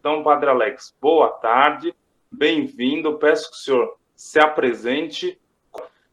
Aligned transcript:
Então, 0.00 0.22
Padre 0.22 0.48
Alex, 0.48 0.94
boa 0.98 1.28
tarde, 1.28 1.94
bem-vindo. 2.32 3.18
Peço 3.18 3.50
que 3.50 3.56
o 3.56 3.60
senhor 3.60 3.98
se 4.16 4.40
apresente 4.40 5.38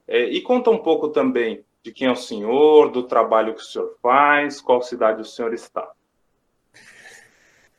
é, 0.05 0.25
e 0.25 0.41
conta 0.41 0.69
um 0.69 0.77
pouco 0.77 1.07
também 1.07 1.63
de 1.81 1.93
quem 1.93 2.09
é 2.09 2.11
o 2.11 2.15
senhor, 2.17 2.91
do 2.91 3.03
trabalho 3.03 3.53
que 3.53 3.61
o 3.61 3.63
senhor 3.63 3.95
faz, 4.01 4.59
qual 4.59 4.81
cidade 4.81 5.21
o 5.21 5.25
senhor 5.25 5.53
está. 5.53 5.89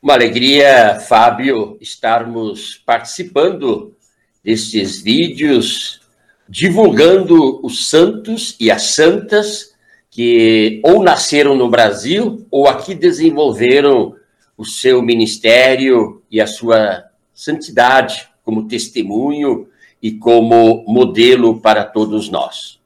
Uma 0.03 0.15
alegria, 0.15 0.99
Fábio, 0.99 1.77
estarmos 1.79 2.79
participando 2.87 3.95
destes 4.43 5.03
vídeos, 5.03 6.01
divulgando 6.49 7.61
os 7.63 7.87
santos 7.87 8.57
e 8.59 8.71
as 8.71 8.95
santas 8.95 9.77
que 10.11 10.81
ou 10.83 11.03
nasceram 11.03 11.55
no 11.55 11.69
Brasil 11.69 12.47
ou 12.51 12.67
aqui 12.67 12.95
desenvolveram 12.95 14.17
o 14.59 14.65
seu 14.65 15.01
ministério 15.01 16.21
e 16.29 16.41
a 16.41 16.47
sua 16.47 17.05
santidade 17.33 18.29
como 18.43 18.67
testemunho 18.67 19.69
e 20.03 20.11
como 20.11 20.85
modelo 20.89 21.61
para 21.61 21.85
todos 21.85 22.29
nós. 22.29 22.81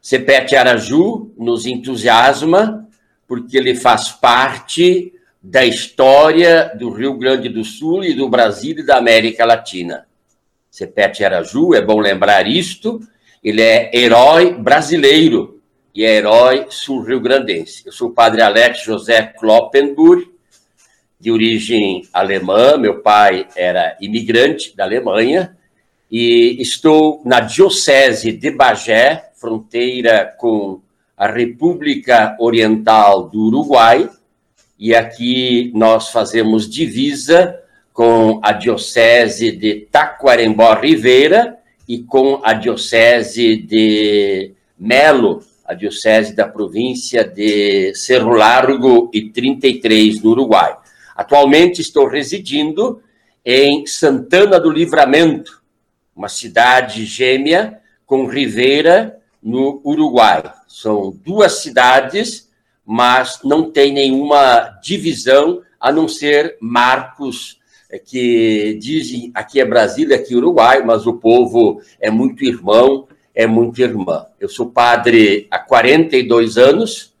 Cepete 0.00 0.54
Araju 0.54 1.32
nos 1.36 1.66
entusiasma 1.66 2.88
porque 3.26 3.56
ele 3.56 3.74
faz 3.74 4.12
parte 4.12 5.12
da 5.42 5.64
história 5.64 6.72
do 6.78 6.90
Rio 6.90 7.18
Grande 7.18 7.48
do 7.48 7.64
Sul 7.64 8.04
e 8.04 8.14
do 8.14 8.28
Brasil 8.28 8.78
e 8.78 8.86
da 8.86 8.98
América 8.98 9.44
Latina. 9.44 10.06
Cepete 10.70 11.24
Araju, 11.24 11.74
é 11.74 11.82
bom 11.82 11.98
lembrar 11.98 12.46
isto, 12.46 13.00
ele 13.42 13.62
é 13.62 13.90
herói 13.92 14.54
brasileiro 14.54 15.60
e 15.92 16.04
é 16.04 16.16
herói 16.16 16.66
sul-rio-grandense. 16.68 17.82
Eu 17.86 17.92
sou 17.92 18.10
o 18.10 18.12
padre 18.12 18.42
Alex 18.42 18.82
José 18.82 19.22
Kloppenburg, 19.22 20.35
de 21.18 21.30
origem 21.30 22.06
alemã, 22.12 22.76
meu 22.76 23.00
pai 23.00 23.46
era 23.56 23.96
imigrante 24.00 24.76
da 24.76 24.84
Alemanha, 24.84 25.56
e 26.10 26.56
estou 26.60 27.22
na 27.24 27.40
Diocese 27.40 28.32
de 28.32 28.50
Bagé, 28.50 29.30
fronteira 29.34 30.34
com 30.38 30.80
a 31.16 31.26
República 31.26 32.36
Oriental 32.38 33.28
do 33.28 33.46
Uruguai, 33.46 34.08
e 34.78 34.94
aqui 34.94 35.72
nós 35.74 36.10
fazemos 36.10 36.68
divisa 36.68 37.58
com 37.92 38.38
a 38.42 38.52
Diocese 38.52 39.50
de 39.52 39.86
Taquarembó 39.90 40.74
Ribeira 40.74 41.56
e 41.88 42.02
com 42.02 42.40
a 42.44 42.52
Diocese 42.52 43.56
de 43.56 44.52
Melo, 44.78 45.42
a 45.64 45.72
Diocese 45.72 46.34
da 46.34 46.46
província 46.46 47.24
de 47.24 47.94
Cerro 47.94 48.34
Largo 48.34 49.10
e 49.14 49.30
33, 49.30 50.22
no 50.22 50.32
Uruguai. 50.32 50.76
Atualmente 51.16 51.80
estou 51.80 52.06
residindo 52.06 53.02
em 53.44 53.86
Santana 53.86 54.60
do 54.60 54.70
Livramento, 54.70 55.62
uma 56.14 56.28
cidade 56.28 57.04
gêmea 57.04 57.80
com 58.04 58.26
Ribeira, 58.26 59.18
no 59.42 59.80
Uruguai. 59.84 60.42
São 60.66 61.16
duas 61.24 61.60
cidades, 61.60 62.50
mas 62.84 63.40
não 63.44 63.70
tem 63.70 63.92
nenhuma 63.92 64.78
divisão, 64.82 65.62
a 65.78 65.92
não 65.92 66.08
ser 66.08 66.56
Marcos, 66.60 67.60
é, 67.88 67.98
que 67.98 68.76
dizem 68.80 69.30
aqui 69.32 69.60
é 69.60 69.64
Brasília, 69.64 70.16
aqui 70.16 70.34
é 70.34 70.36
Uruguai, 70.36 70.82
mas 70.82 71.06
o 71.06 71.14
povo 71.14 71.80
é 72.00 72.10
muito 72.10 72.44
irmão, 72.44 73.06
é 73.32 73.46
muito 73.46 73.80
irmã. 73.80 74.26
Eu 74.40 74.48
sou 74.48 74.66
padre 74.66 75.46
há 75.50 75.58
42 75.58 76.58
anos, 76.58 77.14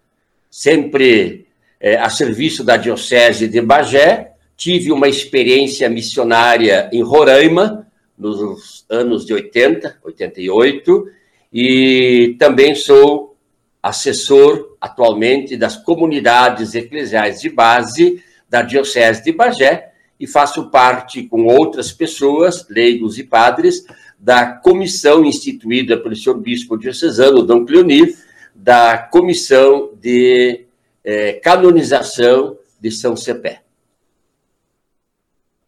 sempre 0.50 1.45
é, 1.80 1.96
a 1.96 2.08
serviço 2.08 2.64
da 2.64 2.76
Diocese 2.76 3.48
de 3.48 3.60
Bagé, 3.60 4.32
tive 4.56 4.90
uma 4.90 5.08
experiência 5.08 5.88
missionária 5.88 6.88
em 6.92 7.02
Roraima, 7.02 7.86
nos 8.16 8.86
anos 8.88 9.26
de 9.26 9.34
80, 9.34 9.98
88, 10.02 11.06
e 11.52 12.34
também 12.38 12.74
sou 12.74 13.36
assessor 13.82 14.76
atualmente 14.80 15.56
das 15.56 15.76
comunidades 15.76 16.74
eclesiais 16.74 17.40
de 17.40 17.50
base 17.50 18.22
da 18.48 18.62
Diocese 18.62 19.22
de 19.22 19.32
Bagé, 19.32 19.92
e 20.18 20.26
faço 20.26 20.70
parte, 20.70 21.24
com 21.24 21.44
outras 21.44 21.92
pessoas, 21.92 22.66
leigos 22.70 23.18
e 23.18 23.24
padres, 23.24 23.84
da 24.18 24.46
comissão 24.46 25.24
instituída 25.24 25.98
pelo 25.98 26.16
senhor 26.16 26.38
bispo 26.38 26.78
diocesano, 26.78 27.42
Dom 27.42 27.66
Cleonir, 27.66 28.16
da 28.54 28.96
comissão 28.96 29.90
de 30.00 30.65
eh, 31.06 31.34
canonização 31.34 32.58
de 32.80 32.90
São 32.90 33.16
Cepé. 33.16 33.62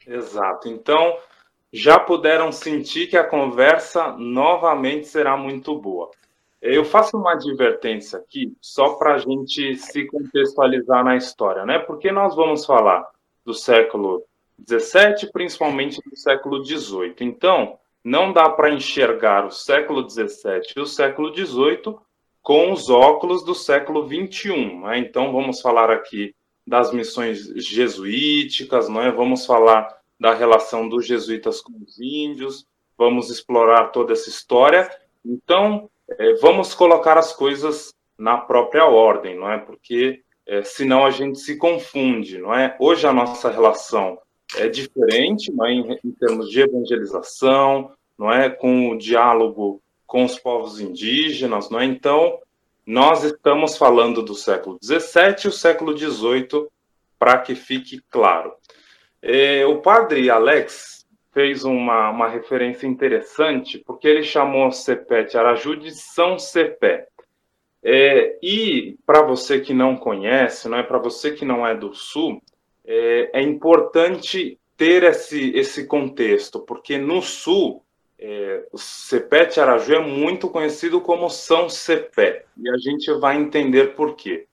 Exato. 0.04 0.68
Então, 0.68 1.16
já 1.72 1.98
puderam 1.98 2.50
sentir 2.50 3.06
que 3.06 3.16
a 3.16 3.22
conversa 3.22 4.12
novamente 4.18 5.06
será 5.06 5.36
muito 5.36 5.78
boa. 5.78 6.10
Eu 6.60 6.84
faço 6.84 7.16
uma 7.16 7.34
advertência 7.34 8.18
aqui, 8.18 8.52
só 8.60 8.94
para 8.94 9.14
a 9.14 9.18
gente 9.18 9.76
se 9.76 10.06
contextualizar 10.06 11.04
na 11.04 11.16
história, 11.16 11.64
né? 11.64 11.78
Porque 11.78 12.10
nós 12.10 12.34
vamos 12.34 12.66
falar 12.66 13.08
do 13.44 13.54
século 13.54 14.24
17, 14.58 15.30
principalmente 15.30 16.00
do 16.04 16.16
século 16.16 16.60
18. 16.60 17.22
Então, 17.22 17.78
não 18.02 18.32
dá 18.32 18.48
para 18.48 18.70
enxergar 18.70 19.46
o 19.46 19.52
século 19.52 20.02
17 20.02 20.74
e 20.76 20.80
o 20.80 20.86
século 20.86 21.30
18 21.30 22.00
com 22.48 22.72
os 22.72 22.88
óculos 22.88 23.44
do 23.44 23.54
século 23.54 24.06
21. 24.06 24.80
Né? 24.80 25.00
Então, 25.00 25.34
vamos 25.34 25.60
falar 25.60 25.90
aqui 25.90 26.34
das 26.66 26.90
missões 26.94 27.40
jesuíticas, 27.54 28.88
é? 28.88 29.10
Vamos 29.10 29.44
falar 29.44 29.98
da 30.18 30.32
relação 30.32 30.88
dos 30.88 31.06
jesuítas 31.06 31.60
com 31.60 31.74
os 31.86 32.00
índios, 32.00 32.66
vamos 32.96 33.28
explorar 33.28 33.88
toda 33.88 34.14
essa 34.14 34.30
história. 34.30 34.90
Então, 35.22 35.90
é, 36.08 36.36
vamos 36.36 36.72
colocar 36.72 37.18
as 37.18 37.34
coisas 37.34 37.92
na 38.18 38.38
própria 38.38 38.86
ordem, 38.86 39.36
não 39.36 39.52
é? 39.52 39.58
Porque 39.58 40.22
é, 40.46 40.62
senão 40.62 41.04
a 41.04 41.10
gente 41.10 41.38
se 41.40 41.58
confunde, 41.58 42.38
não 42.38 42.54
é? 42.54 42.74
Hoje 42.80 43.06
a 43.06 43.12
nossa 43.12 43.50
relação 43.50 44.18
é 44.56 44.70
diferente, 44.70 45.52
não 45.52 45.66
é? 45.66 45.72
em, 45.74 45.98
em 46.02 46.12
termos 46.12 46.48
de 46.48 46.62
evangelização, 46.62 47.92
não 48.18 48.32
é, 48.32 48.48
com 48.48 48.88
o 48.88 48.96
diálogo 48.96 49.82
com 50.08 50.24
os 50.24 50.38
povos 50.38 50.80
indígenas, 50.80 51.68
não 51.68 51.78
é? 51.78 51.84
Então, 51.84 52.40
nós 52.84 53.22
estamos 53.22 53.76
falando 53.76 54.22
do 54.22 54.34
século 54.34 54.78
XVII 54.82 55.44
e 55.44 55.48
o 55.48 55.52
século 55.52 55.96
XVIII, 55.96 56.66
para 57.18 57.38
que 57.38 57.54
fique 57.54 58.00
claro. 58.10 58.54
É, 59.20 59.66
o 59.66 59.82
padre 59.82 60.30
Alex 60.30 61.06
fez 61.30 61.62
uma, 61.62 62.08
uma 62.08 62.26
referência 62.26 62.86
interessante, 62.86 63.78
porque 63.86 64.08
ele 64.08 64.22
chamou 64.22 64.72
Cepete 64.72 65.36
Araju 65.36 65.76
de 65.76 65.90
São 65.90 66.38
Cepé. 66.38 67.06
É, 67.82 68.38
e 68.42 68.96
para 69.04 69.20
você 69.20 69.60
que 69.60 69.74
não 69.74 69.94
conhece, 69.94 70.70
não 70.70 70.78
é 70.78 70.82
para 70.82 70.98
você 70.98 71.32
que 71.32 71.44
não 71.44 71.66
é 71.66 71.76
do 71.76 71.92
Sul, 71.92 72.42
é, 72.86 73.40
é 73.40 73.42
importante 73.42 74.58
ter 74.74 75.02
esse, 75.02 75.50
esse 75.54 75.86
contexto, 75.86 76.60
porque 76.60 76.96
no 76.96 77.20
Sul, 77.20 77.84
é, 78.18 78.66
o 78.72 78.78
Cepete 78.78 79.60
Araju 79.60 79.94
é 79.94 80.00
muito 80.00 80.48
conhecido 80.48 81.00
como 81.00 81.30
São 81.30 81.68
Cepé, 81.68 82.44
e 82.56 82.68
a 82.68 82.76
gente 82.76 83.12
vai 83.12 83.36
entender 83.36 83.94
por 83.94 84.16
quê. 84.16 84.46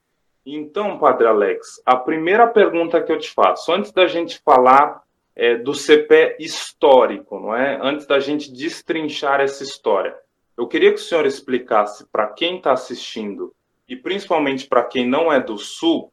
Então, 0.45 0.99
Padre 0.99 1.25
Alex, 1.27 1.81
a 1.83 1.95
primeira 1.95 2.45
pergunta 2.47 3.01
que 3.01 3.11
eu 3.11 3.17
te 3.17 3.31
faço, 3.31 3.71
antes 3.71 3.91
da 3.91 4.05
gente 4.05 4.39
falar 4.45 5.01
é, 5.35 5.55
do 5.55 5.73
Cepé 5.73 6.37
histórico, 6.39 7.39
não 7.39 7.55
é? 7.55 7.79
Antes 7.81 8.05
da 8.05 8.19
gente 8.19 8.51
destrinchar 8.51 9.41
essa 9.41 9.63
história, 9.63 10.15
eu 10.55 10.67
queria 10.67 10.93
que 10.93 10.99
o 10.99 11.03
senhor 11.03 11.25
explicasse 11.25 12.05
para 12.11 12.27
quem 12.27 12.57
está 12.57 12.71
assistindo 12.71 13.53
e 13.89 13.95
principalmente 13.95 14.67
para 14.67 14.83
quem 14.83 15.07
não 15.07 15.33
é 15.33 15.39
do 15.39 15.57
Sul, 15.57 16.11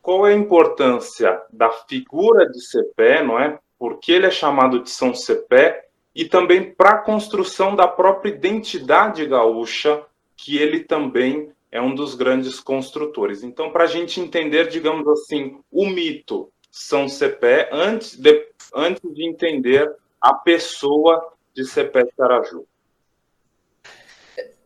qual 0.00 0.26
é 0.26 0.32
a 0.32 0.36
importância 0.36 1.40
da 1.50 1.70
figura 1.70 2.48
de 2.48 2.60
Cepé, 2.60 3.22
não 3.22 3.38
é? 3.38 3.58
Por 3.78 3.98
que 3.98 4.12
ele 4.12 4.26
é 4.26 4.30
chamado 4.30 4.82
de 4.82 4.90
São 4.90 5.14
Cepé 5.14 5.88
e 6.14 6.24
também 6.24 6.72
para 6.72 6.90
a 6.90 6.98
construção 6.98 7.74
da 7.74 7.88
própria 7.88 8.30
identidade 8.30 9.24
gaúcha, 9.26 10.04
que 10.36 10.58
ele 10.58 10.80
também 10.80 11.50
é 11.70 11.80
um 11.80 11.94
dos 11.94 12.14
grandes 12.14 12.60
construtores. 12.60 13.42
Então, 13.42 13.70
para 13.70 13.84
a 13.84 13.86
gente 13.86 14.20
entender, 14.20 14.68
digamos 14.68 15.08
assim, 15.08 15.58
o 15.70 15.86
mito 15.86 16.50
São 16.70 17.08
Cepé, 17.08 17.70
antes 17.72 18.16
de, 18.16 18.46
antes 18.74 19.02
de 19.14 19.26
entender 19.26 19.90
a 20.20 20.34
pessoa 20.34 21.32
de 21.54 21.64
Cepé 21.64 22.06
Caraju. 22.16 22.66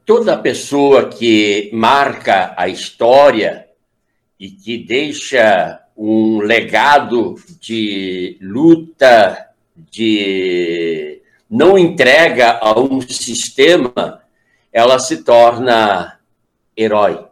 Toda 0.05 0.39
pessoa 0.39 1.09
que 1.09 1.71
marca 1.73 2.55
a 2.57 2.69
história 2.69 3.69
e 4.39 4.51
que 4.51 4.79
deixa 4.79 5.81
um 5.97 6.39
legado 6.41 7.35
de 7.61 8.37
luta, 8.41 9.51
de 9.91 11.16
não 11.49 11.79
entrega 11.79 12.59
a 12.61 12.79
um 12.79 13.01
sistema, 13.01 14.21
ela 14.73 14.99
se 14.99 15.25
torna 15.25 16.19
herói. 16.77 17.25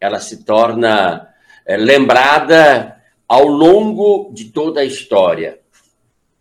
Ela 0.00 0.20
se 0.20 0.44
torna 0.44 1.28
é, 1.66 1.76
lembrada 1.76 2.96
ao 3.28 3.46
longo 3.46 4.30
de 4.32 4.44
toda 4.46 4.80
a 4.80 4.84
história. 4.84 5.58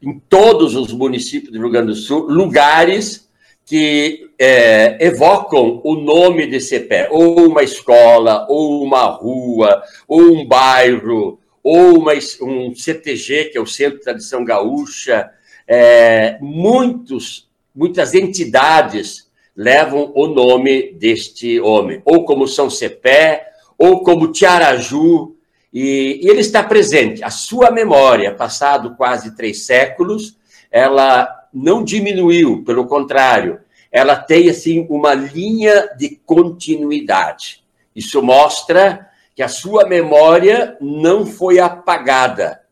em 0.00 0.18
todos 0.18 0.74
os 0.74 0.90
municípios 0.90 1.52
do 1.52 1.60
Rio 1.60 1.70
Grande 1.70 1.88
do 1.88 1.94
Sul, 1.94 2.22
lugares 2.22 3.28
que 3.66 4.30
é, 4.38 4.96
evocam 5.06 5.82
o 5.84 5.94
nome 5.96 6.46
de 6.46 6.60
Cepé, 6.60 7.08
ou 7.10 7.46
uma 7.46 7.62
escola, 7.62 8.46
ou 8.48 8.82
uma 8.82 9.04
rua, 9.04 9.82
ou 10.08 10.22
um 10.22 10.46
bairro, 10.46 11.38
ou 11.62 11.98
uma, 11.98 12.14
um 12.40 12.74
CTG, 12.74 13.50
que 13.50 13.58
é 13.58 13.60
o 13.60 13.66
Centro 13.66 13.98
de 13.98 14.04
Tradição 14.04 14.44
Gaúcha. 14.44 15.30
É, 15.68 16.38
muitos, 16.40 17.48
muitas 17.76 18.14
entidades 18.14 19.29
levam 19.60 20.10
o 20.14 20.26
nome 20.26 20.94
deste 20.94 21.60
homem, 21.60 22.00
ou 22.06 22.24
como 22.24 22.48
São 22.48 22.70
Cepé, 22.70 23.46
ou 23.76 24.02
como 24.02 24.32
Tiaraju, 24.32 25.36
e, 25.70 26.18
e 26.22 26.30
ele 26.30 26.40
está 26.40 26.62
presente. 26.62 27.22
A 27.22 27.28
sua 27.28 27.70
memória, 27.70 28.34
passado 28.34 28.96
quase 28.96 29.36
três 29.36 29.66
séculos, 29.66 30.38
ela 30.72 31.28
não 31.52 31.84
diminuiu, 31.84 32.64
pelo 32.64 32.86
contrário, 32.86 33.60
ela 33.92 34.16
tem 34.16 34.48
assim 34.48 34.86
uma 34.88 35.12
linha 35.12 35.90
de 35.94 36.18
continuidade. 36.24 37.62
Isso 37.94 38.22
mostra 38.22 39.10
que 39.36 39.42
a 39.42 39.48
sua 39.48 39.86
memória 39.86 40.74
não 40.80 41.26
foi 41.26 41.58
apagada, 41.58 42.62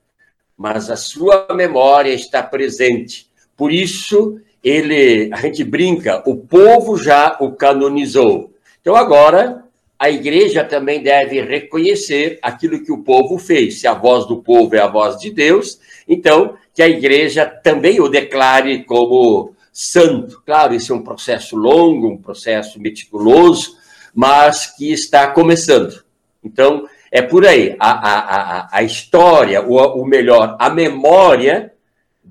mas 0.56 0.88
a 0.88 0.96
sua 0.96 1.48
memória 1.54 2.14
está 2.14 2.42
presente. 2.42 3.28
Por 3.54 3.70
isso, 3.70 4.40
ele, 4.62 5.30
a 5.32 5.36
gente 5.40 5.62
brinca, 5.64 6.22
o 6.26 6.36
povo 6.36 6.96
já 6.96 7.36
o 7.40 7.52
canonizou. 7.52 8.52
Então 8.80 8.94
agora 8.96 9.64
a 9.98 10.08
igreja 10.10 10.64
também 10.64 11.02
deve 11.02 11.40
reconhecer 11.42 12.38
aquilo 12.40 12.84
que 12.84 12.92
o 12.92 13.02
povo 13.02 13.36
fez. 13.36 13.80
Se 13.80 13.86
a 13.86 13.94
voz 13.94 14.26
do 14.26 14.42
povo 14.42 14.76
é 14.76 14.80
a 14.80 14.86
voz 14.86 15.18
de 15.18 15.30
Deus, 15.30 15.80
então 16.06 16.54
que 16.72 16.82
a 16.82 16.88
igreja 16.88 17.44
também 17.44 18.00
o 18.00 18.08
declare 18.08 18.84
como 18.84 19.52
santo. 19.72 20.42
Claro, 20.44 20.74
isso 20.74 20.92
é 20.92 20.96
um 20.96 21.02
processo 21.02 21.56
longo, 21.56 22.08
um 22.08 22.16
processo 22.16 22.80
meticuloso, 22.80 23.76
mas 24.14 24.66
que 24.76 24.92
está 24.92 25.28
começando. 25.28 26.02
Então, 26.42 26.88
é 27.10 27.22
por 27.22 27.46
aí. 27.46 27.76
A, 27.78 27.90
a, 27.90 28.18
a, 28.18 28.68
a 28.72 28.82
história, 28.82 29.62
ou, 29.62 30.04
melhor, 30.06 30.56
a 30.58 30.70
memória 30.70 31.72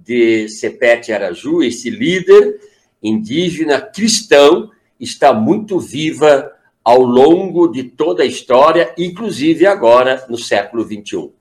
de 0.07 0.47
Sepete 0.47 1.11
Araju, 1.11 1.61
esse 1.61 1.89
líder 1.89 2.59
indígena 3.03 3.81
cristão, 3.81 4.71
está 4.99 5.33
muito 5.33 5.79
viva 5.79 6.51
ao 6.83 7.01
longo 7.01 7.67
de 7.67 7.83
toda 7.83 8.23
a 8.23 8.25
história, 8.25 8.93
inclusive 8.97 9.65
agora 9.65 10.25
no 10.29 10.37
século 10.37 10.83
XXI. 10.83 11.31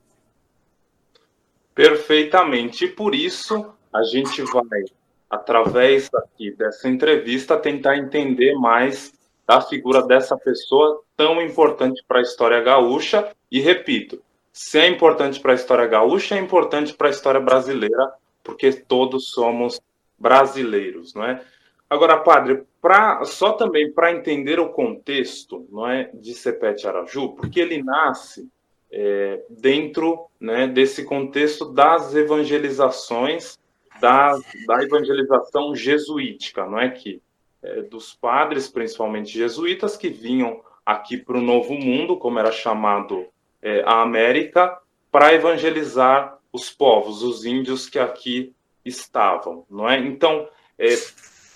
Perfeitamente. 1.73 2.85
E 2.85 2.89
por 2.89 3.15
isso 3.15 3.73
a 3.93 4.03
gente 4.03 4.41
vai, 4.41 4.83
através 5.29 6.09
aqui 6.13 6.51
dessa 6.51 6.89
entrevista, 6.89 7.57
tentar 7.57 7.97
entender 7.97 8.53
mais 8.55 9.13
da 9.47 9.61
figura 9.61 10.05
dessa 10.05 10.35
pessoa 10.35 11.01
tão 11.15 11.41
importante 11.41 12.03
para 12.05 12.19
a 12.19 12.21
história 12.21 12.59
gaúcha. 12.61 13.31
E 13.49 13.61
repito, 13.61 14.21
se 14.51 14.79
é 14.79 14.87
importante 14.87 15.39
para 15.39 15.53
a 15.53 15.55
história 15.55 15.85
gaúcha, 15.85 16.35
é 16.35 16.39
importante 16.39 16.93
para 16.93 17.07
a 17.07 17.11
história 17.11 17.39
brasileira, 17.39 18.11
porque 18.47 18.71
todos 18.71 19.31
somos 19.31 19.81
brasileiros, 20.17 21.13
não 21.13 21.25
é? 21.25 21.43
Agora, 21.89 22.17
padre, 22.17 22.63
pra, 22.81 23.23
só 23.25 23.51
também 23.51 23.91
para 23.91 24.13
entender 24.13 24.57
o 24.57 24.69
contexto 24.69 25.67
não 25.69 25.85
é, 25.85 26.09
de 26.13 26.33
Sepete 26.33 26.87
Araju, 26.87 27.35
porque 27.35 27.59
ele 27.59 27.83
nasce 27.83 28.49
é, 28.89 29.43
dentro 29.49 30.27
né, 30.39 30.65
desse 30.65 31.03
contexto 31.03 31.65
das 31.65 32.15
evangelizações, 32.15 33.57
da, 33.99 34.39
evangelização 34.81 35.75
jesuítica, 35.75 36.65
não 36.65 36.79
é 36.79 36.89
que 36.89 37.21
é, 37.61 37.81
dos 37.81 38.13
padres, 38.13 38.69
principalmente 38.69 39.37
jesuítas, 39.37 39.97
que 39.97 40.07
vinham 40.07 40.61
aqui 40.85 41.17
para 41.17 41.37
o 41.37 41.41
Novo 41.41 41.73
Mundo, 41.73 42.15
como 42.15 42.39
era 42.39 42.51
chamado 42.51 43.25
é, 43.61 43.81
a 43.85 44.01
América, 44.01 44.77
para 45.11 45.33
evangelizar 45.33 46.36
os 46.57 46.69
povos, 46.71 47.21
os 47.21 47.45
índios 47.45 47.87
que 47.87 47.99
aqui 47.99 48.53
estavam, 48.83 49.65
não 49.69 49.87
é? 49.87 49.99
Então, 49.99 50.47
é, 50.77 50.89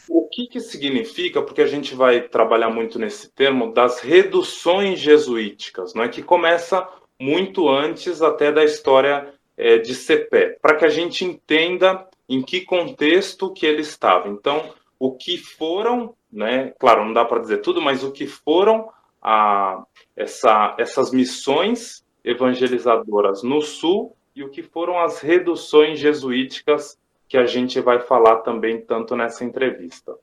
o 0.08 0.28
que, 0.28 0.48
que 0.48 0.60
significa, 0.60 1.42
porque 1.42 1.62
a 1.62 1.68
gente 1.68 1.96
vai 1.96 2.22
trabalhar 2.22 2.70
muito 2.70 3.00
nesse 3.00 3.32
termo, 3.32 3.74
das 3.74 4.00
reduções 4.00 5.00
jesuíticas, 5.00 5.94
não 5.94 6.04
é? 6.04 6.10
que 6.10 6.22
começa 6.22 6.88
muito 7.20 7.68
antes 7.68 8.22
até 8.22 8.52
da 8.52 8.64
história 8.64 9.34
é, 9.58 9.78
de 9.78 9.96
Cepé, 9.96 10.58
para 10.62 10.76
que 10.76 10.86
a 10.86 10.90
gente 10.90 11.26
entenda 11.26 12.08
em 12.28 12.42
que 12.42 12.62
contexto 12.62 13.52
que 13.52 13.66
ele 13.66 13.82
estava. 13.82 14.28
Então, 14.28 14.74
o 15.00 15.16
que 15.16 15.38
foram, 15.38 16.16
né, 16.32 16.74
claro, 16.80 17.04
não 17.06 17.14
dá 17.14 17.26
para 17.26 17.42
dizer 17.42 17.58
tudo, 17.58 17.82
mas 17.82 18.04
o 18.04 18.12
que 18.12 18.28
foram 18.28 18.90
a, 19.22 19.84
essa, 20.16 20.76
essas 20.78 21.12
missões 21.12 22.06
evangelizadoras 22.24 23.44
no 23.44 23.62
Sul 23.62 24.16
e 24.36 24.44
o 24.44 24.50
que 24.50 24.64
foram 24.64 25.00
as 25.00 25.20
reduções 25.20 26.00
jesuíticas 26.00 26.98
que 27.28 27.38
a 27.38 27.46
gente 27.46 27.80
vai 27.80 28.00
falar 28.00 28.38
também 28.38 28.82
tanto 28.82 29.16
nessa 29.16 29.44
entrevista. 29.44 30.14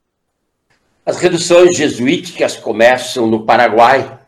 As 1.04 1.18
reduções 1.18 1.76
jesuíticas 1.76 2.56
começam 2.56 3.26
no 3.26 3.46
Paraguai. 3.46 4.18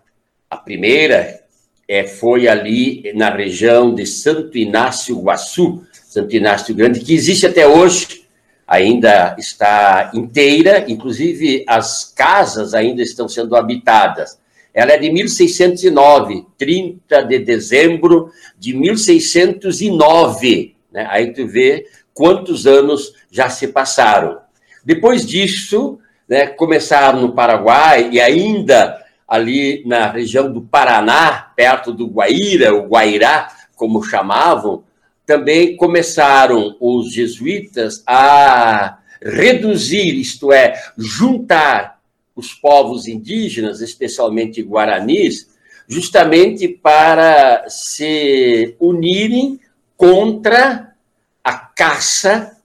A 0.48 0.56
primeira 0.56 1.44
é, 1.86 2.06
foi 2.06 2.48
ali 2.48 3.12
na 3.14 3.28
região 3.28 3.94
de 3.94 4.06
Santo 4.06 4.56
Inácio 4.56 5.20
Guaçu, 5.20 5.84
Santo 5.92 6.34
Inácio 6.34 6.74
Grande, 6.74 7.00
que 7.00 7.12
existe 7.12 7.46
até 7.46 7.66
hoje, 7.66 8.26
ainda 8.66 9.36
está 9.38 10.10
inteira, 10.14 10.86
inclusive 10.88 11.64
as 11.68 12.04
casas 12.16 12.72
ainda 12.72 13.02
estão 13.02 13.28
sendo 13.28 13.54
habitadas. 13.56 14.39
Ela 14.72 14.92
é 14.92 14.98
de 14.98 15.10
1609, 15.10 16.46
30 16.56 17.22
de 17.22 17.38
dezembro 17.38 18.30
de 18.58 18.74
1609. 18.74 20.76
Né? 20.92 21.06
Aí 21.10 21.32
tu 21.32 21.46
vê 21.46 21.86
quantos 22.14 22.66
anos 22.66 23.14
já 23.30 23.48
se 23.48 23.68
passaram. 23.68 24.38
Depois 24.84 25.26
disso, 25.26 25.98
né, 26.28 26.46
começaram 26.46 27.20
no 27.20 27.32
Paraguai 27.32 28.10
e 28.12 28.20
ainda 28.20 28.98
ali 29.26 29.82
na 29.86 30.10
região 30.10 30.52
do 30.52 30.62
Paraná, 30.62 31.52
perto 31.54 31.92
do 31.92 32.08
Guaíra, 32.08 32.74
o 32.74 32.88
Guairá, 32.88 33.48
como 33.76 34.02
chamavam, 34.02 34.82
também 35.24 35.76
começaram 35.76 36.76
os 36.80 37.12
jesuítas 37.12 38.02
a 38.06 38.98
reduzir, 39.22 40.18
isto 40.18 40.52
é, 40.52 40.74
juntar 40.98 41.99
os 42.34 42.54
povos 42.54 43.06
indígenas, 43.06 43.80
especialmente 43.80 44.62
guaranis, 44.62 45.48
justamente 45.88 46.68
para 46.68 47.68
se 47.68 48.76
unirem 48.78 49.58
contra 49.96 50.94
a 51.42 51.52
caça, 51.52 52.56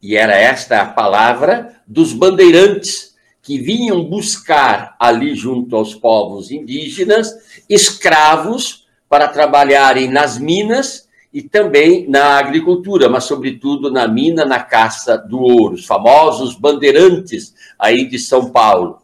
e 0.00 0.16
era 0.16 0.36
esta 0.36 0.82
a 0.82 0.86
palavra, 0.86 1.80
dos 1.86 2.12
bandeirantes, 2.12 3.16
que 3.42 3.58
vinham 3.58 4.04
buscar 4.04 4.94
ali 5.00 5.34
junto 5.34 5.74
aos 5.74 5.94
povos 5.94 6.50
indígenas 6.50 7.62
escravos 7.66 8.86
para 9.08 9.26
trabalharem 9.26 10.06
nas 10.10 10.38
minas 10.38 11.07
e 11.38 11.42
também 11.42 12.04
na 12.08 12.36
agricultura, 12.36 13.08
mas 13.08 13.22
sobretudo 13.22 13.92
na 13.92 14.08
mina, 14.08 14.44
na 14.44 14.58
caça 14.58 15.16
do 15.16 15.38
ouro, 15.38 15.76
os 15.76 15.86
famosos 15.86 16.56
bandeirantes 16.56 17.54
aí 17.78 18.08
de 18.08 18.18
São 18.18 18.50
Paulo. 18.50 19.00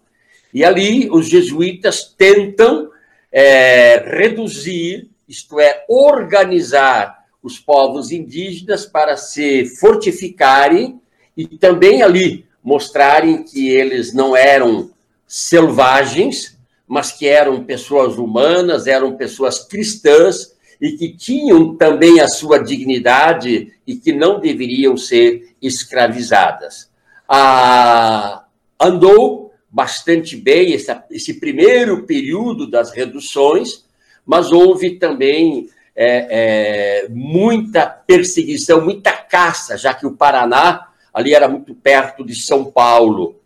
E 0.52 0.64
ali 0.64 1.08
os 1.12 1.28
jesuítas 1.28 2.12
tentam 2.18 2.90
é, 3.30 4.02
reduzir, 4.18 5.08
isto 5.28 5.60
é, 5.60 5.84
organizar 5.88 7.20
os 7.40 7.60
povos 7.60 8.10
indígenas 8.10 8.84
para 8.84 9.16
se 9.16 9.66
fortificarem 9.66 11.00
e 11.36 11.46
também 11.46 12.02
ali 12.02 12.46
mostrarem 12.64 13.44
que 13.44 13.68
eles 13.68 14.12
não 14.12 14.36
eram 14.36 14.90
selvagens, 15.24 16.58
mas 16.84 17.12
que 17.12 17.28
eram 17.28 17.62
pessoas 17.62 18.18
humanas, 18.18 18.88
eram 18.88 19.16
pessoas 19.16 19.60
cristãs 19.60 20.53
e 20.80 20.92
que 20.92 21.16
tinham 21.16 21.76
também 21.76 22.20
a 22.20 22.28
sua 22.28 22.58
dignidade 22.58 23.72
e 23.86 23.96
que 23.96 24.12
não 24.12 24.40
deveriam 24.40 24.96
ser 24.96 25.54
escravizadas. 25.60 26.90
Ah, 27.28 28.44
andou 28.80 29.52
bastante 29.70 30.36
bem 30.36 30.72
esse, 30.72 30.96
esse 31.10 31.34
primeiro 31.40 32.04
período 32.04 32.70
das 32.70 32.92
reduções, 32.92 33.84
mas 34.24 34.52
houve 34.52 34.98
também 34.98 35.68
é, 35.96 37.06
é, 37.06 37.08
muita 37.08 37.86
perseguição, 37.86 38.84
muita 38.84 39.12
caça, 39.12 39.76
já 39.76 39.92
que 39.92 40.06
o 40.06 40.16
Paraná 40.16 40.88
ali 41.12 41.34
era 41.34 41.48
muito 41.48 41.74
perto 41.74 42.24
de 42.24 42.34
São 42.34 42.64
Paulo. 42.64 43.38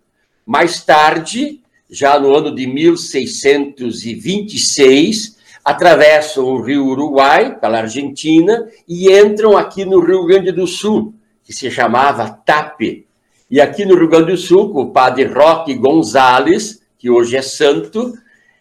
Mais 0.45 0.85
tarde, 0.85 1.63
já 1.91 2.19
no 2.19 2.35
ano 2.35 2.55
de 2.55 2.67
1626, 2.67 5.38
atravessam 5.69 6.47
o 6.47 6.63
rio 6.63 6.87
Uruguai, 6.87 7.59
pela 7.61 7.81
Argentina, 7.81 8.67
e 8.89 9.13
entram 9.13 9.55
aqui 9.55 9.85
no 9.85 10.01
Rio 10.01 10.25
Grande 10.25 10.51
do 10.51 10.67
Sul, 10.67 11.13
que 11.45 11.53
se 11.53 11.71
chamava 11.71 12.27
Tape. 12.31 13.07
E 13.51 13.61
aqui 13.61 13.85
no 13.85 13.95
Rio 13.95 14.09
Grande 14.09 14.33
do 14.33 14.39
Sul, 14.39 14.75
o 14.75 14.91
padre 14.91 15.25
Roque 15.25 15.75
Gonzalez, 15.75 16.81
que 16.97 17.11
hoje 17.11 17.37
é 17.37 17.43
santo, 17.43 18.15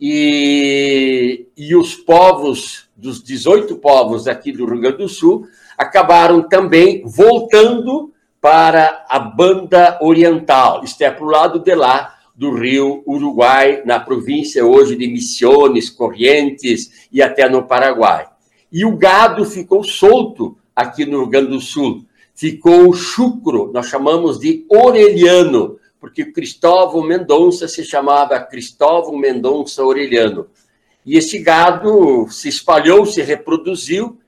e, 0.00 1.46
e 1.56 1.76
os 1.76 1.94
povos, 1.94 2.88
dos 2.96 3.22
18 3.22 3.76
povos 3.76 4.26
aqui 4.26 4.52
do 4.52 4.64
Rio 4.64 4.80
Grande 4.80 4.98
do 4.98 5.08
Sul, 5.08 5.46
acabaram 5.76 6.48
também 6.48 7.02
voltando 7.04 8.12
para 8.40 9.04
a 9.08 9.18
banda 9.18 9.98
oriental, 10.00 10.82
isto 10.82 11.02
é, 11.02 11.10
para 11.10 11.24
o 11.24 11.30
lado 11.30 11.60
de 11.60 11.74
lá 11.74 12.18
do 12.34 12.54
rio 12.54 13.02
Uruguai, 13.06 13.82
na 13.84 14.00
província 14.00 14.64
hoje 14.64 14.96
de 14.96 15.06
Misiones, 15.06 15.90
Corrientes 15.90 17.08
e 17.12 17.22
até 17.22 17.48
no 17.48 17.66
Paraguai. 17.66 18.26
E 18.72 18.84
o 18.84 18.96
gado 18.96 19.44
ficou 19.44 19.84
solto 19.84 20.56
aqui 20.74 21.04
no 21.04 21.20
Rio 21.20 21.28
Grande 21.28 21.50
do 21.50 21.60
Sul 21.60 22.06
ficou 22.34 22.88
o 22.88 22.94
chucro, 22.94 23.70
nós 23.72 23.86
chamamos 23.86 24.38
de 24.38 24.64
orelhano, 24.68 25.78
porque 26.00 26.24
Cristóvão 26.24 27.02
Mendonça 27.02 27.68
se 27.68 27.84
chamava 27.84 28.40
Cristóvão 28.40 29.16
Mendonça 29.16 29.84
Orelhano. 29.84 30.48
E 31.04 31.16
esse 31.16 31.38
gado 31.38 32.26
se 32.30 32.48
espalhou, 32.48 33.06
se 33.06 33.22
reproduziu, 33.22 34.18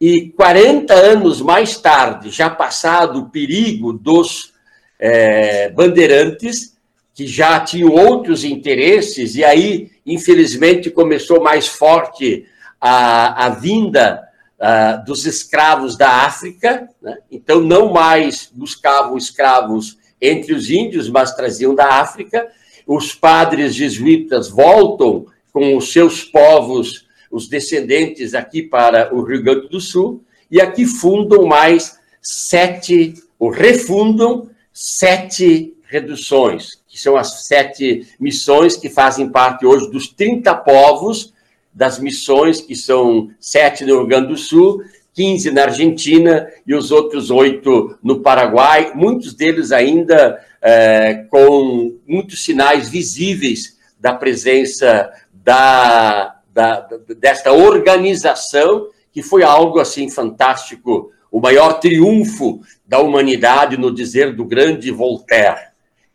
e 0.00 0.30
40 0.30 0.92
anos 0.92 1.40
mais 1.40 1.78
tarde, 1.78 2.28
já 2.28 2.50
passado 2.50 3.20
o 3.20 3.30
perigo 3.30 3.92
dos 3.92 4.52
é, 4.98 5.70
bandeirantes, 5.70 6.71
que 7.14 7.26
já 7.26 7.60
tinham 7.60 7.90
outros 7.90 8.44
interesses, 8.44 9.34
e 9.34 9.44
aí, 9.44 9.90
infelizmente, 10.06 10.90
começou 10.90 11.42
mais 11.42 11.66
forte 11.66 12.46
a, 12.80 13.46
a 13.46 13.48
vinda 13.50 14.28
uh, 14.58 15.04
dos 15.04 15.26
escravos 15.26 15.96
da 15.96 16.24
África, 16.24 16.88
né? 17.00 17.18
então 17.30 17.60
não 17.60 17.92
mais 17.92 18.50
buscavam 18.52 19.16
escravos 19.16 19.98
entre 20.20 20.54
os 20.54 20.70
índios, 20.70 21.08
mas 21.10 21.34
traziam 21.34 21.74
da 21.74 22.00
África. 22.00 22.48
Os 22.86 23.14
padres 23.14 23.74
jesuítas 23.74 24.48
voltam 24.48 25.26
com 25.52 25.76
os 25.76 25.92
seus 25.92 26.24
povos, 26.24 27.06
os 27.30 27.48
descendentes 27.48 28.34
aqui 28.34 28.62
para 28.62 29.14
o 29.14 29.22
Rio 29.22 29.42
Grande 29.42 29.68
do 29.68 29.80
Sul, 29.80 30.24
e 30.50 30.60
aqui 30.60 30.86
fundam 30.86 31.44
mais 31.44 31.98
sete, 32.20 33.14
ou 33.38 33.50
refundam 33.50 34.48
sete 34.72 35.74
reduções, 35.84 36.81
que 36.92 37.00
são 37.00 37.16
as 37.16 37.46
sete 37.46 38.06
missões 38.20 38.76
que 38.76 38.90
fazem 38.90 39.30
parte 39.30 39.64
hoje 39.64 39.90
dos 39.90 40.08
30 40.08 40.54
povos 40.56 41.32
das 41.72 41.98
missões, 41.98 42.60
que 42.60 42.76
são 42.76 43.30
sete 43.40 43.82
no 43.82 43.96
Rio 43.96 44.06
Grande 44.06 44.28
do 44.28 44.36
Sul, 44.36 44.84
15 45.14 45.50
na 45.52 45.62
Argentina 45.62 46.46
e 46.66 46.74
os 46.74 46.90
outros 46.90 47.30
oito 47.30 47.96
no 48.02 48.20
Paraguai, 48.20 48.92
muitos 48.94 49.32
deles 49.32 49.72
ainda 49.72 50.38
é, 50.60 51.24
com 51.30 51.96
muitos 52.06 52.44
sinais 52.44 52.90
visíveis 52.90 53.78
da 53.98 54.12
presença 54.12 55.10
da, 55.32 56.40
da, 56.52 56.86
desta 57.18 57.54
organização, 57.54 58.88
que 59.10 59.22
foi 59.22 59.42
algo 59.42 59.80
assim 59.80 60.10
fantástico, 60.10 61.10
o 61.30 61.40
maior 61.40 61.80
triunfo 61.80 62.60
da 62.86 62.98
humanidade, 62.98 63.78
no 63.78 63.90
dizer 63.90 64.36
do 64.36 64.44
grande 64.44 64.90
Voltaire. 64.90 65.71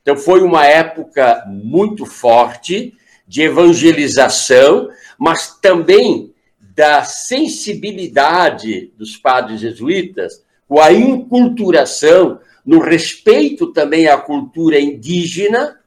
Então, 0.07 0.15
foi 0.15 0.41
uma 0.41 0.65
época 0.65 1.43
muito 1.49 2.05
forte 2.05 2.93
de 3.27 3.41
evangelização, 3.41 4.87
mas 5.19 5.59
também 5.59 6.33
da 6.61 7.03
sensibilidade 7.03 8.93
dos 8.97 9.17
padres 9.17 9.59
jesuítas 9.59 10.41
com 10.65 10.79
a 10.79 10.93
inculturação, 10.93 12.39
no 12.65 12.79
respeito 12.79 13.73
também 13.73 14.07
à 14.07 14.17
cultura 14.17 14.79
indígena, 14.79 15.77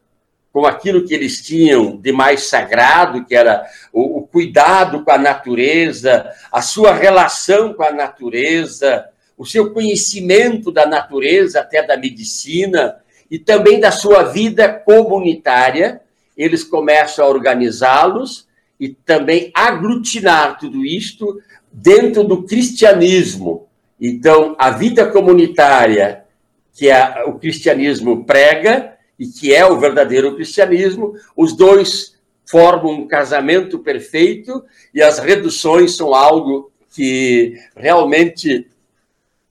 com 0.52 0.66
aquilo 0.66 1.06
que 1.06 1.14
eles 1.14 1.40
tinham 1.40 1.96
de 1.96 2.12
mais 2.12 2.42
sagrado, 2.42 3.24
que 3.24 3.34
era 3.34 3.64
o, 3.90 4.18
o 4.18 4.26
cuidado 4.26 5.02
com 5.02 5.12
a 5.12 5.16
natureza, 5.16 6.30
a 6.52 6.60
sua 6.60 6.92
relação 6.92 7.72
com 7.72 7.84
a 7.84 7.90
natureza, 7.90 9.06
o 9.38 9.46
seu 9.46 9.72
conhecimento 9.72 10.70
da 10.70 10.84
natureza, 10.84 11.60
até 11.60 11.82
da 11.82 11.96
medicina, 11.96 13.00
e 13.30 13.38
também 13.38 13.78
da 13.78 13.90
sua 13.90 14.24
vida 14.24 14.68
comunitária, 14.68 16.00
eles 16.36 16.64
começam 16.64 17.24
a 17.24 17.28
organizá-los 17.28 18.48
e 18.78 18.88
também 18.88 19.50
aglutinar 19.54 20.58
tudo 20.58 20.84
isto 20.84 21.40
dentro 21.70 22.24
do 22.24 22.42
cristianismo. 22.42 23.68
Então, 24.00 24.56
a 24.58 24.70
vida 24.70 25.06
comunitária 25.06 26.24
que 26.72 26.88
é 26.88 27.24
o 27.26 27.34
cristianismo 27.34 28.24
prega 28.24 28.96
e 29.18 29.26
que 29.26 29.52
é 29.54 29.66
o 29.66 29.78
verdadeiro 29.78 30.34
cristianismo, 30.34 31.14
os 31.36 31.52
dois 31.52 32.16
formam 32.46 32.92
um 32.92 33.06
casamento 33.06 33.78
perfeito 33.80 34.64
e 34.94 35.02
as 35.02 35.18
reduções 35.18 35.94
são 35.94 36.14
algo 36.14 36.72
que 36.94 37.54
realmente 37.76 38.66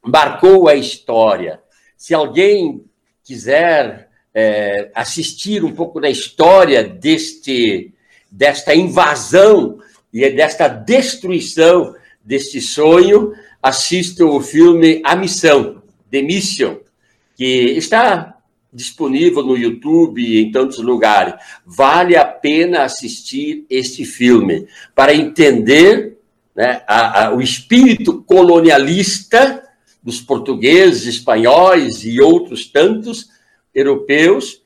marcou 0.03 0.67
a 0.67 0.73
história. 0.73 1.61
Se 1.95 2.13
alguém 2.13 2.83
quiser 3.29 4.09
é, 4.33 4.89
assistir 4.95 5.63
um 5.63 5.71
pouco 5.71 6.01
da 6.01 6.09
história 6.09 6.83
deste, 6.83 7.93
desta 8.31 8.73
invasão 8.73 9.77
e 10.11 10.27
desta 10.31 10.67
destruição 10.67 11.93
deste 12.25 12.59
sonho, 12.59 13.33
assista 13.61 14.25
o 14.25 14.41
filme 14.41 14.99
A 15.05 15.15
Missão, 15.15 15.83
The 16.09 16.23
Mission, 16.23 16.79
que 17.35 17.77
está 17.77 18.35
disponível 18.73 19.43
no 19.43 19.55
YouTube 19.55 20.19
e 20.19 20.41
em 20.41 20.51
tantos 20.51 20.79
lugares. 20.79 21.35
Vale 21.63 22.17
a 22.17 22.25
pena 22.25 22.81
assistir 22.81 23.63
este 23.69 24.05
filme 24.05 24.67
para 24.95 25.13
entender 25.13 26.17
né, 26.55 26.81
a, 26.87 27.25
a, 27.25 27.35
o 27.35 27.43
espírito 27.43 28.23
colonialista 28.23 29.68
dos 30.01 30.21
portugueses, 30.21 31.05
espanhóis 31.05 32.03
e 32.03 32.21
outros 32.21 32.67
tantos 32.67 33.29
europeus 33.73 34.61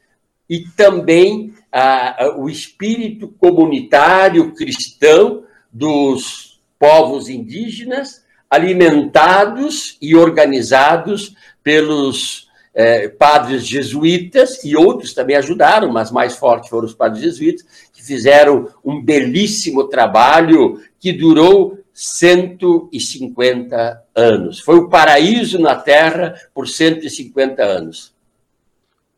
e 0.50 0.66
também 0.76 1.54
a, 1.72 2.36
o 2.38 2.50
espírito 2.50 3.28
comunitário 3.28 4.54
cristão 4.54 5.44
dos 5.72 6.62
povos 6.78 7.30
indígenas 7.30 8.24
alimentados 8.50 9.98
e 10.00 10.16
organizados 10.16 11.36
pelos 11.64 12.48
é, 12.74 13.08
padres 13.08 13.66
jesuítas, 13.66 14.64
e 14.64 14.76
outros 14.76 15.14
também 15.14 15.36
ajudaram, 15.36 15.92
mas 15.92 16.12
mais 16.12 16.36
fortes 16.36 16.70
foram 16.70 16.86
os 16.86 16.94
padres 16.94 17.24
jesuítas, 17.24 17.66
que 17.92 18.04
fizeram 18.04 18.70
um 18.84 19.02
belíssimo 19.02 19.86
trabalho 19.86 20.82
que 21.00 21.12
durou 21.12 21.80
150 21.94 24.04
anos. 24.16 24.60
Foi 24.60 24.78
o 24.78 24.90
paraíso 24.90 25.60
na 25.60 25.76
Terra 25.76 26.34
por 26.54 26.68
150 26.68 27.64
anos. 27.64 28.14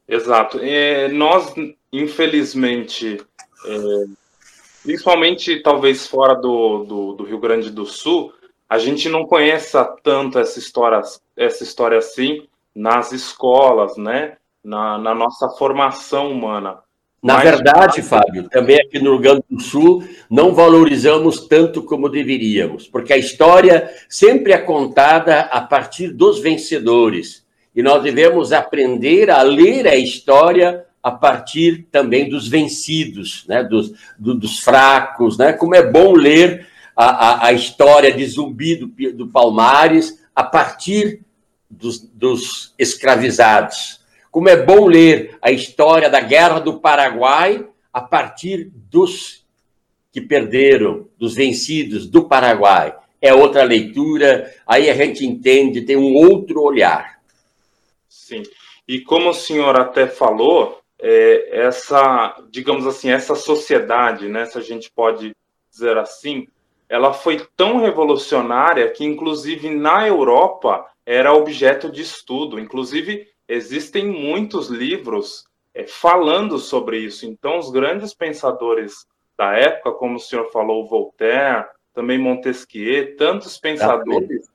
Exato. 0.08 0.60
É, 0.62 1.08
nós, 1.08 1.53
infelizmente, 1.91 3.20
é, 3.65 4.05
principalmente 4.84 5.62
talvez 5.62 6.05
fora 6.05 6.36
do, 6.36 6.84
do, 6.84 7.13
do, 7.13 7.24
Rio 7.24 7.39
Grande 7.39 7.72
do 7.72 7.86
Sul, 7.86 8.32
a 8.70 8.77
gente 8.77 9.10
não 9.10 9.25
conhece 9.25 9.75
tanto 10.03 10.38
essa 10.38 10.60
história, 10.60 11.01
essa 11.36 11.63
história 11.63 11.98
assim, 11.98 12.48
nas 12.75 13.12
escolas, 13.12 13.98
né? 13.98 14.38
Na, 14.63 14.98
na 14.98 15.15
nossa 15.15 15.50
formação 15.50 16.32
humana. 16.32 16.79
Na 17.25 17.38
Mas, 17.38 17.44
verdade, 17.44 18.03
Fábio, 18.03 18.48
também 18.50 18.75
aqui 18.75 19.00
no 19.00 19.14
Rio 19.14 19.20
Grande 19.20 19.44
do 19.50 19.59
Sul 19.59 20.03
não 20.29 20.53
valorizamos 20.53 21.48
tanto 21.48 21.81
como 21.81 22.07
deveríamos, 22.07 22.88
porque 22.88 23.11
a 23.11 23.18
história 23.18 23.90
sempre 24.07 24.53
é 24.53 24.59
contada 24.59 25.40
a 25.40 25.59
partir 25.59 26.09
dos 26.09 26.38
vencedores. 26.38 27.44
E 27.75 27.81
nós 27.81 28.03
devemos 28.03 28.53
aprender 28.53 29.31
a 29.31 29.42
ler 29.42 29.88
a 29.88 29.96
história 29.96 30.85
a 31.01 31.09
partir 31.09 31.88
também 31.92 32.29
dos 32.29 32.48
vencidos, 32.48 33.44
né? 33.48 33.64
dos, 33.64 33.92
do, 34.20 34.35
dos 34.35 34.59
fracos. 34.59 35.35
Né? 35.35 35.51
Como 35.51 35.74
é 35.74 35.81
bom 35.81 36.14
ler 36.14 36.68
a, 36.96 37.05
a, 37.05 37.48
a 37.48 37.53
história 37.53 38.11
de 38.11 38.24
Zumbi 38.27 38.75
do, 38.75 39.14
do 39.14 39.27
Palmares 39.29 40.24
a 40.35 40.44
partir 40.44 41.22
dos, 41.68 41.98
dos 42.00 42.72
escravizados. 42.77 44.04
Como 44.35 44.50
é 44.50 44.57
bom 44.57 44.85
ler 44.85 45.37
a 45.41 45.50
história 45.50 46.09
da 46.09 46.19
Guerra 46.19 46.59
do 46.59 46.81
Paraguai 46.81 47.65
a 47.93 48.01
partir 48.01 48.69
dos 48.69 49.45
que 50.11 50.19
perderam, 50.19 51.07
dos 51.17 51.35
vencidos 51.35 52.05
do 52.05 52.27
Paraguai. 52.27 52.93
É 53.21 53.33
outra 53.33 53.63
leitura, 53.63 54.53
aí 54.67 54.89
a 54.89 54.93
gente 54.93 55.25
entende, 55.25 55.83
tem 55.85 55.95
um 55.95 56.13
outro 56.15 56.61
olhar. 56.61 57.21
Sim. 58.09 58.43
E 58.85 59.00
como 59.00 59.29
o 59.29 59.33
senhor 59.33 59.79
até 59.79 60.05
falou, 60.05 60.81
é, 61.00 61.61
essa, 61.61 62.35
digamos 62.51 62.85
assim, 62.85 63.09
essa 63.09 63.35
sociedade, 63.35 64.27
né, 64.27 64.45
se 64.48 64.57
a 64.57 64.61
gente 64.61 64.91
pode 64.91 65.33
dizer 65.71 65.98
assim, 65.98 66.45
ela 66.89 67.13
foi 67.13 67.48
tão 67.55 67.77
revolucionária 67.77 68.91
que, 68.91 69.05
inclusive, 69.05 69.69
na 69.69 70.05
Europa, 70.05 70.85
era 71.05 71.33
objeto 71.33 71.89
de 71.89 72.01
estudo. 72.01 72.59
Inclusive, 72.59 73.33
existem 73.48 74.05
muitos 74.08 74.68
livros 74.70 75.46
é, 75.74 75.86
falando 75.86 76.58
sobre 76.58 77.00
isso. 77.00 77.25
Então, 77.25 77.60
os 77.60 77.70
grandes 77.70 78.14
pensadores 78.14 79.05
da 79.38 79.53
época, 79.53 79.92
como 79.92 80.16
o 80.16 80.20
senhor 80.20 80.51
falou, 80.51 80.88
Voltaire, 80.88 81.66
também 81.94 82.18
Montesquieu, 82.18 83.16
tantos 83.16 83.58
pensadores 83.58 84.50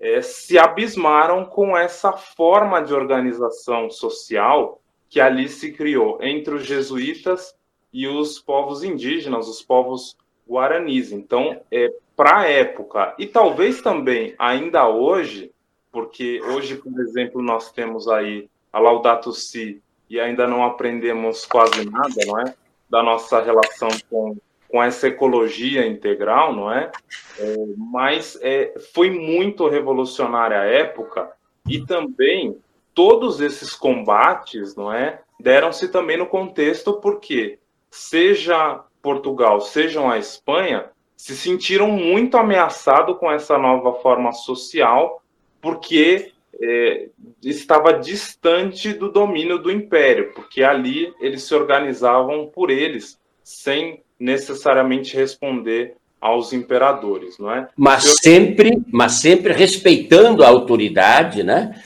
é, 0.00 0.22
se 0.22 0.58
abismaram 0.58 1.44
com 1.44 1.76
essa 1.76 2.12
forma 2.12 2.80
de 2.80 2.94
organização 2.94 3.90
social 3.90 4.80
que 5.08 5.20
ali 5.20 5.48
se 5.48 5.72
criou 5.72 6.18
entre 6.22 6.54
os 6.54 6.64
jesuítas 6.64 7.54
e 7.92 8.06
os 8.06 8.38
povos 8.38 8.82
indígenas, 8.82 9.48
os 9.48 9.62
povos 9.62 10.16
guaranis. 10.48 11.12
Então, 11.12 11.60
é, 11.70 11.92
para 12.14 12.40
a 12.40 12.48
época, 12.48 13.14
e 13.18 13.26
talvez 13.26 13.80
também 13.80 14.34
ainda 14.38 14.88
hoje, 14.88 15.52
porque 15.90 16.40
hoje, 16.42 16.76
por 16.76 17.00
exemplo, 17.00 17.42
nós 17.42 17.72
temos 17.72 18.08
aí 18.08 18.48
a 18.72 18.78
Laudato 18.78 19.32
Si 19.32 19.82
e 20.08 20.18
ainda 20.18 20.46
não 20.46 20.64
aprendemos 20.64 21.44
quase 21.44 21.84
nada, 21.88 22.14
não 22.26 22.40
é? 22.40 22.54
Da 22.88 23.02
nossa 23.02 23.42
relação 23.42 23.88
com, 24.10 24.36
com 24.68 24.82
essa 24.82 25.08
ecologia 25.08 25.86
integral, 25.86 26.54
não 26.54 26.72
é? 26.72 26.90
é 27.38 27.54
mas 27.76 28.38
é, 28.40 28.74
foi 28.94 29.10
muito 29.10 29.68
revolucionária 29.68 30.60
a 30.60 30.64
época 30.64 31.30
e 31.66 31.84
também 31.84 32.56
todos 32.94 33.40
esses 33.40 33.74
combates, 33.74 34.74
não 34.74 34.92
é? 34.92 35.20
Deram-se 35.38 35.88
também 35.88 36.16
no 36.16 36.26
contexto 36.26 36.94
porque 36.94 37.58
seja 37.90 38.82
Portugal, 39.00 39.60
sejam 39.60 40.10
a 40.10 40.18
Espanha, 40.18 40.90
se 41.16 41.36
sentiram 41.36 41.88
muito 41.90 42.36
ameaçados 42.36 43.18
com 43.18 43.30
essa 43.30 43.58
nova 43.58 43.94
forma 44.00 44.32
social 44.32 45.22
porque 45.60 46.32
é, 46.60 47.08
estava 47.42 47.92
distante 47.92 48.92
do 48.92 49.10
domínio 49.10 49.58
do 49.58 49.70
império, 49.70 50.32
porque 50.34 50.62
ali 50.62 51.12
eles 51.20 51.42
se 51.44 51.54
organizavam 51.54 52.46
por 52.46 52.70
eles, 52.70 53.18
sem 53.42 54.02
necessariamente 54.18 55.16
responder 55.16 55.94
aos 56.20 56.52
imperadores, 56.52 57.38
não 57.38 57.52
é? 57.52 57.68
Mas 57.76 58.04
Eu... 58.04 58.12
sempre, 58.18 58.82
mas 58.90 59.12
sempre 59.12 59.52
respeitando 59.52 60.42
a 60.42 60.48
autoridade, 60.48 61.44
né? 61.44 61.80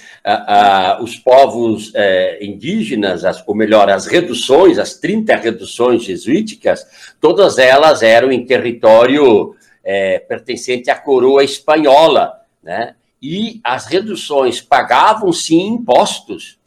Os 1.02 1.16
povos 1.16 1.92
eh, 1.94 2.38
indígenas, 2.40 3.24
as, 3.24 3.46
ou 3.46 3.54
melhor, 3.54 3.90
as 3.90 4.06
reduções, 4.06 4.78
as 4.78 4.94
30 4.94 5.34
reduções 5.36 6.04
jesuíticas, 6.04 7.14
todas 7.20 7.58
elas 7.58 8.02
eram 8.02 8.30
em 8.30 8.46
território 8.46 9.54
eh, 9.84 10.20
pertencente 10.20 10.90
à 10.90 10.94
coroa 10.94 11.44
espanhola, 11.44 12.40
né? 12.62 12.94
E 13.22 13.60
as 13.62 13.86
reduções 13.86 14.60
pagavam 14.60 15.32
sim 15.32 15.68
impostos, 15.68 16.58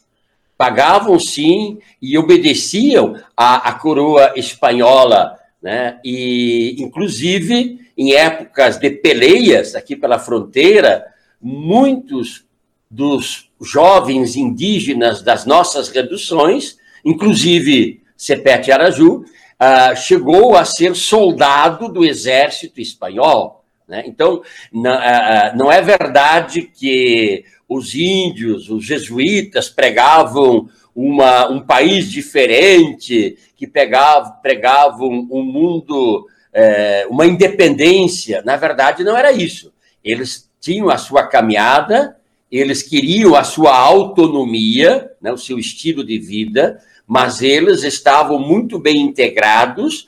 pagavam 0.57 1.19
sim 1.19 1.79
e 2.01 2.17
obedeciam 2.17 3.19
à, 3.35 3.69
à 3.69 3.73
coroa 3.73 4.33
espanhola, 4.37 5.37
né? 5.61 5.99
E 6.05 6.77
inclusive 6.79 7.79
em 7.97 8.13
épocas 8.13 8.77
de 8.77 8.89
peleias 8.89 9.75
aqui 9.75 9.95
pela 9.95 10.19
fronteira, 10.19 11.05
muitos 11.41 12.45
dos 12.89 13.49
jovens 13.61 14.35
indígenas 14.35 15.21
das 15.21 15.45
nossas 15.45 15.89
reduções, 15.89 16.77
inclusive 17.03 18.01
Sepete 18.15 18.71
Araju, 18.71 19.25
uh, 19.59 19.95
chegou 19.95 20.55
a 20.55 20.63
ser 20.63 20.95
soldado 20.95 21.89
do 21.89 22.05
exército 22.05 22.79
espanhol. 22.79 23.64
Né? 23.87 24.03
Então, 24.05 24.41
não 24.71 25.71
é 25.71 25.81
verdade 25.81 26.63
que 26.63 27.45
os 27.67 27.95
índios, 27.95 28.69
os 28.69 28.83
jesuítas, 28.83 29.69
pregavam 29.69 30.69
uma, 30.95 31.49
um 31.49 31.59
país 31.59 32.09
diferente, 32.09 33.37
que 33.55 33.67
pegava, 33.67 34.31
pregava 34.41 35.03
um, 35.03 35.27
um 35.31 35.43
mundo, 35.43 36.27
é, 36.53 37.05
uma 37.09 37.25
independência. 37.25 38.41
Na 38.45 38.55
verdade, 38.55 39.03
não 39.03 39.17
era 39.17 39.31
isso. 39.31 39.73
Eles 40.03 40.49
tinham 40.59 40.89
a 40.89 40.97
sua 40.97 41.27
caminhada, 41.27 42.17
eles 42.51 42.81
queriam 42.81 43.35
a 43.35 43.43
sua 43.43 43.75
autonomia, 43.75 45.11
né, 45.21 45.31
o 45.31 45.37
seu 45.37 45.59
estilo 45.59 46.03
de 46.03 46.17
vida, 46.17 46.79
mas 47.05 47.41
eles 47.41 47.83
estavam 47.83 48.39
muito 48.39 48.79
bem 48.79 49.01
integrados 49.01 50.07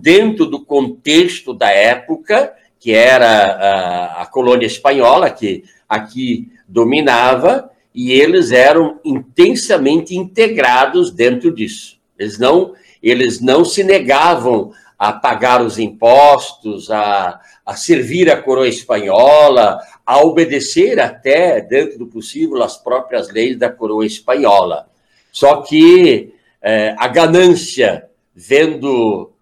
dentro 0.00 0.46
do 0.46 0.64
contexto 0.64 1.52
da 1.52 1.70
época, 1.70 2.52
que 2.80 2.92
era 2.92 3.28
a, 3.28 4.22
a 4.22 4.26
colônia 4.26 4.66
espanhola, 4.66 5.30
que 5.30 5.64
aqui 5.86 6.50
dominava, 6.66 7.70
e 7.94 8.12
eles 8.12 8.50
eram 8.50 8.98
intensamente 9.04 10.16
integrados 10.16 11.10
dentro 11.10 11.54
disso. 11.54 11.98
Eles 12.18 12.38
não, 12.38 12.72
eles 13.02 13.40
não 13.40 13.64
se 13.64 13.84
negavam 13.84 14.72
a 14.98 15.12
pagar 15.12 15.62
os 15.62 15.78
impostos, 15.78 16.90
a, 16.90 17.40
a 17.64 17.76
servir 17.76 18.30
a 18.30 18.40
coroa 18.40 18.68
espanhola, 18.68 19.78
a 20.04 20.20
obedecer 20.22 20.98
até, 21.00 21.60
dentro 21.60 21.98
do 21.98 22.06
possível, 22.06 22.62
as 22.62 22.76
próprias 22.76 23.30
leis 23.30 23.58
da 23.58 23.70
coroa 23.70 24.06
espanhola. 24.06 24.88
Só 25.32 25.62
que 25.62 26.34
é, 26.62 26.94
a 26.98 27.08
ganância, 27.08 28.08
vendo 28.34 29.32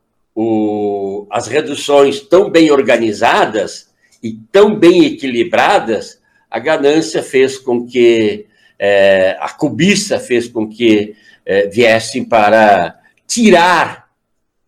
o, 0.41 1.27
as 1.33 1.49
reduções 1.49 2.21
tão 2.21 2.49
bem 2.49 2.71
organizadas 2.71 3.89
e 4.23 4.39
tão 4.53 4.79
bem 4.79 5.05
equilibradas, 5.05 6.21
a 6.49 6.61
ganância 6.61 7.25
fez 7.25 7.59
com 7.59 7.85
que, 7.85 8.47
é, 8.79 9.37
a 9.41 9.49
cobiça 9.49 10.21
fez 10.21 10.47
com 10.47 10.69
que 10.69 11.17
é, 11.45 11.67
viessem 11.67 12.25
para 12.25 13.01
tirar 13.27 14.11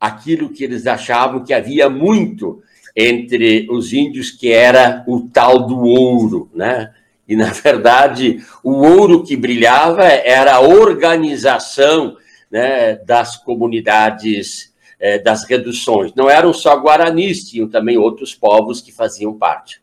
aquilo 0.00 0.50
que 0.50 0.64
eles 0.64 0.88
achavam 0.88 1.44
que 1.44 1.54
havia 1.54 1.88
muito 1.88 2.60
entre 2.96 3.68
os 3.70 3.92
índios, 3.92 4.32
que 4.32 4.50
era 4.50 5.04
o 5.06 5.28
tal 5.32 5.68
do 5.68 5.78
ouro, 5.84 6.50
né? 6.52 6.92
E, 7.28 7.36
na 7.36 7.52
verdade, 7.52 8.44
o 8.64 8.72
ouro 8.72 9.22
que 9.22 9.36
brilhava 9.36 10.02
era 10.02 10.54
a 10.54 10.60
organização 10.60 12.16
né, 12.50 12.96
das 12.96 13.36
comunidades, 13.36 14.69
é, 15.00 15.18
das 15.18 15.44
reduções. 15.44 16.14
Não 16.14 16.28
eram 16.28 16.52
só 16.52 16.76
guaranis, 16.76 17.48
tinham 17.48 17.68
também 17.68 17.96
outros 17.96 18.34
povos 18.34 18.82
que 18.82 18.92
faziam 18.92 19.36
parte. 19.36 19.82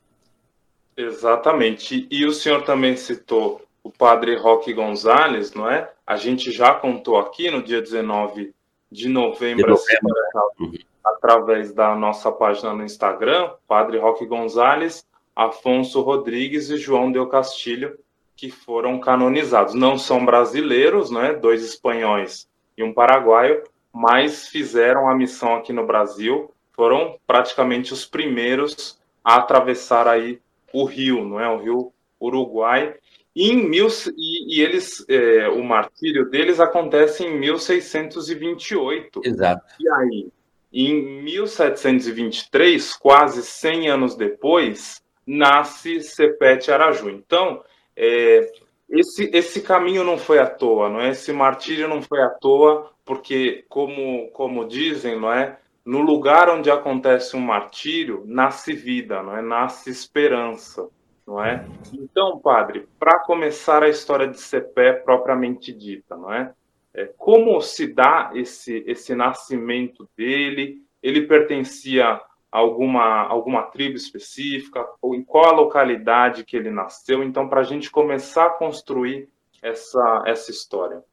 Exatamente. 0.95 2.07
E 2.09 2.25
o 2.25 2.31
senhor 2.31 2.63
também 2.63 2.95
citou 2.95 3.61
o 3.83 3.89
padre 3.89 4.35
Roque 4.35 4.73
Gonzalez, 4.73 5.53
não 5.53 5.69
é? 5.69 5.89
A 6.05 6.15
gente 6.15 6.51
já 6.51 6.73
contou 6.73 7.17
aqui 7.17 7.49
no 7.49 7.63
dia 7.63 7.81
19 7.81 8.53
de 8.91 9.09
novembro, 9.09 9.63
de 9.63 9.69
novembro. 9.69 10.13
Uhum. 10.59 10.73
através 11.03 11.73
da 11.73 11.95
nossa 11.95 12.31
página 12.31 12.73
no 12.73 12.83
Instagram, 12.83 13.51
Padre 13.67 13.97
Roque 13.97 14.25
Gonzalez, 14.25 15.05
Afonso 15.35 16.01
Rodrigues 16.01 16.69
e 16.69 16.77
João 16.77 17.11
Del 17.11 17.27
Castilho, 17.27 17.97
que 18.35 18.49
foram 18.49 18.99
canonizados. 18.99 19.73
Não 19.73 19.97
são 19.97 20.25
brasileiros, 20.25 21.11
né? 21.11 21.33
Dois 21.33 21.63
espanhóis 21.63 22.47
e 22.77 22.83
um 22.83 22.93
paraguaio, 22.93 23.63
mas 23.99 24.47
fizeram 24.47 25.09
a 25.09 25.15
missão 25.15 25.55
aqui 25.55 25.73
no 25.73 25.87
Brasil. 25.87 26.51
Foram 26.73 27.17
praticamente 27.25 27.91
os 27.93 28.05
primeiros 28.05 28.99
a 29.23 29.37
atravessar 29.37 30.07
aí 30.07 30.39
o 30.71 30.85
rio, 30.85 31.25
não 31.25 31.39
é? 31.39 31.49
O 31.49 31.57
rio 31.57 31.93
Uruguai 32.21 32.95
e, 33.35 33.51
em 33.51 33.69
mil, 33.69 33.87
e, 34.15 34.57
e 34.57 34.61
eles, 34.61 35.05
é, 35.07 35.47
o 35.47 35.63
martírio 35.63 36.27
deles 36.27 36.59
acontece 36.59 37.23
em 37.23 37.39
1628. 37.39 39.21
Exato. 39.23 39.63
E 39.79 39.89
aí, 39.89 40.27
em 40.73 41.23
1723, 41.23 42.93
quase 42.93 43.43
100 43.43 43.89
anos 43.89 44.15
depois, 44.15 45.01
nasce 45.25 46.01
Sepete 46.01 46.71
Araju. 46.71 47.09
Então, 47.09 47.63
é, 47.95 48.51
esse, 48.89 49.29
esse 49.33 49.61
caminho 49.61 50.03
não 50.03 50.17
foi 50.17 50.39
à 50.39 50.47
toa, 50.47 50.89
não 50.89 51.01
é? 51.01 51.09
Esse 51.09 51.31
martírio 51.33 51.87
não 51.87 52.01
foi 52.01 52.21
à 52.21 52.29
toa, 52.29 52.91
porque, 53.05 53.65
como, 53.69 54.29
como 54.31 54.67
dizem, 54.67 55.19
não 55.19 55.31
é? 55.31 55.57
No 55.85 56.01
lugar 56.01 56.49
onde 56.49 56.69
acontece 56.69 57.35
um 57.35 57.41
martírio, 57.41 58.23
nasce 58.25 58.73
vida, 58.73 59.23
não 59.23 59.37
é? 59.37 59.41
Nasce 59.41 59.89
esperança 59.89 60.89
não 61.27 61.43
é? 61.43 61.65
Então, 61.93 62.39
padre, 62.39 62.87
para 62.97 63.19
começar 63.19 63.83
a 63.83 63.89
história 63.89 64.27
de 64.27 64.39
Cepé 64.39 64.93
propriamente 64.93 65.73
dita, 65.73 66.15
não 66.15 66.33
é? 66.33 66.53
é? 66.93 67.05
Como 67.17 67.59
se 67.61 67.93
dá 67.93 68.31
esse 68.33 68.83
esse 68.87 69.13
nascimento 69.13 70.09
dele? 70.15 70.81
Ele 71.03 71.27
pertencia 71.27 72.19
alguma 72.57 73.27
alguma 73.27 73.63
tribo 73.63 73.95
específica 73.95 74.85
ou 75.01 75.13
em 75.13 75.23
qual 75.23 75.45
a 75.45 75.55
localidade 75.55 76.43
que 76.43 76.57
ele 76.57 76.71
nasceu? 76.71 77.23
Então, 77.23 77.47
para 77.47 77.61
a 77.61 77.63
gente 77.63 77.91
começar 77.91 78.47
a 78.47 78.49
construir 78.51 79.29
essa 79.61 80.23
essa 80.25 80.51
história. 80.51 81.03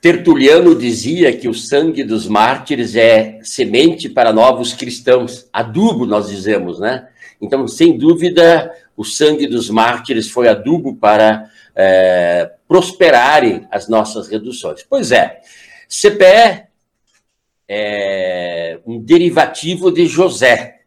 Tertuliano 0.00 0.74
dizia 0.74 1.36
que 1.36 1.48
o 1.48 1.54
sangue 1.54 2.04
dos 2.04 2.28
mártires 2.28 2.94
é 2.94 3.40
semente 3.42 4.08
para 4.08 4.32
novos 4.32 4.72
cristãos, 4.72 5.48
adubo, 5.52 6.06
nós 6.06 6.28
dizemos, 6.28 6.78
né? 6.78 7.08
Então, 7.40 7.66
sem 7.66 7.96
dúvida, 7.96 8.72
o 8.96 9.04
sangue 9.04 9.46
dos 9.46 9.70
mártires 9.70 10.30
foi 10.30 10.48
adubo 10.48 10.96
para 10.96 11.50
é, 11.74 12.52
prosperarem 12.66 13.66
as 13.70 13.88
nossas 13.88 14.28
reduções. 14.28 14.84
Pois 14.88 15.10
é, 15.10 15.40
CPE 15.88 16.66
é 17.66 18.47
um 18.86 18.98
derivativo 19.00 19.90
de 19.90 20.06
José. 20.06 20.80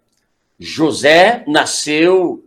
José 0.59 1.43
nasceu 1.47 2.43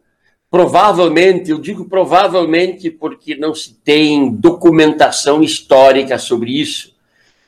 provavelmente, 0.50 1.50
eu 1.50 1.58
digo 1.58 1.86
provavelmente 1.86 2.88
porque 2.88 3.34
não 3.34 3.54
se 3.54 3.74
tem 3.74 4.30
documentação 4.30 5.42
histórica 5.42 6.16
sobre 6.16 6.60
isso, 6.60 6.94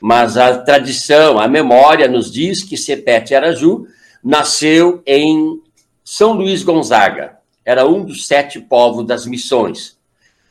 mas 0.00 0.36
a 0.36 0.58
tradição, 0.58 1.38
a 1.38 1.46
memória 1.46 2.08
nos 2.08 2.32
diz 2.32 2.64
que 2.64 2.76
Sepete 2.76 3.34
Araju 3.34 3.86
nasceu 4.22 5.02
em 5.06 5.60
São 6.04 6.32
Luís 6.32 6.64
Gonzaga, 6.64 7.38
era 7.64 7.86
um 7.86 8.04
dos 8.04 8.26
sete 8.26 8.60
povos 8.60 9.06
das 9.06 9.24
missões. 9.24 9.96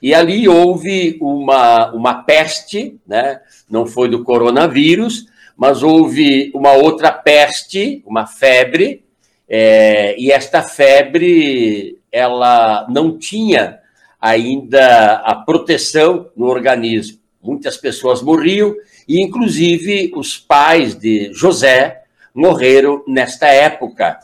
E 0.02 0.14
ali 0.14 0.48
houve 0.48 1.18
uma, 1.20 1.92
uma 1.92 2.14
peste, 2.24 2.98
né? 3.06 3.42
não 3.70 3.86
foi 3.86 4.08
do 4.08 4.24
coronavírus, 4.24 5.26
mas 5.58 5.84
houve 5.84 6.52
uma 6.54 6.74
outra 6.74 7.12
peste, 7.12 8.04
uma 8.06 8.26
febre, 8.28 9.04
é, 9.48 10.16
e 10.20 10.32
esta 10.32 10.62
febre 10.62 12.00
ela 12.12 12.88
não 12.90 13.18
tinha 13.18 13.80
ainda 14.20 15.18
a 15.18 15.36
proteção 15.36 16.30
no 16.36 16.48
organismo. 16.48 17.20
Muitas 17.42 17.78
pessoas 17.78 18.22
morriam, 18.22 18.74
e 19.08 19.22
inclusive 19.22 20.12
os 20.16 20.38
pais 20.38 20.96
de 20.96 21.32
José 21.32 22.02
morreram 22.34 23.04
nesta 23.08 23.48
época. 23.48 24.20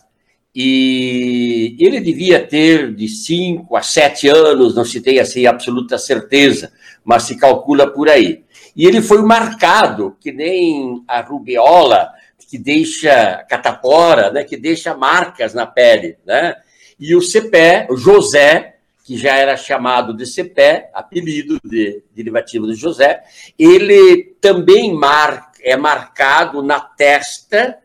E 0.53 1.77
ele 1.79 2.01
devia 2.01 2.45
ter 2.45 2.93
de 2.93 3.07
5 3.07 3.75
a 3.75 3.81
7 3.81 4.27
anos, 4.27 4.75
não 4.75 4.83
se 4.83 4.99
tem 4.99 5.19
assim 5.19 5.45
absoluta 5.45 5.97
certeza, 5.97 6.73
mas 7.05 7.23
se 7.23 7.37
calcula 7.37 7.87
por 7.87 8.09
aí. 8.09 8.43
E 8.75 8.85
ele 8.85 9.01
foi 9.01 9.21
marcado, 9.21 10.15
que 10.19 10.31
nem 10.31 11.03
a 11.07 11.21
rubiola, 11.21 12.11
que 12.49 12.57
deixa 12.57 13.45
catapora, 13.49 14.31
né, 14.31 14.43
que 14.43 14.57
deixa 14.57 14.93
marcas 14.93 15.53
na 15.53 15.65
pele. 15.65 16.17
Né? 16.25 16.55
E 16.99 17.15
o 17.15 17.21
Cepé, 17.21 17.87
o 17.89 17.95
José, 17.95 18.75
que 19.05 19.17
já 19.17 19.35
era 19.35 19.57
chamado 19.57 20.13
de 20.13 20.25
Cepé, 20.25 20.89
apelido 20.93 21.59
de, 21.63 22.03
derivativo 22.13 22.67
de 22.67 22.75
José, 22.75 23.23
ele 23.57 24.35
também 24.39 24.93
mar, 24.93 25.51
é 25.61 25.75
marcado 25.75 26.61
na 26.61 26.79
testa 26.79 27.77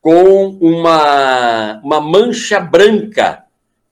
com 0.00 0.58
uma, 0.60 1.80
uma 1.82 2.00
mancha 2.00 2.60
branca, 2.60 3.44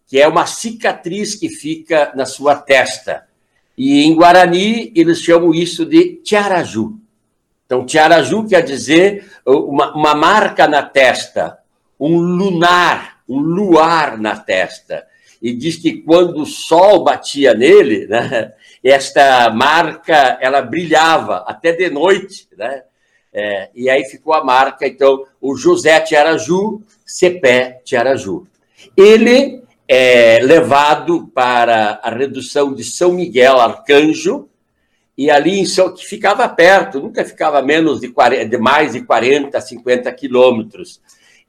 que 0.07 0.19
é 0.19 0.27
uma 0.27 0.47
cicatriz 0.47 1.35
que 1.35 1.49
fica 1.49 2.13
na 2.15 2.25
sua 2.25 2.55
testa. 2.55 3.28
E 3.79 4.03
em 4.03 4.13
Guarani, 4.13 4.93
eles 4.97 5.21
chamam 5.21 5.55
isso 5.55 5.87
de 5.87 6.17
tiaraju. 6.17 6.99
Então, 7.65 7.87
tiaraju 7.87 8.45
quer 8.45 8.63
dizer 8.63 9.31
uma, 9.47 9.95
uma 9.95 10.15
marca 10.17 10.67
na 10.67 10.83
testa, 10.83 11.59
um 11.99 12.19
lunar, 12.19 13.21
um 13.29 13.39
luar 13.39 14.19
na 14.19 14.37
testa. 14.37 15.07
E 15.41 15.53
diz 15.53 15.77
que 15.77 16.03
quando 16.03 16.43
o 16.43 16.47
sol 16.47 17.05
batia 17.05 17.55
nele, 17.55 18.09
né, 18.11 18.53
esta 18.83 19.49
marca 19.51 20.37
ela 20.41 20.61
brilhava 20.61 21.45
até 21.47 21.71
de 21.71 21.89
noite, 21.89 22.49
né? 22.57 22.83
É, 23.33 23.69
e 23.75 23.89
aí 23.89 24.05
ficou 24.05 24.35
a 24.35 24.43
marca, 24.43 24.89
então, 24.89 25.25
o 25.41 25.55
José 25.55 26.01
Tiaraju, 26.01 26.83
Cepé 27.07 27.81
Tiaraju. 27.85 28.47
Ele 28.97 29.63
é 29.89 30.39
levado 30.43 31.29
para 31.35 31.99
a 32.03 32.11
redução 32.11 32.75
de 32.75 32.85
São 32.85 33.13
Miguel 33.13 33.59
Arcanjo 33.59 34.47
e 35.17 35.31
ali 35.31 35.59
em 35.59 35.65
São, 35.65 35.93
que 35.93 36.05
ficava 36.05 36.47
perto, 36.49 37.01
nunca 37.01 37.25
ficava 37.25 37.63
menos 37.63 37.99
de, 37.99 38.09
40, 38.09 38.45
de 38.45 38.59
mais 38.59 38.93
de 38.93 39.01
40, 39.01 39.59
50 39.59 40.13
quilômetros. 40.13 41.01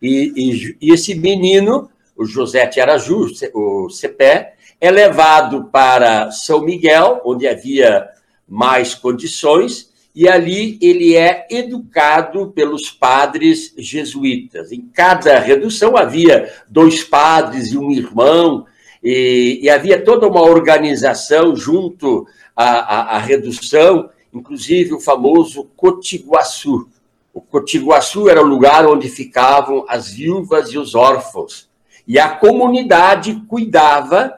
E, 0.02 0.32
e, 0.36 0.78
e, 0.82 0.94
esse 0.94 1.14
menino, 1.14 1.90
o 2.16 2.26
José 2.26 2.66
Tiaraju, 2.66 3.28
o 3.54 3.90
Cepé, 3.90 4.56
é 4.80 4.90
levado 4.90 5.66
para 5.66 6.32
São 6.32 6.62
Miguel, 6.62 7.22
onde 7.26 7.46
havia 7.46 8.08
mais 8.48 8.96
condições, 8.96 9.89
e 10.14 10.28
ali 10.28 10.78
ele 10.82 11.16
é 11.16 11.48
educado 11.50 12.52
pelos 12.52 12.90
padres 12.90 13.74
jesuítas. 13.78 14.72
Em 14.72 14.82
cada 14.82 15.40
redução 15.40 15.96
havia 15.96 16.52
dois 16.68 17.04
padres 17.04 17.72
e 17.72 17.78
um 17.78 17.92
irmão, 17.92 18.66
e, 19.04 19.60
e 19.62 19.70
havia 19.70 20.04
toda 20.04 20.28
uma 20.28 20.42
organização 20.42 21.56
junto 21.56 22.28
à, 22.56 22.66
à, 22.66 23.16
à, 23.16 23.20
redução, 23.20 24.10
inclusive 24.34 24.94
o 24.94 25.00
famoso 25.00 25.66
Cotiguaçu. 25.76 26.90
O 27.34 27.40
Cotiguaçu 27.40 28.28
era 28.28 28.42
o 28.42 28.48
lugar 28.48 28.86
onde 28.86 29.08
ficavam 29.08 29.86
as 29.88 30.10
viúvas 30.10 30.72
e 30.72 30.78
os 30.78 30.96
órfãos. 30.96 31.70
E 32.08 32.20
a 32.20 32.28
comunidade 32.28 33.42
cuidava 33.48 34.38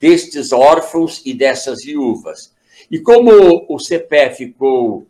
destes 0.00 0.52
órfãos 0.52 1.22
e 1.24 1.34
dessas 1.34 1.84
viúvas. 1.84 2.52
E 2.90 2.98
como 2.98 3.66
o 3.68 3.76
CPE 3.78 4.34
ficou 4.36 5.06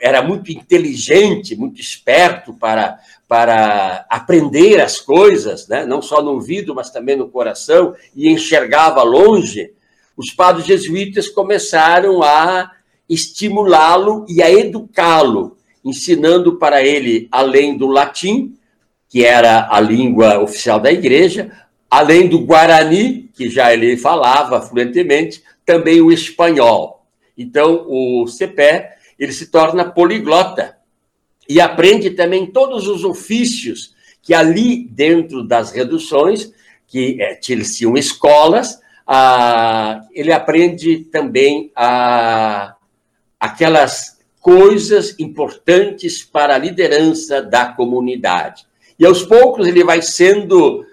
era 0.00 0.22
muito 0.22 0.50
inteligente, 0.50 1.54
muito 1.54 1.80
esperto 1.80 2.54
para, 2.54 2.98
para 3.28 4.06
aprender 4.08 4.80
as 4.80 5.00
coisas, 5.00 5.68
né? 5.68 5.84
não 5.84 6.00
só 6.00 6.22
no 6.22 6.32
ouvido, 6.32 6.74
mas 6.74 6.90
também 6.90 7.16
no 7.16 7.28
coração, 7.28 7.94
e 8.16 8.30
enxergava 8.30 9.02
longe, 9.02 9.72
os 10.16 10.30
padres 10.30 10.66
jesuítas 10.66 11.28
começaram 11.28 12.22
a 12.22 12.70
estimulá-lo 13.08 14.24
e 14.28 14.42
a 14.42 14.50
educá-lo, 14.50 15.58
ensinando 15.84 16.56
para 16.56 16.82
ele, 16.82 17.28
além 17.30 17.76
do 17.76 17.86
latim, 17.86 18.56
que 19.10 19.24
era 19.24 19.68
a 19.70 19.78
língua 19.80 20.40
oficial 20.40 20.80
da 20.80 20.90
igreja, 20.90 21.52
além 21.90 22.28
do 22.28 22.40
guarani, 22.40 23.28
que 23.34 23.50
já 23.50 23.72
ele 23.72 23.96
falava 23.96 24.62
fluentemente, 24.62 25.42
também 25.66 26.00
o 26.00 26.10
espanhol. 26.10 27.06
Então, 27.36 27.84
o 27.86 28.26
CEPE 28.26 28.94
ele 29.18 29.32
se 29.32 29.46
torna 29.46 29.90
poliglota 29.90 30.76
e 31.48 31.60
aprende 31.60 32.10
também 32.10 32.46
todos 32.46 32.86
os 32.88 33.04
ofícios 33.04 33.94
que 34.22 34.32
ali 34.32 34.88
dentro 34.90 35.46
das 35.46 35.70
reduções, 35.70 36.52
que 36.86 37.20
é, 37.20 37.34
tinham 37.34 37.96
escolas, 37.96 38.80
ah, 39.06 40.00
ele 40.12 40.32
aprende 40.32 41.00
também 41.04 41.70
a, 41.76 42.74
aquelas 43.38 44.18
coisas 44.40 45.14
importantes 45.18 46.22
para 46.22 46.54
a 46.54 46.58
liderança 46.58 47.42
da 47.42 47.66
comunidade. 47.66 48.66
E 48.98 49.04
aos 49.04 49.22
poucos 49.22 49.66
ele 49.66 49.84
vai 49.84 50.00
sendo 50.00 50.84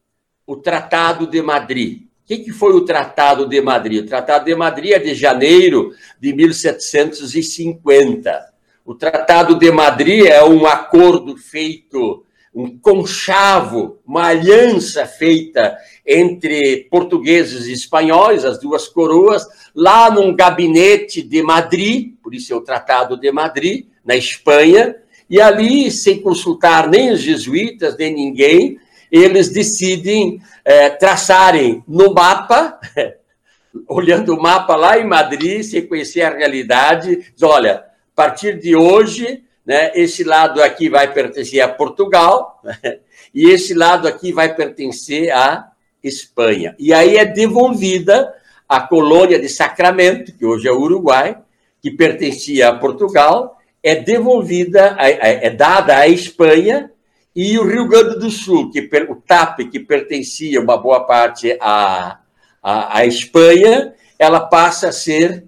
o 0.46 0.56
Tratado 0.56 1.26
de 1.26 1.40
Madrid. 1.40 2.02
O 2.02 2.06
que, 2.26 2.52
foi 2.52 2.72
o 2.72 2.84
Tratado 2.84 3.48
de 3.48 3.60
Madrid? 3.60 4.04
O 4.04 4.06
Tratado 4.06 4.44
de 4.44 4.54
Madrid 4.54 4.92
é 4.92 4.98
de 4.98 5.14
janeiro 5.14 5.94
de 6.20 6.32
1750. 6.32 8.52
O 8.84 8.94
Tratado 8.94 9.58
de 9.58 9.70
Madrid 9.70 10.26
é 10.26 10.44
um 10.44 10.66
acordo 10.66 11.36
feito, 11.36 12.24
um 12.54 12.78
conchavo, 12.78 13.98
uma 14.06 14.26
aliança 14.26 15.06
feita 15.06 15.76
entre 16.06 16.86
portugueses 16.90 17.66
e 17.66 17.72
espanhóis, 17.72 18.44
as 18.44 18.58
duas 18.58 18.88
coroas, 18.88 19.46
lá 19.74 20.10
num 20.10 20.34
gabinete 20.34 21.22
de 21.22 21.42
Madrid, 21.42 22.14
por 22.22 22.34
isso 22.34 22.52
é 22.52 22.56
o 22.56 22.60
Tratado 22.60 23.16
de 23.16 23.32
Madrid, 23.32 23.86
na 24.04 24.16
Espanha, 24.16 24.96
e 25.30 25.40
ali, 25.40 25.90
sem 25.90 26.20
consultar 26.20 26.88
nem 26.88 27.10
os 27.10 27.20
jesuítas, 27.20 27.96
nem 27.96 28.12
ninguém, 28.12 28.78
eles 29.10 29.48
decidem 29.48 30.40
é, 30.64 30.90
traçarem 30.90 31.82
no 31.88 32.12
mapa, 32.12 32.78
olhando 33.88 34.34
o 34.34 34.42
mapa 34.42 34.76
lá 34.76 34.98
em 34.98 35.06
Madrid, 35.06 35.62
sem 35.62 35.86
conhecer 35.86 36.22
a 36.22 36.36
realidade, 36.36 37.32
diz, 37.34 37.42
olha, 37.42 37.76
a 37.76 38.14
partir 38.14 38.58
de 38.58 38.76
hoje, 38.76 39.42
né, 39.64 39.92
esse 39.94 40.24
lado 40.24 40.62
aqui 40.62 40.88
vai 40.88 41.12
pertencer 41.12 41.60
a 41.60 41.68
Portugal, 41.68 42.60
né, 42.64 42.98
e 43.34 43.50
esse 43.50 43.74
lado 43.74 44.06
aqui 44.08 44.32
vai 44.32 44.54
pertencer 44.54 45.30
à 45.30 45.70
Espanha. 46.02 46.74
E 46.78 46.92
aí 46.92 47.16
é 47.16 47.24
devolvida 47.24 48.34
a 48.68 48.80
colônia 48.80 49.38
de 49.38 49.48
Sacramento, 49.48 50.32
que 50.32 50.44
hoje 50.44 50.68
é 50.68 50.72
Uruguai, 50.72 51.38
que 51.80 51.90
pertencia 51.90 52.68
a 52.68 52.78
Portugal, 52.78 53.58
é 53.82 53.96
devolvida, 53.96 54.96
é 54.98 55.50
dada 55.50 55.96
à 55.96 56.08
Espanha, 56.08 56.90
e 57.34 57.58
o 57.58 57.66
Rio 57.66 57.88
Grande 57.88 58.18
do 58.18 58.30
Sul, 58.30 58.70
que 58.70 58.88
o 59.08 59.16
TAP, 59.16 59.60
que 59.70 59.80
pertencia 59.80 60.60
uma 60.60 60.76
boa 60.76 61.04
parte 61.04 61.56
à, 61.60 62.18
à, 62.62 62.98
à 62.98 63.06
Espanha, 63.06 63.94
ela 64.18 64.40
passa 64.40 64.88
a 64.88 64.92
ser 64.92 65.44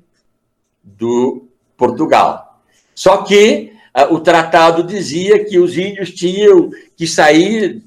do 0.83 1.47
Portugal. 1.77 2.63
Só 2.95 3.19
que 3.19 3.74
o 4.11 4.19
tratado 4.19 4.83
dizia 4.83 5.45
que 5.45 5.59
os 5.59 5.79
índios 5.79 6.11
tinham 6.11 6.71
que 6.97 7.07
sair 7.07 7.83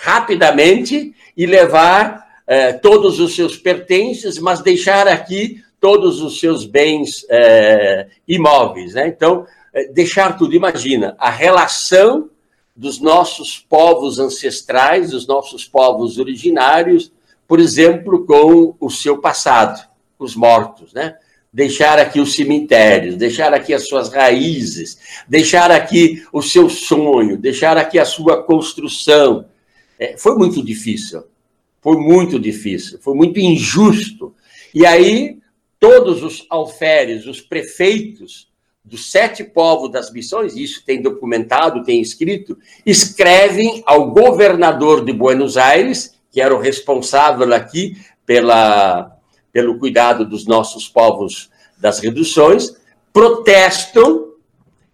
rapidamente 0.00 1.14
e 1.36 1.46
levar 1.46 2.24
eh, 2.46 2.72
todos 2.72 3.20
os 3.20 3.34
seus 3.34 3.56
pertences, 3.56 4.38
mas 4.38 4.60
deixar 4.60 5.06
aqui 5.06 5.62
todos 5.80 6.20
os 6.20 6.40
seus 6.40 6.64
bens 6.64 7.24
eh, 7.28 8.08
imóveis. 8.26 8.94
Né? 8.94 9.08
Então, 9.08 9.46
eh, 9.72 9.88
deixar 9.92 10.36
tudo. 10.36 10.54
Imagina 10.54 11.14
a 11.18 11.30
relação 11.30 12.30
dos 12.74 13.00
nossos 13.00 13.58
povos 13.58 14.18
ancestrais, 14.18 15.10
dos 15.10 15.26
nossos 15.26 15.64
povos 15.64 16.18
originários, 16.18 17.12
por 17.46 17.60
exemplo, 17.60 18.26
com 18.26 18.74
o 18.80 18.90
seu 18.90 19.18
passado, 19.18 19.86
os 20.18 20.34
mortos, 20.34 20.92
né? 20.92 21.16
Deixar 21.54 22.00
aqui 22.00 22.18
os 22.18 22.34
cemitérios, 22.34 23.14
deixar 23.14 23.54
aqui 23.54 23.72
as 23.72 23.86
suas 23.86 24.12
raízes, 24.12 24.98
deixar 25.28 25.70
aqui 25.70 26.20
o 26.32 26.42
seu 26.42 26.68
sonho, 26.68 27.38
deixar 27.38 27.76
aqui 27.76 27.96
a 27.96 28.04
sua 28.04 28.42
construção. 28.42 29.44
É, 29.96 30.16
foi 30.16 30.34
muito 30.34 30.60
difícil, 30.64 31.22
foi 31.80 31.96
muito 31.96 32.40
difícil, 32.40 32.98
foi 33.00 33.14
muito 33.14 33.38
injusto. 33.38 34.34
E 34.74 34.84
aí, 34.84 35.38
todos 35.78 36.24
os 36.24 36.44
alferes, 36.50 37.24
os 37.24 37.40
prefeitos, 37.40 38.48
dos 38.84 39.12
sete 39.12 39.44
povos 39.44 39.92
das 39.92 40.12
missões, 40.12 40.56
isso 40.56 40.84
tem 40.84 41.00
documentado, 41.00 41.84
tem 41.84 42.00
escrito, 42.00 42.58
escrevem 42.84 43.80
ao 43.86 44.10
governador 44.10 45.04
de 45.04 45.12
Buenos 45.12 45.56
Aires, 45.56 46.18
que 46.32 46.40
era 46.40 46.52
o 46.52 46.58
responsável 46.58 47.54
aqui 47.54 47.96
pela, 48.26 49.13
pelo 49.54 49.78
cuidado 49.78 50.26
dos 50.26 50.44
nossos 50.44 50.86
povos 50.86 51.48
das 51.78 51.98
reduções, 51.98 52.76
protestam 53.10 54.34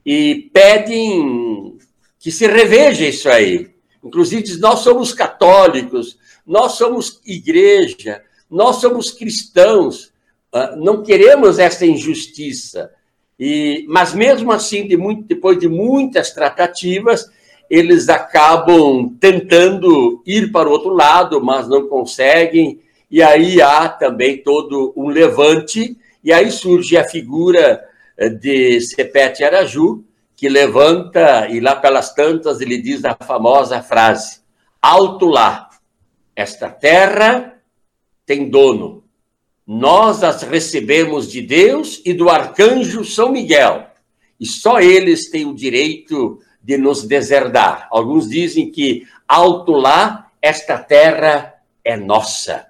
e 0.06 0.48
pedem 0.52 1.76
que 2.20 2.30
se 2.30 2.46
reveja 2.46 3.04
isso 3.04 3.28
aí, 3.28 3.70
Inclusive 4.02 4.56
nós 4.58 4.80
somos 4.80 5.12
católicos, 5.12 6.18
nós 6.46 6.72
somos 6.72 7.20
igreja, 7.24 8.22
nós 8.50 8.76
somos 8.76 9.10
cristãos, 9.10 10.12
ah, 10.52 10.74
não 10.76 11.02
queremos 11.02 11.58
essa 11.58 11.84
injustiça. 11.84 12.90
E, 13.38 13.84
mas 13.88 14.14
mesmo 14.14 14.52
assim, 14.52 14.86
de 14.86 14.96
muito, 14.96 15.24
depois 15.24 15.58
de 15.58 15.68
muitas 15.68 16.30
tratativas, 16.32 17.30
eles 17.68 18.08
acabam 18.08 19.14
tentando 19.20 20.22
ir 20.26 20.50
para 20.50 20.68
o 20.68 20.72
outro 20.72 20.90
lado, 20.90 21.42
mas 21.42 21.68
não 21.68 21.86
conseguem. 21.86 22.80
E 23.10 23.22
aí 23.22 23.60
há 23.60 23.88
também 23.88 24.42
todo 24.42 24.92
um 24.96 25.08
levante, 25.08 25.96
e 26.22 26.32
aí 26.32 26.50
surge 26.50 26.96
a 26.96 27.08
figura 27.08 27.84
eh, 28.16 28.28
de 28.28 28.80
Sepete 28.80 29.42
Araju, 29.42 30.04
que 30.36 30.48
levanta 30.48 31.48
e 31.48 31.60
lá 31.60 31.76
pelas 31.76 32.14
tantas 32.14 32.60
ele 32.60 32.80
diz 32.80 33.04
a 33.04 33.14
famosa 33.14 33.82
frase: 33.82 34.40
Alto 34.80 35.26
lá, 35.26 35.68
esta 36.36 36.70
terra 36.70 37.60
tem 38.24 38.48
dono. 38.48 39.04
Nós 39.66 40.22
as 40.22 40.42
recebemos 40.42 41.30
de 41.30 41.42
Deus 41.42 42.00
e 42.04 42.12
do 42.12 42.28
arcanjo 42.28 43.04
São 43.04 43.32
Miguel, 43.32 43.86
e 44.38 44.46
só 44.46 44.80
eles 44.80 45.28
têm 45.30 45.46
o 45.46 45.54
direito 45.54 46.40
de 46.62 46.78
nos 46.78 47.04
deserdar. 47.04 47.88
Alguns 47.90 48.28
dizem 48.28 48.70
que 48.70 49.06
alto 49.26 49.72
lá, 49.72 50.30
esta 50.40 50.78
terra 50.78 51.54
é 51.84 51.96
nossa. 51.96 52.69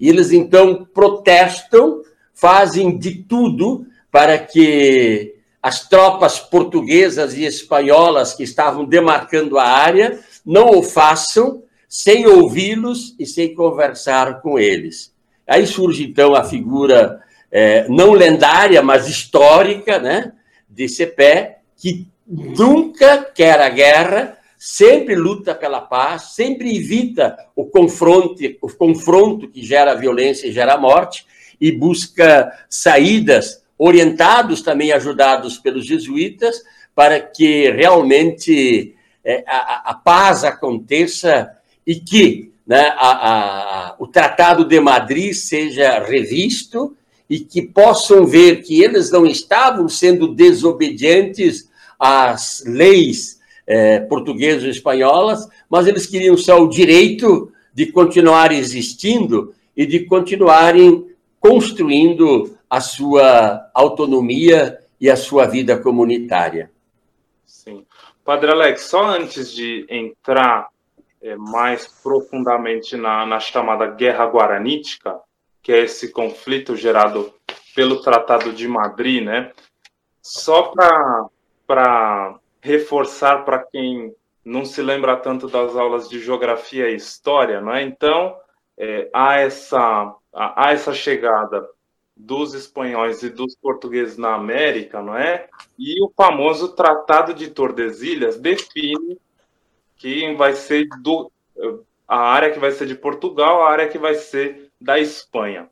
E 0.00 0.08
eles 0.08 0.32
então 0.32 0.88
protestam, 0.94 2.02
fazem 2.32 2.96
de 2.96 3.22
tudo 3.22 3.86
para 4.10 4.38
que 4.38 5.34
as 5.62 5.86
tropas 5.88 6.38
portuguesas 6.38 7.34
e 7.34 7.44
espanholas 7.44 8.32
que 8.32 8.42
estavam 8.42 8.86
demarcando 8.86 9.58
a 9.58 9.64
área 9.64 10.18
não 10.44 10.70
o 10.70 10.82
façam 10.82 11.62
sem 11.86 12.26
ouvi-los 12.26 13.14
e 13.18 13.26
sem 13.26 13.54
conversar 13.54 14.40
com 14.40 14.58
eles. 14.58 15.12
Aí 15.46 15.66
surge 15.66 16.04
então 16.04 16.34
a 16.34 16.44
figura 16.44 17.20
é, 17.50 17.86
não 17.88 18.12
lendária, 18.12 18.80
mas 18.80 19.08
histórica, 19.08 19.98
né, 19.98 20.32
de 20.68 20.88
Cepé, 20.88 21.58
que 21.76 22.06
nunca 22.26 23.24
quer 23.34 23.60
a 23.60 23.68
guerra, 23.68 24.38
sempre 24.62 25.14
luta 25.14 25.54
pela 25.54 25.80
paz, 25.80 26.34
sempre 26.34 26.76
evita 26.76 27.34
o 27.56 27.64
confronto, 27.64 28.34
o 28.60 28.68
confronto 28.68 29.48
que 29.48 29.62
gera 29.62 29.94
violência 29.94 30.46
e 30.46 30.52
gera 30.52 30.76
morte, 30.76 31.24
e 31.58 31.72
busca 31.72 32.52
saídas 32.68 33.62
orientados 33.78 34.60
também, 34.60 34.92
ajudados 34.92 35.56
pelos 35.56 35.86
jesuítas, 35.86 36.62
para 36.94 37.18
que 37.18 37.70
realmente 37.70 38.94
é, 39.24 39.42
a, 39.46 39.92
a, 39.92 39.94
paz 39.94 40.44
aconteça 40.44 41.56
e 41.86 41.94
que 41.94 42.52
né, 42.66 42.92
a, 42.98 43.88
a, 43.88 43.96
o 43.98 44.06
Tratado 44.06 44.66
de 44.66 44.78
Madrid 44.78 45.32
seja 45.32 46.00
revisto 46.00 46.94
e 47.30 47.40
que 47.40 47.62
possam 47.62 48.26
ver 48.26 48.60
que 48.60 48.82
eles 48.82 49.10
não 49.10 49.24
estavam 49.24 49.88
sendo 49.88 50.34
desobedientes 50.34 51.70
às 51.98 52.62
leis 52.66 53.39
é, 53.70 54.00
portuguesas 54.00 54.64
e 54.64 54.70
espanholas, 54.70 55.48
mas 55.70 55.86
eles 55.86 56.04
queriam 56.04 56.36
só 56.36 56.60
o 56.60 56.68
direito 56.68 57.52
de 57.72 57.86
continuar 57.86 58.50
existindo 58.50 59.54
e 59.76 59.86
de 59.86 60.06
continuarem 60.06 61.08
construindo 61.38 62.58
a 62.68 62.80
sua 62.80 63.70
autonomia 63.72 64.80
e 65.00 65.08
a 65.08 65.16
sua 65.16 65.46
vida 65.46 65.78
comunitária. 65.78 66.68
Sim. 67.46 67.86
Padre 68.24 68.50
Alex, 68.50 68.82
só 68.82 69.04
antes 69.04 69.52
de 69.52 69.86
entrar 69.88 70.66
é, 71.22 71.36
mais 71.36 71.86
profundamente 72.02 72.96
na, 72.96 73.24
na 73.24 73.38
chamada 73.38 73.86
Guerra 73.86 74.26
Guaranítica, 74.26 75.16
que 75.62 75.70
é 75.70 75.84
esse 75.84 76.10
conflito 76.10 76.74
gerado 76.74 77.32
pelo 77.72 78.02
Tratado 78.02 78.52
de 78.52 78.66
Madrid, 78.66 79.22
né? 79.22 79.52
Só 80.20 80.74
para 81.66 82.34
reforçar 82.62 83.44
para 83.44 83.58
quem 83.64 84.14
não 84.44 84.64
se 84.64 84.82
lembra 84.82 85.16
tanto 85.16 85.48
das 85.48 85.76
aulas 85.76 86.08
de 86.08 86.20
geografia 86.20 86.90
e 86.90 86.96
história, 86.96 87.60
não 87.60 87.72
é? 87.72 87.82
Então, 87.82 88.36
é, 88.78 89.08
há, 89.12 89.38
essa, 89.38 90.14
há 90.32 90.72
essa 90.72 90.92
chegada 90.92 91.68
dos 92.16 92.54
espanhóis 92.54 93.22
e 93.22 93.30
dos 93.30 93.54
portugueses 93.56 94.16
na 94.16 94.34
América, 94.34 95.02
não 95.02 95.16
é? 95.16 95.48
E 95.78 96.02
o 96.02 96.12
famoso 96.16 96.74
Tratado 96.74 97.32
de 97.32 97.48
Tordesilhas 97.50 98.38
define 98.38 99.18
quem 99.96 100.36
vai 100.36 100.54
ser 100.54 100.86
do 101.02 101.30
a 102.08 102.18
área 102.18 102.50
que 102.50 102.58
vai 102.58 102.72
ser 102.72 102.86
de 102.86 102.96
Portugal, 102.96 103.62
a 103.62 103.70
área 103.70 103.88
que 103.88 103.96
vai 103.96 104.14
ser 104.14 104.68
da 104.80 104.98
Espanha. 104.98 105.68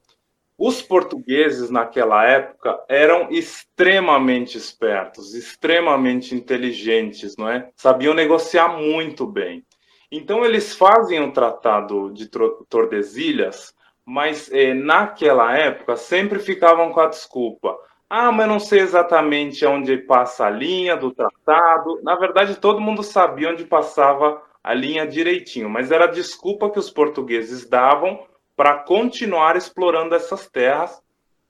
Os 0.58 0.82
portugueses 0.82 1.70
naquela 1.70 2.26
época 2.26 2.78
eram 2.88 3.30
extremamente 3.30 4.58
espertos, 4.58 5.34
extremamente 5.34 6.34
inteligentes, 6.34 7.36
não 7.36 7.48
é? 7.48 7.70
Sabiam 7.76 8.12
negociar 8.12 8.76
muito 8.76 9.26
bem. 9.26 9.64
Então 10.10 10.44
eles 10.44 10.74
fazem 10.74 11.20
o 11.22 11.32
Tratado 11.32 12.10
de 12.12 12.28
Tordesilhas 12.68 13.72
mas 14.08 14.50
eh, 14.50 14.72
naquela 14.72 15.54
época 15.54 15.94
sempre 15.94 16.38
ficavam 16.38 16.90
com 16.92 17.00
a 17.00 17.08
desculpa. 17.08 17.76
Ah, 18.08 18.32
mas 18.32 18.48
não 18.48 18.58
sei 18.58 18.80
exatamente 18.80 19.66
onde 19.66 19.98
passa 19.98 20.46
a 20.46 20.50
linha 20.50 20.96
do 20.96 21.12
tratado. 21.12 22.00
Na 22.02 22.16
verdade, 22.16 22.56
todo 22.56 22.80
mundo 22.80 23.02
sabia 23.02 23.50
onde 23.50 23.66
passava 23.66 24.42
a 24.64 24.72
linha 24.72 25.06
direitinho, 25.06 25.68
mas 25.68 25.92
era 25.92 26.04
a 26.04 26.10
desculpa 26.10 26.70
que 26.70 26.78
os 26.78 26.88
portugueses 26.88 27.68
davam 27.68 28.18
para 28.58 28.74
continuar 28.74 29.54
explorando 29.54 30.16
essas 30.16 30.48
terras, 30.48 31.00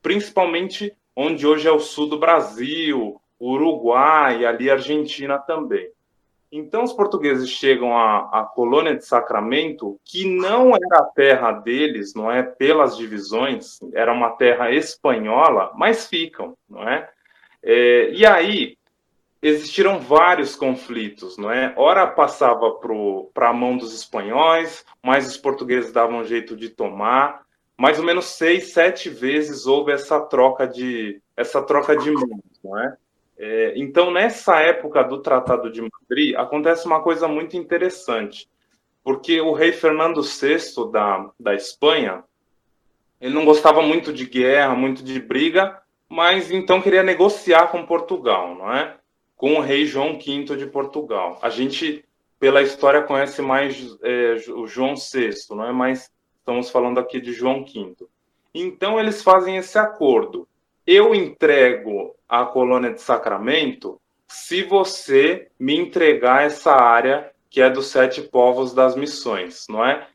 principalmente 0.02 0.94
onde 1.16 1.46
hoje 1.46 1.66
é 1.66 1.72
o 1.72 1.80
sul 1.80 2.06
do 2.06 2.18
Brasil, 2.18 3.18
Uruguai 3.40 4.42
e 4.42 4.46
ali 4.46 4.70
Argentina 4.70 5.38
também. 5.38 5.90
Então, 6.52 6.84
os 6.84 6.92
portugueses 6.92 7.48
chegam 7.48 7.96
à, 7.96 8.40
à, 8.40 8.44
colônia 8.44 8.94
de 8.94 9.06
Sacramento, 9.06 9.98
que 10.04 10.26
não 10.26 10.76
era 10.76 10.98
a 10.98 11.04
terra 11.04 11.52
deles, 11.52 12.12
não 12.14 12.30
é? 12.30 12.42
Pelas 12.42 12.94
divisões, 12.98 13.78
era 13.94 14.12
uma 14.12 14.32
terra 14.32 14.70
espanhola, 14.70 15.72
mas 15.76 16.06
ficam, 16.06 16.58
não 16.68 16.86
é? 16.86 17.08
é 17.62 18.10
e 18.10 18.26
aí 18.26 18.76
existiram 19.42 20.00
vários 20.00 20.56
conflitos, 20.56 21.36
não 21.38 21.50
é? 21.50 21.72
Ora 21.76 22.06
passava 22.06 22.72
para 23.32 23.48
a 23.48 23.52
mão 23.52 23.76
dos 23.76 23.94
espanhóis, 23.94 24.84
mas 25.02 25.28
os 25.28 25.36
portugueses 25.36 25.92
davam 25.92 26.24
jeito 26.24 26.56
de 26.56 26.68
tomar. 26.68 27.42
Mais 27.76 27.98
ou 27.98 28.04
menos 28.04 28.26
seis, 28.26 28.72
sete 28.72 29.08
vezes 29.08 29.66
houve 29.66 29.92
essa 29.92 30.20
troca 30.20 30.66
de 30.66 31.20
essa 31.36 31.62
troca 31.62 31.96
de 31.96 32.10
mãos, 32.10 32.42
não 32.64 32.78
é? 32.78 32.96
É, 33.38 33.72
então, 33.76 34.10
nessa 34.10 34.58
época 34.60 35.04
do 35.04 35.22
Tratado 35.22 35.70
de 35.70 35.80
Madrid, 35.80 36.34
acontece 36.34 36.86
uma 36.86 37.00
coisa 37.00 37.28
muito 37.28 37.56
interessante, 37.56 38.48
porque 39.04 39.40
o 39.40 39.52
rei 39.52 39.70
Fernando 39.70 40.20
VI 40.22 40.90
da, 40.90 41.30
da 41.38 41.54
Espanha, 41.54 42.24
ele 43.20 43.32
não 43.32 43.44
gostava 43.44 43.80
muito 43.80 44.12
de 44.12 44.26
guerra, 44.26 44.74
muito 44.74 45.04
de 45.04 45.20
briga, 45.20 45.80
mas 46.08 46.50
então 46.50 46.82
queria 46.82 47.04
negociar 47.04 47.68
com 47.68 47.86
Portugal, 47.86 48.56
não 48.56 48.74
é? 48.74 48.96
Com 49.38 49.54
o 49.54 49.60
rei 49.60 49.86
João 49.86 50.18
V 50.18 50.56
de 50.56 50.66
Portugal. 50.66 51.38
A 51.40 51.48
gente, 51.48 52.04
pela 52.38 52.60
história, 52.60 53.02
conhece 53.02 53.40
mais 53.40 53.96
é, 54.02 54.34
o 54.50 54.66
João 54.66 54.94
VI, 54.96 55.30
não 55.50 55.64
é? 55.64 55.72
Mas 55.72 56.10
estamos 56.38 56.68
falando 56.68 57.00
aqui 57.00 57.18
de 57.18 57.32
João 57.32 57.64
V. 57.64 57.94
Então, 58.52 59.00
eles 59.00 59.22
fazem 59.22 59.56
esse 59.56 59.78
acordo. 59.78 60.46
Eu 60.86 61.14
entrego 61.14 62.14
a 62.28 62.44
colônia 62.44 62.92
de 62.92 63.00
Sacramento 63.00 63.98
se 64.26 64.62
você 64.62 65.48
me 65.58 65.74
entregar 65.74 66.44
essa 66.44 66.72
área 66.72 67.32
que 67.50 67.62
é 67.62 67.70
dos 67.70 67.86
sete 67.86 68.20
povos 68.20 68.74
das 68.74 68.94
missões, 68.94 69.64
não 69.68 69.84
é? 69.84 70.06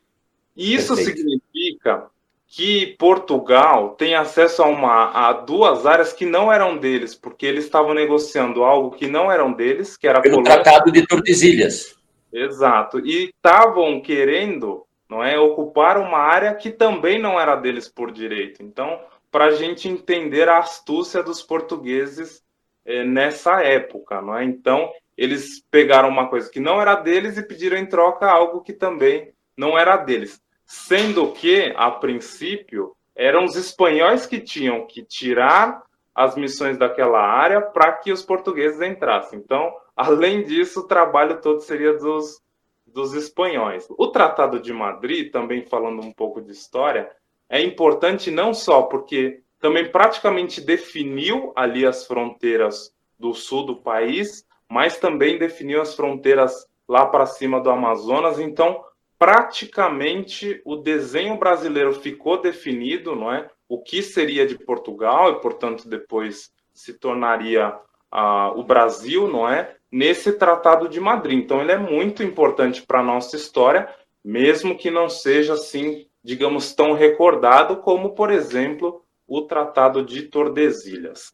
Isso 0.56 0.94
Perfeito. 0.94 1.18
significa 1.18 2.08
que 2.54 2.94
Portugal 3.00 3.96
tem 3.96 4.14
acesso 4.14 4.62
a, 4.62 4.68
uma, 4.68 5.10
a 5.10 5.32
duas 5.32 5.86
áreas 5.86 6.12
que 6.12 6.24
não 6.24 6.52
eram 6.52 6.76
deles, 6.76 7.12
porque 7.12 7.44
eles 7.44 7.64
estavam 7.64 7.92
negociando 7.92 8.62
algo 8.62 8.92
que 8.92 9.08
não 9.08 9.30
eram 9.30 9.52
deles, 9.52 9.96
que 9.96 10.06
era 10.06 10.20
pelo 10.20 10.36
colônia... 10.36 10.62
Tratado 10.62 10.92
de 10.92 11.04
Tordesilhas. 11.04 11.96
Exato. 12.32 13.00
E 13.00 13.24
estavam 13.24 14.00
querendo, 14.00 14.86
não 15.10 15.20
é, 15.20 15.36
ocupar 15.36 15.98
uma 15.98 16.18
área 16.18 16.54
que 16.54 16.70
também 16.70 17.20
não 17.20 17.40
era 17.40 17.56
deles 17.56 17.88
por 17.88 18.12
direito. 18.12 18.62
Então, 18.62 19.00
para 19.32 19.46
a 19.46 19.50
gente 19.50 19.88
entender 19.88 20.48
a 20.48 20.58
astúcia 20.58 21.24
dos 21.24 21.42
portugueses 21.42 22.40
é, 22.86 23.02
nessa 23.02 23.64
época, 23.64 24.22
não 24.22 24.38
é? 24.38 24.44
Então, 24.44 24.92
eles 25.18 25.60
pegaram 25.72 26.08
uma 26.08 26.28
coisa 26.28 26.48
que 26.48 26.60
não 26.60 26.80
era 26.80 26.94
deles 26.94 27.36
e 27.36 27.42
pediram 27.42 27.76
em 27.76 27.86
troca 27.86 28.30
algo 28.30 28.60
que 28.60 28.72
também 28.72 29.32
não 29.56 29.76
era 29.76 29.96
deles. 29.96 30.40
Sendo 30.64 31.32
que, 31.32 31.72
a 31.76 31.90
princípio, 31.90 32.96
eram 33.14 33.44
os 33.44 33.56
espanhóis 33.56 34.26
que 34.26 34.40
tinham 34.40 34.86
que 34.86 35.02
tirar 35.04 35.82
as 36.14 36.36
missões 36.36 36.78
daquela 36.78 37.20
área 37.20 37.60
para 37.60 37.92
que 37.92 38.12
os 38.12 38.22
portugueses 38.22 38.80
entrassem. 38.80 39.38
Então, 39.38 39.74
além 39.96 40.44
disso, 40.44 40.80
o 40.80 40.86
trabalho 40.86 41.40
todo 41.40 41.60
seria 41.60 41.94
dos, 41.94 42.40
dos 42.86 43.12
espanhóis. 43.14 43.86
O 43.90 44.08
Tratado 44.08 44.60
de 44.60 44.72
Madrid, 44.72 45.30
também 45.30 45.66
falando 45.66 46.02
um 46.02 46.12
pouco 46.12 46.40
de 46.40 46.52
história, 46.52 47.10
é 47.48 47.60
importante 47.60 48.30
não 48.30 48.54
só 48.54 48.82
porque 48.82 49.40
também 49.60 49.90
praticamente 49.90 50.60
definiu 50.60 51.52
ali 51.56 51.86
as 51.86 52.06
fronteiras 52.06 52.92
do 53.18 53.32
sul 53.32 53.64
do 53.64 53.76
país, 53.76 54.46
mas 54.68 54.98
também 54.98 55.38
definiu 55.38 55.80
as 55.80 55.94
fronteiras 55.94 56.66
lá 56.88 57.06
para 57.06 57.26
cima 57.26 57.60
do 57.60 57.70
Amazonas. 57.70 58.38
Então, 58.38 58.84
praticamente 59.24 60.60
o 60.66 60.76
desenho 60.76 61.38
brasileiro 61.38 61.94
ficou 61.94 62.42
definido, 62.42 63.16
não 63.16 63.32
é? 63.32 63.48
O 63.66 63.82
que 63.82 64.02
seria 64.02 64.46
de 64.46 64.58
Portugal 64.58 65.30
e, 65.30 65.40
portanto, 65.40 65.88
depois 65.88 66.50
se 66.74 66.92
tornaria 66.92 67.70
uh, 68.12 68.50
o 68.54 68.62
Brasil, 68.62 69.26
não 69.26 69.48
é? 69.48 69.76
Nesse 69.90 70.34
Tratado 70.34 70.90
de 70.90 71.00
Madrid. 71.00 71.38
Então, 71.38 71.62
ele 71.62 71.72
é 71.72 71.78
muito 71.78 72.22
importante 72.22 72.82
para 72.82 73.00
a 73.00 73.02
nossa 73.02 73.34
história, 73.34 73.88
mesmo 74.22 74.76
que 74.76 74.90
não 74.90 75.08
seja 75.08 75.54
assim, 75.54 76.06
digamos, 76.22 76.74
tão 76.74 76.92
recordado 76.92 77.78
como, 77.78 78.14
por 78.14 78.30
exemplo, 78.30 79.02
o 79.26 79.40
Tratado 79.40 80.04
de 80.04 80.24
Tordesilhas. 80.24 81.32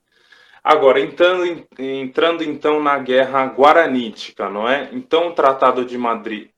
Agora, 0.62 1.00
entrando, 1.00 1.66
entrando 1.76 2.44
então 2.44 2.80
na 2.80 3.00
Guerra 3.00 3.46
Guaranítica, 3.46 4.48
não 4.48 4.68
é? 4.68 4.90
Então, 4.92 5.30
o 5.30 5.34
Tratado 5.34 5.84
de 5.84 5.98
Madrid 5.98 6.50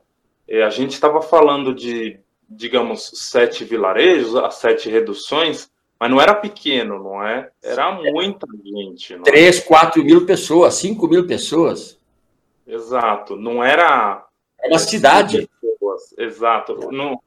é, 0.49 0.65
a 0.65 0.71
gente 0.71 0.91
estava 0.91 1.23
falando 1.23 1.73
de, 1.73 2.19
digamos, 2.49 3.13
sete 3.15 3.63
vilarejos, 3.63 4.35
as 4.35 4.57
sete 4.57 4.91
reduções, 4.91 5.71
mas 6.01 6.11
não 6.11 6.19
era 6.19 6.35
pequeno, 6.35 6.99
não 6.99 7.23
é? 7.23 7.51
Era 7.63 7.93
muita 7.93 8.47
gente. 8.65 9.17
Não 9.17 9.23
3, 9.23 9.59
é? 9.59 9.61
4 9.61 10.03
mil 10.03 10.25
pessoas, 10.25 10.75
5 10.77 11.07
mil 11.07 11.27
pessoas. 11.27 11.99
Exato. 12.67 13.37
Não 13.37 13.63
era. 13.63 14.25
É 14.63 14.69
uma 14.69 14.79
cidade. 14.79 15.47
Pessoas. 15.61 16.15
Exato. 16.17 16.91
Não, 16.91 17.21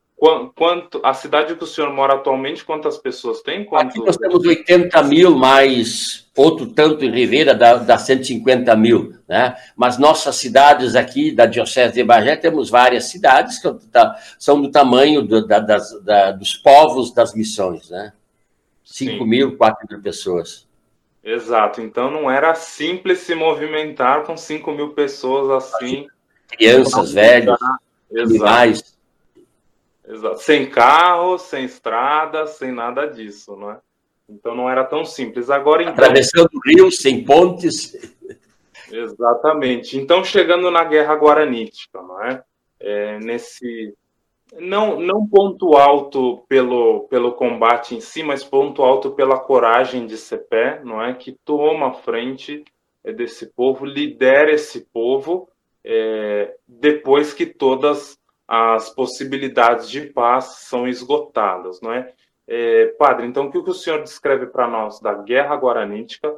quanto, 0.55 0.99
a 1.03 1.13
cidade 1.13 1.55
que 1.55 1.63
o 1.63 1.67
senhor 1.67 1.93
mora 1.93 2.15
atualmente, 2.15 2.65
quantas 2.65 2.97
pessoas 2.97 3.41
tem? 3.41 3.63
Quanto... 3.63 3.89
Aqui 3.89 3.99
nós 3.99 4.17
temos 4.17 4.43
80 4.43 5.03
mil, 5.03 5.37
mais 5.37 6.23
outro 6.35 6.65
tanto 6.65 7.05
em 7.05 7.11
Ribeira 7.11 7.53
dá, 7.53 7.75
dá 7.75 7.97
150 7.97 8.75
mil. 8.75 9.13
Né? 9.27 9.55
Mas 9.75 9.99
nossas 9.99 10.35
cidades 10.37 10.95
aqui 10.95 11.31
da 11.31 11.45
Diocese 11.45 11.93
de 11.93 12.03
Bagé, 12.03 12.35
temos 12.37 12.71
várias 12.71 13.05
cidades 13.05 13.59
que 13.59 13.67
são 14.39 14.59
do 14.59 14.71
tamanho 14.71 15.21
do, 15.21 15.45
da, 15.45 15.59
das, 15.59 16.01
da, 16.01 16.31
dos 16.31 16.55
povos 16.55 17.13
das 17.13 17.35
missões. 17.35 17.89
Né? 17.89 18.11
5 18.93 19.25
mil, 19.25 19.57
4 19.57 19.87
mil 19.89 20.01
pessoas. 20.03 20.67
Exato. 21.23 21.81
Então 21.81 22.11
não 22.11 22.29
era 22.29 22.53
simples 22.53 23.19
se 23.21 23.33
movimentar 23.33 24.23
com 24.23 24.37
5 24.37 24.71
mil 24.71 24.93
pessoas 24.93 25.49
assim. 25.49 26.07
Crianças, 26.47 27.11
velhos, 27.11 27.57
animais. 28.15 28.95
Exato. 30.07 30.43
Sem 30.43 30.69
carro, 30.69 31.39
sem 31.39 31.65
estrada, 31.65 32.45
sem 32.45 32.71
nada 32.71 33.07
disso, 33.07 33.55
não 33.55 33.71
é? 33.71 33.79
Então 34.29 34.53
não 34.53 34.69
era 34.69 34.83
tão 34.83 35.03
simples. 35.03 35.49
Agora 35.49 35.81
então... 35.81 35.93
Atravessando 35.95 36.51
rios, 36.63 36.97
sem 36.97 37.23
pontes. 37.23 37.97
Exatamente. 38.91 39.97
Então 39.97 40.23
chegando 40.23 40.69
na 40.69 40.83
Guerra 40.83 41.15
Guaranítica, 41.15 41.99
não 41.99 42.23
é? 42.23 42.43
é 42.79 43.17
nesse 43.17 43.95
não, 44.59 44.99
não 44.99 45.27
ponto 45.27 45.75
alto 45.75 46.45
pelo, 46.47 47.07
pelo 47.07 47.33
combate 47.33 47.95
em 47.95 48.01
si, 48.01 48.23
mas 48.23 48.43
ponto 48.43 48.83
alto 48.83 49.11
pela 49.11 49.39
coragem 49.39 50.05
de 50.05 50.17
Cepé, 50.17 50.81
não 50.83 51.01
é? 51.01 51.13
Que 51.13 51.31
toma 51.43 51.87
a 51.87 51.93
frente 51.93 52.63
é, 53.03 53.11
desse 53.11 53.51
povo, 53.53 53.85
lidera 53.85 54.51
esse 54.51 54.85
povo 54.91 55.49
é, 55.83 56.55
depois 56.67 57.33
que 57.33 57.45
todas 57.45 58.17
as 58.47 58.89
possibilidades 58.89 59.89
de 59.89 60.01
paz 60.01 60.59
são 60.67 60.87
esgotadas, 60.87 61.81
não 61.81 61.91
é? 61.91 62.13
é 62.47 62.87
padre, 62.97 63.25
então 63.25 63.47
o 63.47 63.51
que 63.51 63.57
o 63.57 63.73
senhor 63.73 64.03
descreve 64.03 64.47
para 64.47 64.67
nós 64.67 64.99
da 64.99 65.13
guerra 65.13 65.55
guaranítica? 65.55 66.33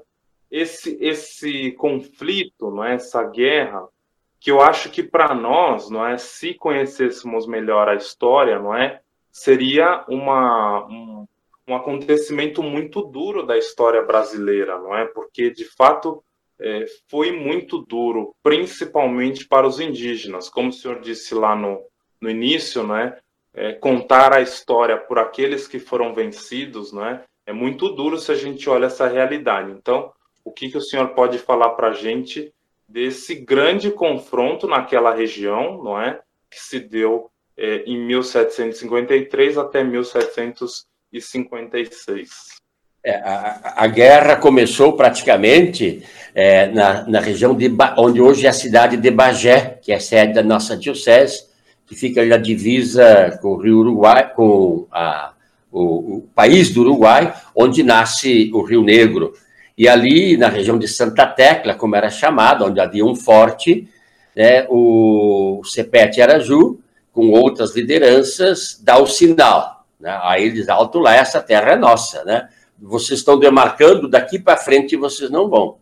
Esse, 0.49 0.97
esse 1.01 1.71
conflito, 1.73 2.71
não 2.71 2.83
é? 2.83 2.93
essa 2.93 3.23
guerra, 3.23 3.87
que 4.45 4.51
eu 4.51 4.61
acho 4.61 4.91
que 4.91 5.01
para 5.01 5.33
nós, 5.33 5.89
não 5.89 6.05
é, 6.05 6.19
se 6.19 6.53
conhecêssemos 6.53 7.47
melhor 7.47 7.89
a 7.89 7.95
história, 7.95 8.59
não 8.59 8.75
é, 8.75 9.01
seria 9.31 10.05
uma 10.07 10.85
um, 10.85 11.25
um 11.67 11.75
acontecimento 11.75 12.61
muito 12.61 13.01
duro 13.01 13.43
da 13.43 13.57
história 13.57 14.03
brasileira, 14.03 14.77
não 14.77 14.95
é? 14.95 15.05
Porque 15.05 15.49
de 15.49 15.65
fato 15.65 16.23
é, 16.61 16.85
foi 17.09 17.31
muito 17.31 17.79
duro, 17.79 18.35
principalmente 18.43 19.47
para 19.47 19.65
os 19.65 19.79
indígenas, 19.79 20.47
como 20.47 20.69
o 20.69 20.73
senhor 20.73 20.99
disse 20.99 21.33
lá 21.33 21.55
no, 21.55 21.81
no 22.21 22.29
início, 22.29 22.83
não 22.83 22.97
é? 22.97 23.17
é 23.51 23.73
contar 23.73 24.31
a 24.31 24.41
história 24.41 24.95
por 24.95 25.17
aqueles 25.17 25.67
que 25.67 25.79
foram 25.79 26.13
vencidos, 26.13 26.93
não 26.93 27.03
é? 27.03 27.23
É 27.47 27.51
muito 27.51 27.89
duro 27.89 28.19
se 28.19 28.31
a 28.31 28.35
gente 28.35 28.69
olha 28.69 28.85
essa 28.85 29.07
realidade. 29.07 29.71
Então, 29.71 30.13
o 30.43 30.51
que, 30.51 30.69
que 30.69 30.77
o 30.77 30.81
senhor 30.81 31.15
pode 31.15 31.39
falar 31.39 31.71
para 31.71 31.87
a 31.87 31.93
gente 31.93 32.53
desse 32.87 33.35
grande 33.35 33.91
confronto 33.91 34.65
naquela 34.67 35.13
região, 35.13 35.83
não 35.83 36.01
é? 36.01 36.21
Que 36.49 36.59
se 36.59 36.79
deu 36.79 37.29
é, 37.57 37.83
em 37.85 37.97
1753 38.05 39.57
até 39.57 39.83
1756. 39.83 42.29
É, 43.03 43.15
a, 43.17 43.83
a, 43.83 43.87
guerra 43.87 44.35
começou 44.35 44.93
praticamente 44.93 46.03
é, 46.33 46.67
na, 46.67 47.07
na 47.07 47.19
região 47.19 47.55
de 47.55 47.71
onde 47.97 48.19
hoje 48.19 48.47
é 48.47 48.49
a 48.49 48.53
cidade 48.53 48.97
de 48.97 49.11
Bagé, 49.11 49.77
que 49.79 49.91
é 49.91 49.99
sede 49.99 50.33
da 50.33 50.41
nossa 50.41 50.75
diocese, 50.75 51.45
que 51.85 51.95
fica 51.95 52.25
na 52.25 52.37
divisa 52.37 53.37
com 53.43 53.49
o 53.49 53.57
Rio 53.57 53.77
Uruguai, 53.77 54.33
com 54.33 54.87
a, 54.91 55.33
o, 55.71 56.17
o 56.17 56.21
país 56.33 56.71
do 56.71 56.81
Uruguai, 56.81 57.31
onde 57.55 57.83
nasce 57.83 58.49
o 58.51 58.63
Rio 58.63 58.81
Negro. 58.81 59.33
E 59.77 59.87
ali, 59.87 60.37
na 60.37 60.47
região 60.47 60.77
de 60.79 60.87
Santa 60.87 61.25
Tecla, 61.25 61.75
como 61.75 61.95
era 61.95 62.09
chamado, 62.09 62.65
onde 62.65 62.79
havia 62.79 63.05
um 63.05 63.15
forte, 63.15 63.89
né, 64.35 64.65
o 64.69 65.61
Cepete 65.65 66.21
Araju, 66.21 66.79
com 67.11 67.31
outras 67.31 67.75
lideranças, 67.75 68.79
dá 68.81 68.97
o 68.97 69.07
sinal. 69.07 69.85
Né? 69.99 70.17
Aí 70.23 70.45
eles 70.45 70.69
alto 70.69 70.99
lá, 70.99 71.15
essa 71.15 71.41
terra 71.41 71.71
é 71.71 71.75
nossa. 71.75 72.23
Né? 72.23 72.49
Vocês 72.79 73.19
estão 73.19 73.39
demarcando, 73.39 74.09
daqui 74.09 74.37
para 74.37 74.57
frente 74.57 74.95
vocês 74.95 75.29
não 75.29 75.49
vão. 75.49 75.77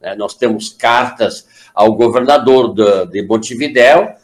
Né? 0.00 0.14
Nós 0.14 0.34
temos 0.34 0.68
cartas 0.70 1.46
ao 1.74 1.92
governador 1.94 2.74
de, 2.74 3.06
de 3.06 3.26
Montevidéu, 3.26 4.14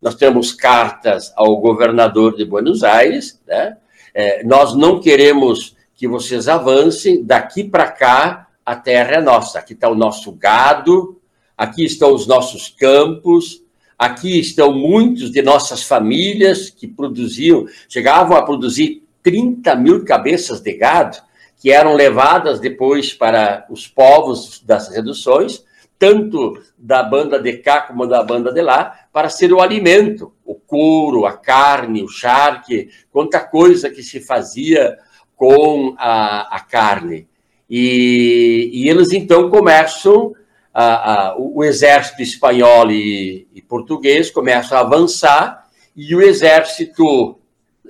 nós 0.00 0.14
temos 0.14 0.52
cartas 0.52 1.32
ao 1.34 1.56
governador 1.56 2.36
de 2.36 2.44
Buenos 2.44 2.84
Aires, 2.84 3.40
né? 3.46 3.78
É, 4.14 4.44
nós 4.44 4.76
não 4.76 5.00
queremos 5.00 5.74
que 5.94 6.06
vocês 6.06 6.46
avancem 6.46 7.24
daqui 7.24 7.64
para 7.64 7.90
cá, 7.90 8.43
a 8.64 8.76
terra 8.76 9.16
é 9.16 9.20
nossa. 9.20 9.58
Aqui 9.58 9.74
está 9.74 9.88
o 9.88 9.94
nosso 9.94 10.32
gado, 10.32 11.20
aqui 11.56 11.84
estão 11.84 12.14
os 12.14 12.26
nossos 12.26 12.68
campos, 12.68 13.62
aqui 13.98 14.38
estão 14.38 14.72
muitos 14.72 15.30
de 15.30 15.42
nossas 15.42 15.82
famílias 15.82 16.70
que 16.70 16.86
produziam, 16.86 17.66
chegavam 17.88 18.36
a 18.36 18.42
produzir 18.42 19.02
30 19.22 19.74
mil 19.76 20.04
cabeças 20.04 20.60
de 20.60 20.72
gado, 20.74 21.18
que 21.58 21.70
eram 21.70 21.94
levadas 21.94 22.60
depois 22.60 23.12
para 23.12 23.66
os 23.70 23.86
povos 23.86 24.62
das 24.64 24.88
reduções, 24.88 25.64
tanto 25.98 26.60
da 26.76 27.02
banda 27.02 27.40
de 27.40 27.54
cá 27.58 27.82
como 27.82 28.06
da 28.06 28.22
banda 28.22 28.52
de 28.52 28.60
lá, 28.60 29.06
para 29.12 29.30
ser 29.30 29.52
o 29.52 29.60
alimento, 29.60 30.32
o 30.44 30.54
couro, 30.54 31.24
a 31.24 31.32
carne, 31.32 32.02
o 32.02 32.08
charque, 32.08 32.90
quanta 33.10 33.40
coisa 33.40 33.88
que 33.88 34.02
se 34.02 34.20
fazia 34.20 34.98
com 35.36 35.94
a, 35.96 36.56
a 36.56 36.60
carne. 36.60 37.28
E, 37.68 38.70
e, 38.72 38.88
eles 38.88 39.12
então 39.12 39.50
começam, 39.50 40.34
a, 40.72 41.30
a, 41.30 41.36
o 41.38 41.64
exército 41.64 42.22
espanhol 42.22 42.90
e, 42.90 43.46
e, 43.54 43.62
português 43.62 44.30
começam 44.30 44.76
a 44.76 44.82
avançar, 44.82 45.66
e 45.96 46.14
o 46.14 46.20
exército 46.20 47.38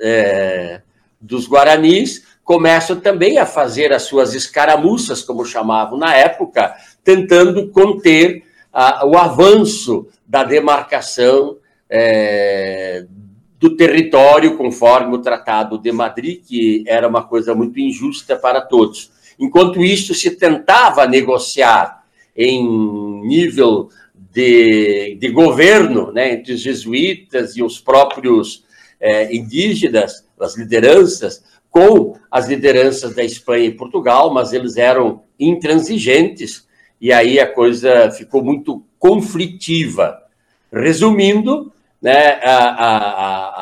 é, 0.01 0.83
dos 1.21 1.49
guaranis 1.49 2.25
começam 2.45 3.01
também 3.01 3.39
a 3.39 3.47
fazer 3.47 3.93
as 3.93 4.03
suas 4.03 4.35
escaramuças, 4.35 5.23
como 5.23 5.45
chamavam 5.45 5.99
na 5.99 6.15
época, 6.15 6.75
tentando 7.03 7.69
conter 7.71 8.45
o 9.05 9.17
avanço 9.17 10.09
da 10.27 10.43
demarcação 10.43 11.57
é, 11.89 13.07
do 13.59 13.77
território, 13.77 14.57
conforme 14.57 15.15
o 15.15 15.23
Tratado 15.23 15.79
de 15.79 15.93
Madrid, 15.93 16.43
que 16.45 16.85
era 16.87 17.09
uma 17.09 17.23
coisa 17.23 17.55
muito 17.55 17.79
injusta 17.79 18.37
para 18.37 18.61
todos. 18.61 19.13
Enquanto 19.39 19.83
isso, 19.85 20.15
se 20.15 20.31
tentava 20.33 21.07
negociar 21.07 22.05
em 22.37 23.21
nível 23.27 23.89
de, 24.33 25.17
de 25.21 25.29
governo, 25.29 26.13
né, 26.13 26.33
entre 26.33 26.55
os 26.55 26.61
jesuítas 26.61 27.57
e 27.57 27.63
os 27.63 27.79
próprios 27.79 28.65
é, 29.01 29.35
indígenas, 29.35 30.27
as 30.41 30.57
lideranças, 30.57 31.45
com 31.71 32.17
as 32.31 32.49
lideranças 32.49 33.15
da 33.15 33.25
Espanha 33.25 33.67
e 33.67 33.75
Portugal, 33.75 34.33
mas 34.33 34.53
eles 34.53 34.77
eram 34.77 35.23
intransigentes, 35.39 36.67
e 37.01 37.13
aí 37.13 37.39
a 37.39 37.47
coisa 37.47 38.11
ficou 38.11 38.43
muito 38.43 38.85
conflitiva. 38.99 40.23
Resumindo, 40.73 41.73
né, 42.01 42.41
a, 42.43 42.57
a, 42.57 42.97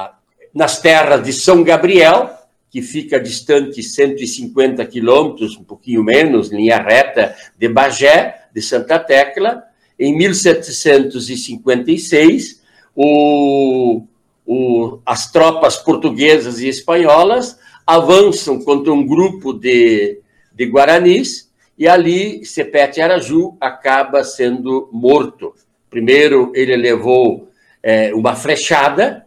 a, 0.04 0.14
nas 0.54 0.80
terras 0.80 1.22
de 1.22 1.32
São 1.32 1.62
Gabriel, 1.62 2.30
que 2.72 2.80
fica 2.80 3.20
distante 3.20 3.82
150 3.82 4.86
quilômetros, 4.86 5.58
um 5.58 5.62
pouquinho 5.62 6.02
menos, 6.02 6.50
linha 6.50 6.78
reta, 6.78 7.36
de 7.58 7.68
Bagé, 7.68 8.46
de 8.54 8.62
Santa 8.62 8.98
Tecla, 8.98 9.62
em 9.98 10.16
1756, 10.16 12.62
o, 12.96 14.04
o, 14.46 14.98
as 15.04 15.30
tropas 15.30 15.76
portuguesas 15.76 16.60
e 16.60 16.68
espanholas 16.68 17.58
avançam 17.86 18.64
contra 18.64 18.90
um 18.90 19.06
grupo 19.06 19.52
de, 19.52 20.18
de 20.54 20.64
guaranis 20.64 21.52
e 21.76 21.86
ali 21.86 22.42
Sepete 22.46 23.02
Araju 23.02 23.54
acaba 23.60 24.24
sendo 24.24 24.88
morto. 24.90 25.54
Primeiro, 25.90 26.50
ele 26.54 26.74
levou 26.74 27.50
é, 27.82 28.14
uma 28.14 28.34
flechada 28.34 29.26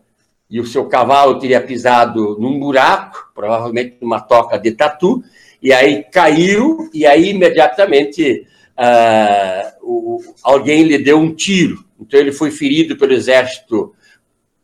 e 0.50 0.60
o 0.60 0.66
seu 0.66 0.86
cavalo 0.86 1.40
teria 1.40 1.62
pisado 1.62 2.38
num 2.40 2.60
buraco, 2.60 3.32
provavelmente 3.34 3.98
numa 4.02 4.20
toca 4.20 4.58
de 4.58 4.72
tatu, 4.72 5.24
e 5.62 5.74
aí 5.74 6.04
caiu, 6.12 6.90
e 6.94 7.06
aí 7.06 7.30
imediatamente 7.30 8.46
uh, 8.78 9.72
o, 9.82 10.22
alguém 10.44 10.84
lhe 10.84 10.98
deu 10.98 11.18
um 11.18 11.34
tiro. 11.34 11.84
Então 12.00 12.20
ele 12.20 12.32
foi 12.32 12.52
ferido 12.52 12.96
pelo 12.98 13.14
exército 13.14 13.94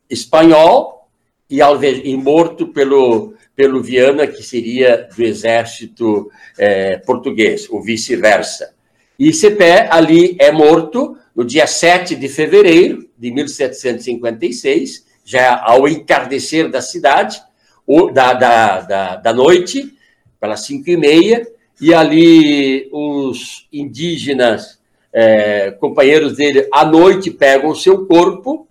espanhol 0.09 1.09
e, 1.49 1.59
e 2.03 2.15
morto 2.15 2.67
pelo, 2.67 3.34
pelo 3.55 3.82
Viana, 3.82 4.27
que 4.27 4.43
seria 4.43 5.09
do 5.15 5.23
exército 5.23 6.29
é, 6.57 6.97
português, 6.97 7.67
ou 7.69 7.82
vice-versa. 7.82 8.73
E 9.17 9.34
Cepé 9.34 9.88
ali 9.91 10.36
é 10.39 10.51
morto 10.51 11.17
no 11.36 11.45
dia 11.45 11.67
7 11.67 12.15
de 12.15 12.27
fevereiro 12.27 13.07
de 13.17 13.32
1756, 13.32 15.05
já 15.32 15.61
ao 15.63 15.88
entardecer 15.88 16.69
da 16.69 16.82
cidade, 16.82 17.41
ou 17.88 18.11
da, 18.11 18.34
da, 18.34 18.82
da, 18.82 19.15
da 19.15 19.34
noite, 19.34 19.93
pelas 20.41 20.65
cinco 20.65 20.89
e 20.89 20.97
meia, 20.97 21.47
e 21.79 21.93
ali 21.93 22.89
os 22.91 23.65
indígenas, 23.71 24.77
é, 25.13 25.71
companheiros 25.71 26.36
dele, 26.36 26.67
à 26.71 26.84
noite 26.84 27.32
pegam 27.32 27.69
o 27.69 27.75
seu 27.75 28.05
corpo 28.05 28.67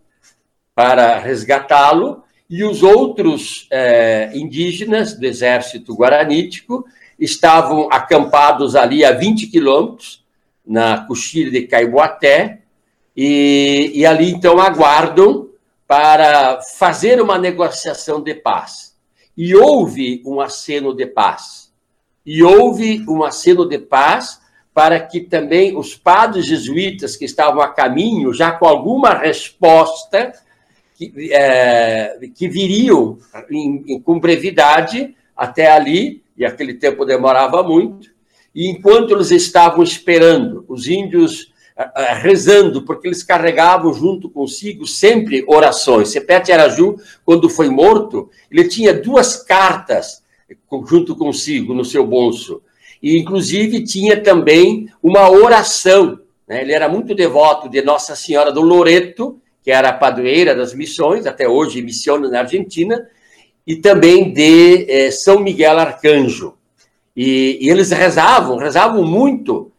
para 0.74 1.18
resgatá-lo, 1.18 2.22
e 2.48 2.62
os 2.62 2.82
outros 2.82 3.66
é, 3.70 4.30
indígenas 4.34 5.14
do 5.14 5.24
exército 5.24 5.94
guaranítico 5.94 6.84
estavam 7.18 7.88
acampados 7.90 8.76
ali 8.76 9.02
a 9.02 9.12
20 9.12 9.46
quilômetros, 9.46 10.22
na 10.66 11.06
coxilha 11.06 11.50
de 11.50 11.62
Caiboaté, 11.62 12.60
e, 13.16 13.92
e 13.94 14.04
ali 14.04 14.30
então 14.30 14.58
aguardam 14.58 15.49
para 15.90 16.60
fazer 16.62 17.20
uma 17.20 17.36
negociação 17.36 18.22
de 18.22 18.32
paz. 18.32 18.94
E 19.36 19.56
houve 19.56 20.22
um 20.24 20.40
aceno 20.40 20.94
de 20.94 21.04
paz. 21.04 21.72
E 22.24 22.44
houve 22.44 23.04
um 23.08 23.24
aceno 23.24 23.68
de 23.68 23.76
paz 23.76 24.40
para 24.72 25.00
que 25.00 25.18
também 25.18 25.76
os 25.76 25.96
padres 25.96 26.46
jesuítas 26.46 27.16
que 27.16 27.24
estavam 27.24 27.60
a 27.60 27.66
caminho, 27.66 28.32
já 28.32 28.52
com 28.52 28.68
alguma 28.68 29.14
resposta, 29.14 30.32
que, 30.94 31.32
é, 31.32 32.20
que 32.36 32.48
viriam 32.48 33.18
em, 33.50 33.82
em, 33.88 34.00
com 34.00 34.20
brevidade 34.20 35.16
até 35.36 35.72
ali, 35.72 36.22
e 36.36 36.44
aquele 36.44 36.74
tempo 36.74 37.04
demorava 37.04 37.64
muito, 37.64 38.12
e 38.54 38.70
enquanto 38.70 39.12
eles 39.12 39.32
estavam 39.32 39.82
esperando, 39.82 40.64
os 40.68 40.86
índios 40.86 41.49
rezando, 42.20 42.82
porque 42.82 43.08
eles 43.08 43.22
carregavam 43.22 43.92
junto 43.92 44.28
consigo 44.28 44.86
sempre 44.86 45.44
orações. 45.46 46.08
Sepete 46.10 46.52
Araju, 46.52 46.96
quando 47.24 47.48
foi 47.48 47.68
morto, 47.68 48.30
ele 48.50 48.68
tinha 48.68 48.92
duas 48.92 49.36
cartas 49.36 50.22
junto 50.88 51.16
consigo 51.16 51.72
no 51.74 51.84
seu 51.84 52.06
bolso. 52.06 52.62
E, 53.02 53.18
inclusive, 53.18 53.84
tinha 53.84 54.20
também 54.20 54.88
uma 55.02 55.30
oração. 55.30 56.20
Né? 56.46 56.62
Ele 56.62 56.72
era 56.72 56.88
muito 56.88 57.14
devoto 57.14 57.68
de 57.68 57.80
Nossa 57.82 58.14
Senhora 58.14 58.52
do 58.52 58.60
Loreto, 58.60 59.40
que 59.62 59.70
era 59.70 59.90
a 59.90 59.92
padroeira 59.92 60.54
das 60.54 60.74
missões, 60.74 61.26
até 61.26 61.48
hoje 61.48 61.82
missiona 61.82 62.28
na 62.28 62.40
Argentina, 62.40 63.06
e 63.66 63.76
também 63.76 64.32
de 64.32 64.86
eh, 64.88 65.10
São 65.10 65.38
Miguel 65.38 65.78
Arcanjo. 65.78 66.54
E, 67.16 67.58
e, 67.60 67.68
eles 67.68 67.90
rezavam, 67.90 68.56
rezavam 68.56 69.04
muito, 69.04 69.69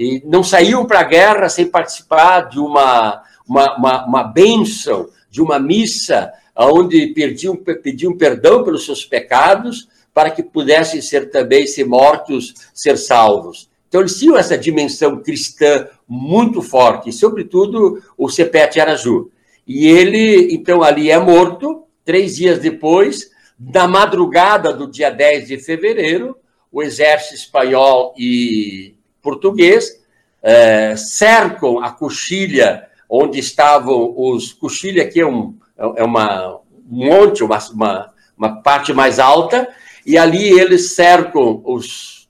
e 0.00 0.22
não 0.24 0.42
saíam 0.42 0.86
para 0.86 1.00
a 1.00 1.04
guerra 1.04 1.50
sem 1.50 1.66
participar 1.66 2.48
de 2.48 2.58
uma, 2.58 3.22
uma, 3.46 3.76
uma, 3.76 4.06
uma 4.06 4.22
bênção, 4.24 5.10
de 5.30 5.42
uma 5.42 5.58
missa, 5.58 6.32
onde 6.56 7.08
pediam, 7.08 7.54
pediam 7.54 8.16
perdão 8.16 8.64
pelos 8.64 8.86
seus 8.86 9.04
pecados, 9.04 9.88
para 10.14 10.30
que 10.30 10.42
pudessem 10.42 11.02
ser 11.02 11.30
também, 11.30 11.66
ser 11.66 11.84
mortos, 11.84 12.54
ser 12.72 12.96
salvos. 12.96 13.68
Então, 13.88 14.00
eles 14.00 14.18
tinham 14.18 14.38
essa 14.38 14.56
dimensão 14.56 15.22
cristã 15.22 15.86
muito 16.08 16.62
forte, 16.62 17.12
sobretudo 17.12 18.02
o 18.16 18.30
Cepete 18.30 18.80
Araju. 18.80 19.30
E 19.66 19.86
ele, 19.86 20.54
então, 20.54 20.82
ali 20.82 21.10
é 21.10 21.18
morto, 21.18 21.84
três 22.06 22.36
dias 22.36 22.58
depois, 22.58 23.30
na 23.58 23.86
madrugada 23.86 24.72
do 24.72 24.90
dia 24.90 25.10
10 25.10 25.48
de 25.48 25.58
fevereiro, 25.58 26.38
o 26.72 26.82
exército 26.82 27.34
espanhol 27.34 28.14
e 28.16 28.94
português 29.22 30.00
é, 30.42 30.94
cercam 30.96 31.78
a 31.78 31.90
coxilha 31.90 32.86
onde 33.08 33.38
estavam 33.38 34.14
os. 34.16 34.52
Coxilha 34.52 35.02
aqui 35.02 35.20
é, 35.20 35.26
um, 35.26 35.54
é 35.96 36.04
uma 36.04 36.60
um 36.90 37.06
monte, 37.06 37.44
uma, 37.44 37.58
uma, 37.72 38.12
uma 38.36 38.62
parte 38.62 38.92
mais 38.92 39.18
alta, 39.18 39.68
e 40.04 40.18
ali 40.18 40.58
eles 40.58 40.94
cercam 40.94 41.62
os 41.64 42.28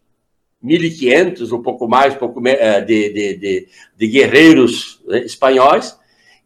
1.500, 0.63 1.51
um 1.53 1.63
pouco 1.63 1.89
mais, 1.89 2.15
pouco 2.15 2.47
eh, 2.47 2.81
de, 2.83 3.13
de, 3.13 3.37
de, 3.37 3.69
de 3.97 4.07
guerreiros 4.07 5.01
né, 5.07 5.25
espanhóis, 5.25 5.97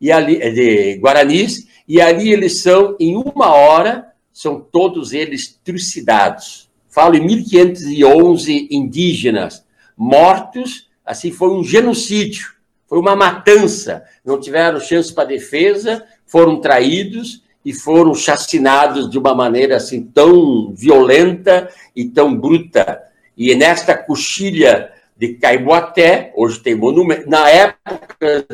e 0.01 0.13
ali, 0.13 0.41
eh, 0.41 0.51
de 0.51 0.95
guaranis, 0.99 1.67
e 1.89 2.01
ali 2.01 2.33
eles 2.33 2.61
são, 2.63 2.97
em 3.01 3.17
uma 3.17 3.53
hora, 3.53 4.13
são 4.33 4.61
todos 4.61 5.13
eles 5.13 5.59
trucidados. 5.65 6.71
Falo 6.89 7.17
em 7.17 7.27
1.511 7.27 8.69
indígenas 8.71 9.64
mortos, 9.97 10.89
assim, 11.05 11.31
foi 11.31 11.51
um 11.51 11.63
genocídio, 11.63 12.55
foi 12.87 12.99
uma 12.99 13.15
matança, 13.17 14.05
não 14.25 14.41
tiveram 14.41 14.81
chance 14.81 15.13
para 15.13 15.25
defesa, 15.25 16.05
foram 16.27 16.61
traídos, 16.61 17.45
e 17.65 17.73
foram 17.73 18.15
chacinados 18.15 19.09
de 19.09 19.19
uma 19.19 19.35
maneira 19.35 19.77
assim 19.77 20.03
tão 20.03 20.73
violenta 20.75 21.71
e 21.97 22.05
tão 22.05 22.37
bruta. 22.37 23.03
E 23.37 23.55
nesta 23.55 23.97
coxilha 23.97 24.93
de 25.17 25.35
Caiboaté, 25.35 26.33
hoje 26.37 26.61
tem 26.61 26.75
monumento, 26.75 27.29
na 27.29 27.49
época, 27.49 28.47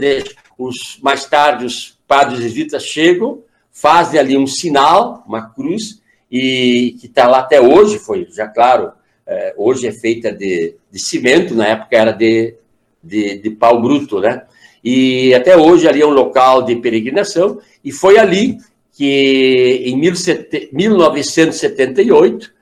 os, 0.56 0.98
mais 1.02 1.24
tarde, 1.24 1.64
os 1.64 1.98
padres 2.06 2.40
jesuítas 2.40 2.84
chegam, 2.84 3.42
fazem 3.72 4.20
ali 4.20 4.36
um 4.36 4.46
sinal, 4.46 5.24
uma 5.26 5.50
cruz, 5.50 6.00
e 6.30 6.96
que 7.00 7.06
está 7.06 7.26
lá 7.26 7.40
até 7.40 7.60
hoje, 7.60 7.98
foi 7.98 8.28
já 8.30 8.46
claro, 8.46 8.92
é, 9.30 9.54
hoje 9.56 9.86
é 9.86 9.92
feita 9.92 10.32
de, 10.32 10.74
de 10.90 10.98
cimento, 10.98 11.54
na 11.54 11.68
época 11.68 11.96
era 11.96 12.10
de, 12.10 12.56
de, 13.00 13.38
de 13.38 13.50
pau 13.50 13.80
bruto, 13.80 14.18
né? 14.18 14.42
E 14.82 15.32
até 15.34 15.56
hoje 15.56 15.86
ali 15.86 16.02
é 16.02 16.06
um 16.06 16.10
local 16.10 16.64
de 16.64 16.74
peregrinação, 16.76 17.60
e 17.84 17.92
foi 17.92 18.18
ali 18.18 18.58
que 18.92 19.84
em 19.86 19.96
1978 19.96 22.52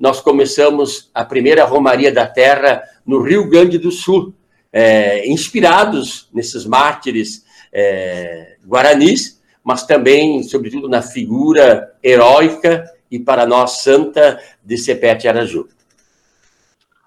nós 0.00 0.22
começamos 0.22 1.10
a 1.12 1.22
primeira 1.22 1.64
Romaria 1.64 2.10
da 2.10 2.26
Terra 2.26 2.82
no 3.04 3.20
Rio 3.20 3.50
Grande 3.50 3.76
do 3.76 3.90
Sul, 3.90 4.32
é, 4.72 5.28
inspirados 5.28 6.30
nesses 6.32 6.64
mártires 6.64 7.44
é, 7.70 8.56
guaranis, 8.66 9.38
mas 9.62 9.84
também, 9.84 10.42
sobretudo, 10.44 10.88
na 10.88 11.02
figura 11.02 11.92
heróica 12.02 12.90
e 13.10 13.18
para 13.18 13.46
nós 13.46 13.82
santa 13.82 14.40
de 14.64 14.78
Sepete 14.78 15.28
Araju. 15.28 15.68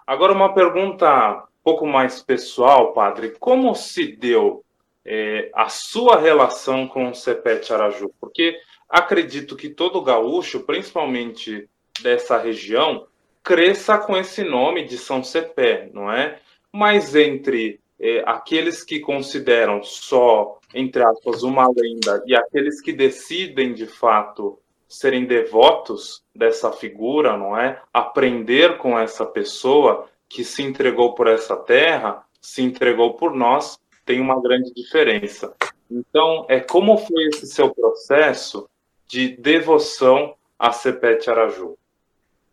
Agora, 0.10 0.34
uma 0.34 0.56
pergunta 0.56 1.36
um 1.36 1.64
pouco 1.64 1.86
mais 1.86 2.20
pessoal, 2.20 2.94
padre. 2.94 3.36
Como 3.40 3.76
se 3.76 4.08
deu 4.08 4.66
é, 5.06 5.52
a 5.54 5.70
sua 5.70 6.20
relação 6.20 6.88
com 6.88 7.12
o 7.12 7.14
Sepete 7.14 7.72
Araju? 7.72 8.12
Porque 8.20 8.60
acredito 8.90 9.56
que 9.56 9.70
todo 9.70 10.02
gaúcho, 10.02 10.62
principalmente 10.62 11.70
dessa 12.02 12.40
região, 12.40 13.06
cresça 13.44 14.00
com 14.00 14.18
esse 14.18 14.44
nome 14.44 14.84
de 14.84 14.98
São 14.98 15.24
Cepé, 15.24 15.92
não 15.94 16.12
é? 16.12 16.40
Mas 16.74 17.16
entre 17.16 17.80
é, 18.00 18.24
aqueles 18.26 18.84
que 18.84 19.00
consideram 19.00 19.84
só, 19.84 20.58
entre 20.74 21.04
aspas, 21.04 21.44
uma 21.44 21.68
lenda 21.68 22.24
e 22.26 22.36
aqueles 22.36 22.82
que 22.82 22.94
decidem 22.94 23.76
de 23.76 23.86
fato 23.86 24.58
serem 24.90 25.26
devotos 25.26 26.24
dessa 26.36 26.72
figura, 26.72 27.38
não 27.38 27.56
é? 27.56 27.80
Aprender 27.94 28.80
com 28.80 28.98
essa 28.98 29.24
pessoa 29.24 30.10
que 30.28 30.44
se 30.44 30.64
entregou 30.64 31.14
por 31.14 31.28
essa 31.28 31.56
terra, 31.56 32.24
se 32.42 32.64
entregou 32.64 33.14
por 33.14 33.36
nós, 33.36 33.78
tem 34.04 34.20
uma 34.20 34.42
grande 34.42 34.74
diferença. 34.74 35.54
Então, 35.90 36.46
é 36.50 36.60
como 36.60 36.98
foi 36.98 37.26
esse 37.26 37.46
seu 37.48 37.74
processo 37.74 38.68
de 39.08 39.38
devoção 39.38 40.34
a 40.58 40.72
Sepete 40.72 41.30
Araju? 41.30 41.78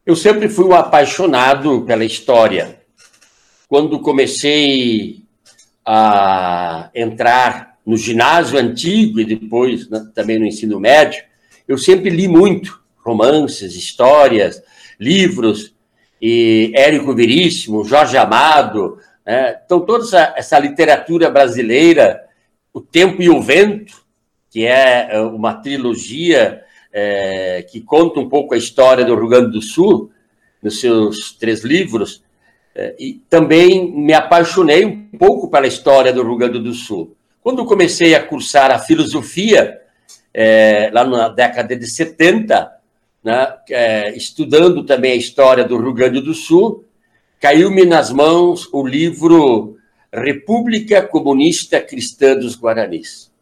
Eu 0.05 0.15
sempre 0.15 0.49
fui 0.49 0.67
um 0.67 0.75
apaixonado 0.75 1.83
pela 1.83 2.05
história. 2.05 2.81
Quando 3.69 4.01
comecei 4.01 5.23
a 5.85 6.91
entrar 6.95 7.79
no 7.85 7.97
ginásio 7.97 8.59
antigo 8.59 9.21
e 9.21 9.25
depois 9.25 9.89
né, 9.89 10.11
também 10.15 10.39
no 10.39 10.47
ensino 10.47 10.79
médio, 10.79 11.25
eu 11.67 11.79
sempre 11.79 12.11
li 12.11 12.29
muito 12.29 12.81
romances, 13.05 13.75
histórias, 13.75 14.63
livros, 14.99 15.75
e 16.21 16.73
Érico 16.75 17.15
Veríssimo, 17.15 17.85
Jorge 17.85 18.17
Amado, 18.17 18.99
né? 19.25 19.61
então 19.65 19.81
toda 19.81 20.05
essa, 20.05 20.35
essa 20.37 20.59
literatura 20.59 21.31
brasileira, 21.31 22.25
O 22.73 22.81
Tempo 22.81 23.23
e 23.23 23.29
o 23.29 23.41
Vento, 23.41 24.05
que 24.51 24.67
é, 24.67 25.09
é 25.11 25.21
uma 25.21 25.55
trilogia 25.55 26.63
é, 26.93 27.63
que 27.71 27.81
conta 27.81 28.19
um 28.19 28.29
pouco 28.29 28.55
a 28.55 28.59
história 28.59 29.05
do 29.05 29.15
Rio 29.15 29.29
Grande 29.29 29.53
do 29.53 29.61
Sul, 29.61 30.11
nos 30.63 30.81
seus 30.81 31.33
três 31.33 31.63
livros, 31.63 32.25
é, 32.75 32.97
e 32.99 33.21
também 33.29 33.93
me 33.93 34.15
apaixonei 34.15 34.85
um 34.85 35.19
pouco 35.19 35.51
pela 35.51 35.67
história 35.67 36.13
do 36.13 36.23
Rio 36.23 36.37
Grande 36.37 36.59
do 36.59 36.73
Sul. 36.73 37.15
Quando 37.43 37.65
comecei 37.65 38.15
a 38.15 38.23
cursar 38.25 38.71
a 38.71 38.79
filosofia, 38.79 39.81
é, 40.39 40.91
lá 40.93 41.03
na 41.03 41.31
década 41.31 41.75
de 41.75 41.87
70, 41.87 42.71
né, 43.25 43.55
é, 43.71 44.15
estudando 44.15 44.85
também 44.85 45.13
a 45.13 45.17
história 45.17 45.65
do 45.65 45.79
Rio 45.79 45.95
Grande 45.95 46.21
do 46.21 46.35
Sul, 46.35 46.85
caiu-me 47.41 47.87
nas 47.87 48.13
mãos 48.13 48.69
o 48.71 48.87
livro 48.87 49.79
República 50.13 51.01
Comunista 51.01 51.81
Cristã 51.81 52.37
dos 52.37 52.55
Guaranis. 52.55 53.33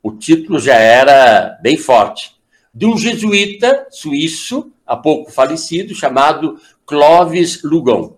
O 0.00 0.12
título 0.12 0.60
já 0.60 0.76
era 0.76 1.58
bem 1.60 1.76
forte. 1.76 2.36
De 2.72 2.86
um 2.86 2.96
jesuíta 2.96 3.88
suíço, 3.90 4.70
há 4.86 4.96
pouco 4.96 5.32
falecido, 5.32 5.96
chamado 5.96 6.60
Clovis 6.86 7.60
Lugon, 7.64 8.16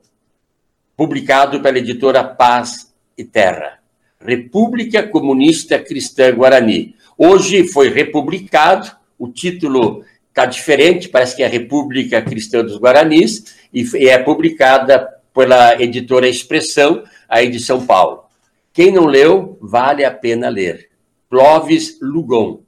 publicado 0.94 1.62
pela 1.62 1.78
editora 1.78 2.22
Paz 2.22 2.92
e 3.16 3.24
Terra. 3.24 3.78
República 4.20 5.06
Comunista 5.06 5.78
Cristã 5.78 6.34
Guarani. 6.34 6.96
Hoje 7.16 7.66
foi 7.68 7.88
republicado, 7.88 8.90
o 9.18 9.28
título 9.28 10.04
está 10.28 10.44
diferente, 10.44 11.08
parece 11.08 11.36
que 11.36 11.42
é 11.42 11.46
República 11.46 12.20
Cristã 12.20 12.64
dos 12.64 12.78
Guaranis, 12.78 13.56
e 13.72 14.08
é 14.08 14.18
publicada 14.18 15.08
pela 15.34 15.80
editora 15.80 16.28
Expressão, 16.28 17.04
a 17.28 17.42
edição 17.42 17.86
Paulo. 17.86 18.24
Quem 18.72 18.92
não 18.92 19.06
leu, 19.06 19.56
vale 19.60 20.04
a 20.04 20.10
pena 20.10 20.48
ler. 20.48 20.88
Clovis 21.30 21.98
Lugon. 22.00 22.60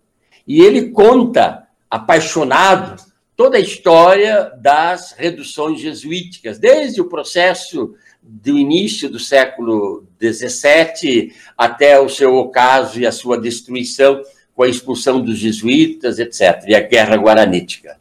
E 0.47 0.61
ele 0.61 0.91
conta, 0.91 1.67
apaixonado, 1.89 3.03
toda 3.37 3.57
a 3.57 3.61
história 3.61 4.53
das 4.61 5.13
reduções 5.13 5.81
jesuíticas, 5.81 6.59
desde 6.59 7.01
o 7.01 7.09
processo 7.09 7.95
do 8.23 8.59
início 8.59 9.09
do 9.09 9.19
século 9.19 10.07
XVII 10.21 11.33
até 11.57 11.99
o 11.99 12.09
seu 12.09 12.37
ocaso 12.37 13.01
e 13.01 13.07
a 13.07 13.13
sua 13.13 13.41
destruição 13.41 14.23
com 14.55 14.63
a 14.63 14.69
expulsão 14.69 15.21
dos 15.21 15.39
jesuítas, 15.39 16.19
etc., 16.19 16.65
e 16.67 16.75
a 16.75 16.81
Guerra 16.81 17.17
Guaranítica. 17.17 17.99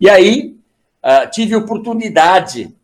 E 0.00 0.10
aí 0.10 0.56
uh, 1.02 1.30
tive 1.30 1.56
oportunidade, 1.56 2.74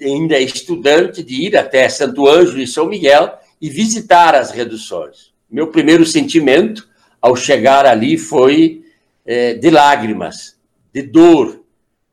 ainda 0.00 0.38
estudante, 0.38 1.22
de 1.22 1.46
ir 1.46 1.56
até 1.56 1.88
Santo 1.88 2.28
Ângelo 2.28 2.60
e 2.60 2.66
São 2.66 2.86
Miguel 2.86 3.38
e 3.60 3.70
visitar 3.70 4.34
as 4.34 4.50
reduções. 4.50 5.32
Meu 5.50 5.68
primeiro 5.68 6.04
sentimento 6.04 6.88
ao 7.20 7.34
chegar 7.34 7.86
ali 7.86 8.18
foi 8.18 8.84
é, 9.24 9.54
de 9.54 9.70
lágrimas, 9.70 10.56
de 10.92 11.02
dor, 11.02 11.64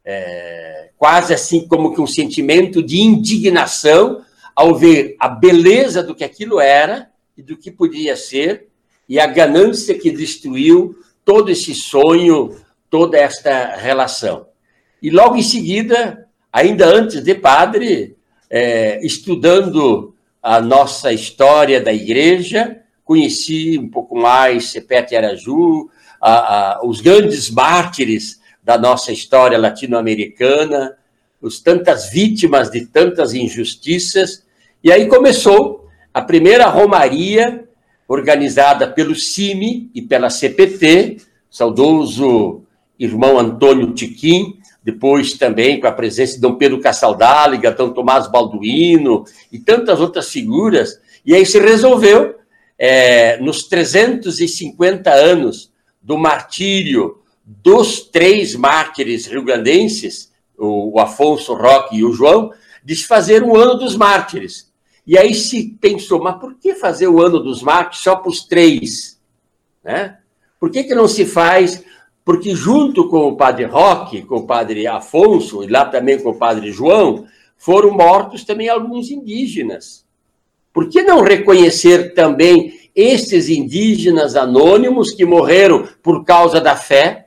é, 0.05 0.72
quase 1.03 1.33
assim 1.33 1.67
como 1.67 1.93
que 1.93 1.99
um 1.99 2.07
sentimento 2.07 2.81
de 2.81 3.01
indignação 3.01 4.23
ao 4.55 4.73
ver 4.73 5.17
a 5.19 5.27
beleza 5.27 6.01
do 6.01 6.15
que 6.15 6.23
aquilo 6.23 6.61
era 6.61 7.09
e 7.37 7.43
do 7.43 7.57
que 7.57 7.69
podia 7.69 8.15
ser 8.15 8.69
e 9.09 9.19
a 9.19 9.27
ganância 9.27 9.99
que 9.99 10.09
destruiu 10.09 10.95
todo 11.25 11.51
esse 11.51 11.75
sonho, 11.75 12.55
toda 12.89 13.17
esta 13.17 13.75
relação. 13.75 14.47
E 15.01 15.09
logo 15.09 15.35
em 15.35 15.43
seguida, 15.43 16.25
ainda 16.49 16.85
antes 16.85 17.21
de 17.21 17.35
padre, 17.35 18.15
é, 18.49 19.05
estudando 19.05 20.15
a 20.41 20.61
nossa 20.61 21.11
história 21.11 21.81
da 21.81 21.91
igreja, 21.91 22.79
conheci 23.03 23.77
um 23.77 23.89
pouco 23.89 24.15
mais 24.15 24.67
Sepete 24.67 25.17
Araju, 25.17 25.89
a, 26.21 26.31
a, 26.77 26.85
os 26.85 27.01
grandes 27.01 27.49
mártires 27.49 28.41
da 28.63 28.77
nossa 28.77 29.11
história 29.11 29.57
latino-americana, 29.57 30.97
os 31.41 31.59
tantas 31.59 32.09
vítimas 32.09 32.71
de 32.71 32.85
tantas 32.85 33.33
injustiças, 33.33 34.43
e 34.83 34.91
aí 34.91 35.07
começou 35.07 35.87
a 36.13 36.21
primeira 36.21 36.67
romaria 36.67 37.65
organizada 38.07 38.87
pelo 38.87 39.15
CIMI 39.15 39.89
e 39.93 40.01
pela 40.01 40.29
CPT, 40.29 41.17
saudoso 41.49 42.63
irmão 42.97 43.37
Antônio 43.39 43.93
Tiquim, 43.93 44.57
depois 44.83 45.33
também 45.33 45.79
com 45.79 45.87
a 45.87 45.91
presença 45.91 46.35
de 46.35 46.41
Dom 46.41 46.55
Pedro 46.55 46.79
Cassaldáliga, 46.79 47.71
Dom 47.71 47.91
Tomás 47.91 48.29
Balduino 48.29 49.25
e 49.51 49.59
tantas 49.59 49.99
outras 49.99 50.29
figuras, 50.29 50.99
e 51.25 51.33
aí 51.33 51.45
se 51.45 51.59
resolveu, 51.59 52.35
é, 52.77 53.37
nos 53.37 53.63
350 53.63 55.09
anos 55.11 55.71
do 56.01 56.17
martírio 56.17 57.22
dos 57.45 58.01
três 58.01 58.55
mártires 58.55 59.25
rio-grandenses, 59.25 60.31
o 60.57 60.99
Afonso, 60.99 61.53
o 61.53 61.57
Roque 61.57 61.97
e 61.97 62.05
o 62.05 62.13
João, 62.13 62.51
de 62.83 62.95
se 62.95 63.05
fazer 63.05 63.43
um 63.43 63.55
ano 63.55 63.75
dos 63.75 63.95
mártires. 63.95 64.71
E 65.05 65.17
aí 65.17 65.33
se 65.33 65.77
pensou, 65.81 66.21
mas 66.21 66.39
por 66.39 66.55
que 66.55 66.75
fazer 66.75 67.07
o 67.07 67.21
ano 67.21 67.39
dos 67.39 67.61
mártires 67.61 68.03
só 68.03 68.15
para 68.15 68.29
os 68.29 68.45
três? 68.45 69.19
Né? 69.83 70.17
Por 70.59 70.69
que, 70.69 70.83
que 70.83 70.95
não 70.95 71.07
se 71.07 71.25
faz? 71.25 71.83
Porque 72.23 72.55
junto 72.55 73.09
com 73.09 73.27
o 73.27 73.35
padre 73.35 73.65
Roque, 73.65 74.21
com 74.21 74.37
o 74.37 74.47
padre 74.47 74.87
Afonso, 74.87 75.63
e 75.63 75.67
lá 75.67 75.85
também 75.85 76.19
com 76.21 76.29
o 76.29 76.37
padre 76.37 76.71
João, 76.71 77.25
foram 77.57 77.91
mortos 77.91 78.45
também 78.45 78.69
alguns 78.69 79.11
indígenas. 79.11 80.05
Por 80.71 80.89
que 80.89 81.03
não 81.03 81.21
reconhecer 81.21 82.13
também 82.13 82.89
esses 82.95 83.49
indígenas 83.49 84.35
anônimos 84.35 85.11
que 85.11 85.25
morreram 85.25 85.87
por 86.01 86.23
causa 86.23 86.61
da 86.61 86.75
fé, 86.75 87.22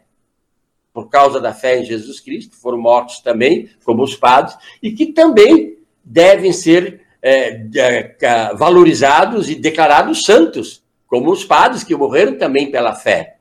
por 0.97 1.11
causa 1.11 1.39
da 1.39 1.53
fé 1.53 1.79
em 1.79 1.85
Jesus 1.85 2.21
Cristo, 2.21 2.57
foram 2.57 2.79
mortos 2.79 3.19
também, 3.19 3.69
como 3.85 4.03
os 4.03 4.17
padres, 4.17 4.57
e 4.83 4.91
que 4.93 5.13
também 5.13 5.77
devem 6.03 6.55
ser 6.55 7.03
é, 7.21 7.67
é, 7.77 8.55
valorizados 8.55 9.51
e 9.51 9.57
declarados 9.57 10.25
santos, 10.25 10.83
como 11.07 11.31
os 11.31 11.45
padres 11.45 11.85
que 11.85 11.95
morreram 11.95 12.39
também 12.39 12.71
pela 12.71 12.95
fé. 12.95 13.37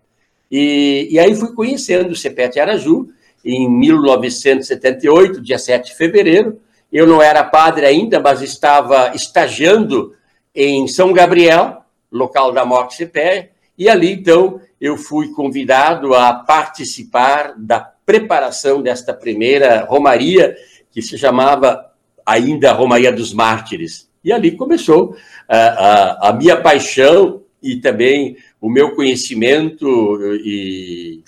E, 0.51 1.07
e 1.09 1.17
aí 1.17 1.33
fui 1.33 1.53
conhecendo 1.53 2.11
o 2.11 2.15
Cepete 2.15 2.59
Araju 2.59 3.07
em 3.45 3.69
1978, 3.69 5.39
dia 5.39 5.57
7 5.57 5.91
de 5.91 5.95
fevereiro. 5.95 6.59
Eu 6.91 7.07
não 7.07 7.21
era 7.21 7.41
padre 7.41 7.85
ainda, 7.85 8.19
mas 8.19 8.41
estava 8.41 9.13
estagiando 9.15 10.13
em 10.53 10.89
São 10.89 11.13
Gabriel, 11.13 11.83
local 12.11 12.51
da 12.51 12.65
morte 12.65 12.97
CPE, 12.97 13.51
e 13.77 13.89
ali 13.89 14.11
então 14.11 14.59
eu 14.79 14.97
fui 14.97 15.29
convidado 15.29 16.13
a 16.13 16.33
participar 16.33 17.53
da 17.57 17.79
preparação 17.79 18.81
desta 18.81 19.13
primeira 19.13 19.85
romaria, 19.85 20.55
que 20.91 21.01
se 21.01 21.17
chamava 21.17 21.91
ainda 22.25 22.71
Romaria 22.71 23.11
dos 23.11 23.33
Mártires. 23.33 24.09
E 24.23 24.31
ali 24.31 24.51
começou 24.51 25.15
a, 25.47 25.57
a, 25.57 26.29
a 26.29 26.33
minha 26.33 26.57
paixão 26.57 27.41
e 27.61 27.77
também 27.77 28.37
o 28.61 28.69
meu 28.69 28.95
conhecimento 28.95 30.19
e, 30.43 31.21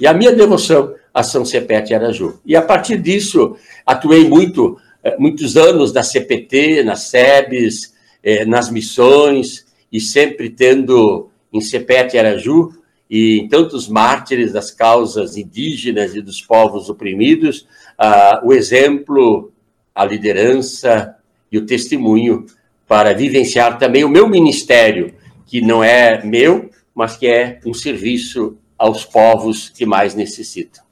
e 0.00 0.06
a 0.06 0.12
minha 0.12 0.32
devoção 0.32 0.94
a 1.12 1.22
São 1.22 1.44
Cepete 1.44 1.94
Araju. 1.94 2.40
E 2.44 2.56
a 2.56 2.62
partir 2.62 2.98
disso, 2.98 3.56
atuei 3.84 4.28
muito, 4.28 4.78
eh, 5.04 5.16
muitos 5.18 5.56
anos 5.56 5.92
na 5.92 6.02
CPT, 6.02 6.82
nas 6.82 7.02
SEBs, 7.02 7.92
eh, 8.22 8.44
nas 8.46 8.70
missões, 8.70 9.66
e 9.92 10.00
sempre 10.00 10.48
tendo 10.48 11.28
em 11.52 11.60
Cepete 11.60 12.18
Araju 12.18 12.70
e 13.10 13.40
em 13.40 13.48
tantos 13.48 13.88
mártires 13.88 14.52
das 14.52 14.70
causas 14.70 15.36
indígenas 15.36 16.14
e 16.14 16.22
dos 16.22 16.40
povos 16.40 16.88
oprimidos, 16.88 17.68
uh, 18.00 18.46
o 18.46 18.52
exemplo, 18.52 19.52
a 19.94 20.04
liderança 20.04 21.16
e 21.50 21.58
o 21.58 21.66
testemunho 21.66 22.46
para 22.88 23.12
vivenciar 23.12 23.78
também 23.78 24.04
o 24.04 24.08
meu 24.08 24.28
ministério, 24.28 25.14
que 25.46 25.60
não 25.60 25.84
é 25.84 26.24
meu, 26.24 26.70
mas 26.94 27.16
que 27.16 27.26
é 27.26 27.60
um 27.66 27.74
serviço 27.74 28.56
aos 28.78 29.04
povos 29.04 29.68
que 29.68 29.86
mais 29.86 30.14
necessitam. 30.14 30.82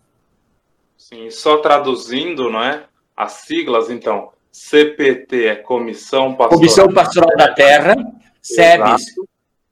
Sim, 0.96 1.30
só 1.30 1.56
traduzindo, 1.56 2.50
não 2.50 2.62
é? 2.62 2.84
As 3.16 3.32
siglas, 3.32 3.90
então, 3.90 4.30
CPT 4.52 5.46
é 5.46 5.56
Comissão 5.56 6.34
Pastoral, 6.34 6.58
Comissão 6.58 6.88
Pastoral 6.92 7.36
da 7.36 7.52
Terra, 7.52 7.96
SEBS, 8.40 9.04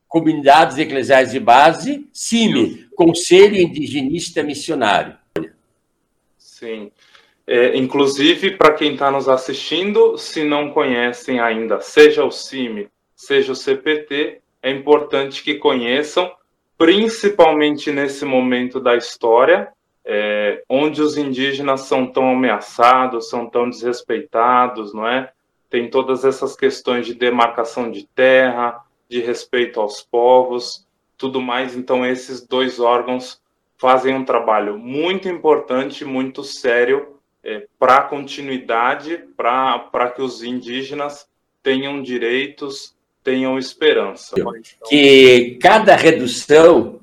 Comunidades 0.09 0.79
Eclesiais 0.79 1.33
de 1.33 1.39
Base, 1.39 2.09
CIMI, 2.13 2.89
Conselho 2.97 3.57
Indigenista 3.57 4.43
Missionário. 4.43 5.17
Sim. 6.39 6.91
É, 7.47 7.77
inclusive, 7.77 8.57
para 8.57 8.75
quem 8.75 8.95
está 8.95 9.11
nos 9.11 9.29
assistindo, 9.29 10.19
se 10.19 10.45
não 10.45 10.71
conhecem 10.71 11.41
ainda, 11.41 11.81
seja 11.81 12.25
o 12.25 12.31
CIMI, 12.31 12.89
seja 13.15 13.53
o 13.53 13.57
CPT, 13.57 14.41
é 14.63 14.71
importante 14.71 15.43
que 15.43 15.55
conheçam, 15.55 16.31
principalmente 16.77 17.91
nesse 17.91 18.25
momento 18.25 18.81
da 18.81 18.97
história, 18.97 19.69
é, 20.05 20.63
onde 20.69 21.03
os 21.03 21.17
indígenas 21.17 21.83
são 21.83 22.07
tão 22.07 22.31
ameaçados, 22.31 23.29
são 23.29 23.49
tão 23.49 23.69
desrespeitados, 23.69 24.95
não 24.95 25.07
é? 25.07 25.31
Tem 25.69 25.89
todas 25.91 26.25
essas 26.25 26.57
questões 26.57 27.07
de 27.07 27.15
demarcação 27.15 27.91
de 27.91 28.07
terra, 28.07 28.81
de 29.09 29.21
respeito 29.21 29.81
aos 29.81 30.03
povos, 30.03 30.87
tudo 31.17 31.41
mais. 31.41 31.77
Então, 31.77 32.05
esses 32.05 32.47
dois 32.47 32.79
órgãos 32.79 33.41
fazem 33.77 34.15
um 34.15 34.25
trabalho 34.25 34.79
muito 34.79 35.29
importante, 35.29 36.05
muito 36.05 36.43
sério 36.45 37.15
é, 37.43 37.67
para 37.79 37.99
a 37.99 38.03
continuidade, 38.03 39.25
para 39.37 40.13
que 40.15 40.21
os 40.21 40.43
indígenas 40.43 41.27
tenham 41.63 42.03
direitos, 42.03 42.95
tenham 43.23 43.59
esperança. 43.59 44.35
Que 44.89 45.59
cada 45.61 45.95
redução 45.95 47.01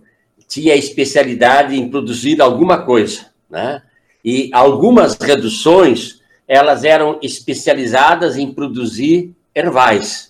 tinha 0.48 0.76
especialidade 0.76 1.76
em 1.76 1.90
produzir 1.90 2.42
alguma 2.42 2.84
coisa, 2.84 3.32
né? 3.50 3.82
E 4.24 4.50
algumas 4.54 5.16
reduções 5.18 6.22
elas 6.48 6.84
eram 6.84 7.20
especializadas 7.22 8.38
em 8.38 8.52
produzir 8.52 9.34
ervais. 9.54 10.25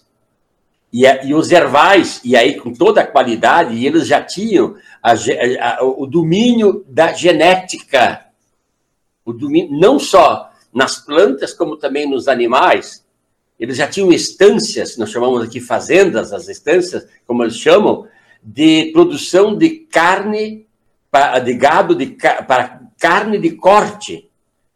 E, 0.91 1.05
e, 1.25 1.33
os 1.33 1.51
ervais, 1.51 2.21
e 2.23 2.35
aí 2.35 2.57
com 2.59 2.71
toda 2.71 3.01
a 3.01 3.07
qualidade, 3.07 3.85
eles 3.85 4.07
já 4.07 4.21
tinham 4.21 4.75
a, 5.03 5.11
a, 5.11 5.83
o 5.83 6.05
domínio 6.05 6.85
da 6.87 7.11
genética, 7.11 8.25
o 9.25 9.33
domínio, 9.33 9.77
não 9.77 9.99
só 9.99 10.49
nas 10.73 10.97
plantas, 10.97 11.53
como 11.53 11.77
também 11.77 12.09
nos 12.09 12.27
animais. 12.27 13.05
Eles 13.59 13.77
já 13.77 13.87
tinham 13.87 14.11
estâncias, 14.11 14.97
nós 14.97 15.09
chamamos 15.09 15.41
aqui 15.43 15.61
fazendas, 15.61 16.33
as 16.33 16.47
estâncias, 16.47 17.07
como 17.25 17.43
eles 17.43 17.57
chamam, 17.57 18.07
de 18.43 18.91
produção 18.91 19.57
de 19.57 19.69
carne, 19.69 20.67
de 21.43 21.53
gado 21.53 21.95
de, 21.95 22.07
para 22.07 22.81
carne 22.99 23.39
de 23.39 23.51
corte. 23.51 24.29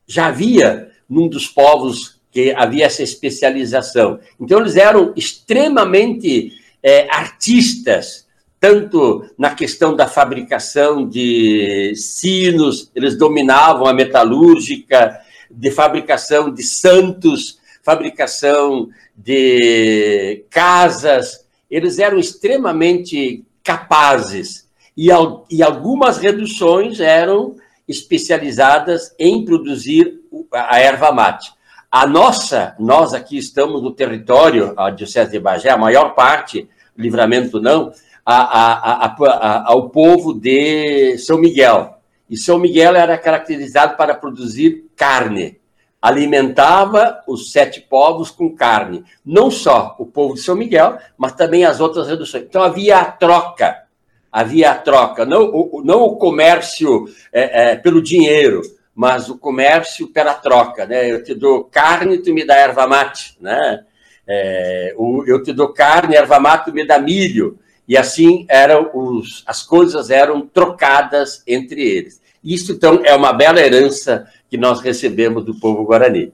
Já 0.08 0.28
havia 0.28 0.90
num 1.08 1.28
dos 1.28 1.48
povos 1.48 2.19
que 2.32 2.52
havia 2.52 2.86
essa 2.86 3.04
especialização. 3.04 4.20
Então, 4.40 4.60
eles 4.60 4.76
eram 4.76 5.14
extremamente 5.16 6.54
é, 6.84 7.08
artistas, 7.10 8.28
tanto 8.60 9.26
na 9.38 9.56
questão 9.56 9.96
da 9.96 10.08
fabricação 10.08 11.08
de 11.08 11.94
sinos, 11.96 12.92
eles 12.94 13.18
dominavam 13.18 13.88
a 13.88 13.94
metalúrgica, 13.94 15.20
de 15.50 15.72
fabricação 15.72 16.54
de 16.54 16.62
santos, 16.62 17.58
fabricação 17.82 18.90
de 19.16 20.44
casas, 20.50 21.46
eles 21.70 22.00
eram 22.00 22.20
extremamente 22.20 23.44
capazes. 23.64 24.68
E, 24.96 25.08
e 25.50 25.64
algumas 25.64 26.18
reduções 26.18 27.00
eram 27.00 27.56
especializadas 27.88 29.14
em 29.18 29.44
produzir 29.44 30.20
a 30.52 30.80
erva 30.80 31.12
mate. 31.12 31.52
A 31.92 32.06
nossa, 32.06 32.76
nós 32.78 33.16
aqui 33.16 33.36
estamos 33.36 33.82
no 33.82 33.90
território, 33.90 34.76
a 34.78 34.92
Diocese 34.92 35.32
de 35.32 35.40
Bagé, 35.40 35.72
a 35.72 35.78
maior 35.78 36.14
parte, 36.14 36.70
livramento 36.96 37.60
não, 37.60 37.92
a, 38.24 38.36
a, 38.36 39.06
a, 39.08 39.64
ao 39.72 39.90
povo 39.90 40.40
de 40.40 41.18
São 41.18 41.40
Miguel. 41.40 41.98
E 42.30 42.38
São 42.38 42.60
Miguel 42.60 42.96
era 42.96 43.18
caracterizado 43.18 43.98
para 43.98 44.14
produzir 44.14 44.86
carne. 44.96 45.60
Alimentava 46.00 47.24
os 47.28 47.52
sete 47.52 47.82
povos 47.82 48.30
com 48.30 48.56
carne. 48.56 49.04
Não 49.26 49.50
só 49.50 49.96
o 49.98 50.06
povo 50.06 50.36
de 50.36 50.42
São 50.42 50.56
Miguel, 50.56 51.00
mas 51.18 51.32
também 51.32 51.66
as 51.66 51.80
outras 51.80 52.08
reduções. 52.08 52.44
Então 52.44 52.62
havia 52.62 53.00
a 53.00 53.06
troca. 53.06 53.84
Havia 54.32 54.70
a 54.70 54.76
troca, 54.76 55.26
não 55.26 55.42
o, 55.46 55.82
não 55.84 56.04
o 56.04 56.18
comércio 56.18 57.06
é, 57.34 57.72
é, 57.72 57.76
pelo 57.76 58.00
dinheiro, 58.00 58.62
mas 59.00 59.30
o 59.30 59.38
comércio 59.38 60.10
pela 60.10 60.34
troca, 60.34 60.86
né? 60.86 61.10
Eu 61.10 61.24
te 61.24 61.34
dou 61.34 61.64
carne, 61.64 62.18
tu 62.18 62.34
me 62.34 62.44
dá 62.44 62.58
erva 62.58 62.86
mate, 62.86 63.38
né? 63.40 63.86
É, 64.28 64.94
eu 64.94 65.42
te 65.42 65.54
dou 65.54 65.72
carne, 65.72 66.18
erva 66.18 66.38
mate, 66.38 66.66
tu 66.66 66.74
me 66.74 66.86
dá 66.86 67.00
milho. 67.00 67.58
E 67.88 67.96
assim 67.96 68.46
eram 68.50 68.92
os, 68.94 69.42
as 69.48 69.64
coisas 69.64 70.10
eram 70.10 70.46
trocadas 70.46 71.42
entre 71.48 71.82
eles. 71.82 72.22
Isso, 72.44 72.74
então, 72.74 73.00
é 73.06 73.16
uma 73.16 73.32
bela 73.32 73.62
herança 73.62 74.30
que 74.50 74.58
nós 74.58 74.82
recebemos 74.82 75.46
do 75.46 75.58
povo 75.58 75.86
guarani. 75.86 76.34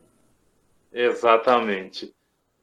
Exatamente. 0.92 2.16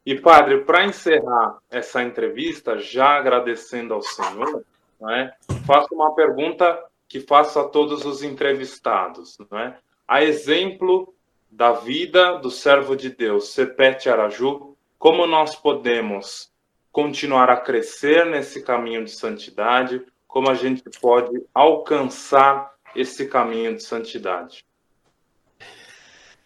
E, 0.04 0.16
padre, 0.16 0.62
para 0.62 0.84
encerrar 0.84 1.58
essa 1.70 2.02
entrevista, 2.02 2.76
já 2.76 3.10
agradecendo 3.10 3.94
ao 3.94 4.02
senhor, 4.02 4.64
né, 5.00 5.32
faço 5.64 5.94
uma 5.94 6.12
pergunta 6.12 6.76
que 7.08 7.20
faço 7.20 7.60
a 7.60 7.68
todos 7.68 8.04
os 8.04 8.24
entrevistados. 8.24 9.38
Né? 9.48 9.76
A 10.06 10.22
exemplo 10.22 11.14
da 11.50 11.72
vida 11.72 12.38
do 12.38 12.50
servo 12.50 12.96
de 12.96 13.10
Deus, 13.10 13.52
Sepete 13.52 14.08
Araju, 14.08 14.76
como 14.98 15.26
nós 15.26 15.54
podemos 15.54 16.50
continuar 16.90 17.50
a 17.50 17.56
crescer 17.56 18.26
nesse 18.26 18.62
caminho 18.62 19.04
de 19.04 19.10
santidade, 19.10 20.02
como 20.26 20.50
a 20.50 20.54
gente 20.54 20.82
pode 21.00 21.42
alcançar 21.54 22.72
esse 22.94 23.26
caminho 23.26 23.74
de 23.74 23.82
santidade. 23.82 24.64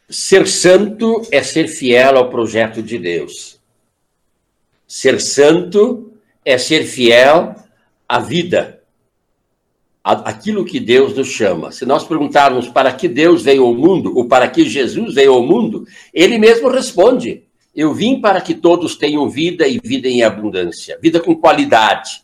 Ser 0.09 0.46
santo 0.46 1.22
é 1.32 1.42
ser 1.42 1.66
fiel 1.66 2.16
ao 2.16 2.30
projeto 2.30 2.82
de 2.82 2.98
Deus. 2.98 3.61
Ser 4.86 5.20
santo 5.20 6.12
é 6.44 6.57
ser 6.59 6.84
fiel 6.84 7.57
à 8.09 8.20
vida 8.20 8.76
aquilo 10.07 10.64
que 10.64 10.78
Deus 10.78 11.16
nos 11.16 11.26
chama. 11.26 11.72
Se 11.72 11.84
nós 11.84 12.04
perguntarmos 12.04 12.68
para 12.68 12.92
que 12.92 13.09
Deus 13.09 13.42
veio 13.42 13.64
ao 13.64 13.74
mundo, 13.74 14.16
ou 14.16 14.26
para 14.26 14.48
que 14.48 14.68
Jesus 14.68 15.14
veio 15.14 15.32
ao 15.32 15.42
mundo, 15.42 15.84
ele 16.14 16.38
mesmo 16.38 16.68
responde: 16.68 17.42
Eu 17.74 17.92
vim 17.92 18.20
para 18.20 18.40
que 18.40 18.54
todos 18.54 18.94
tenham 18.94 19.28
vida 19.28 19.66
e 19.66 19.80
vida 19.82 20.07
em 20.07 20.22
abundância, 20.22 20.96
vida 21.02 21.18
com 21.18 21.34
qualidade. 21.34 22.22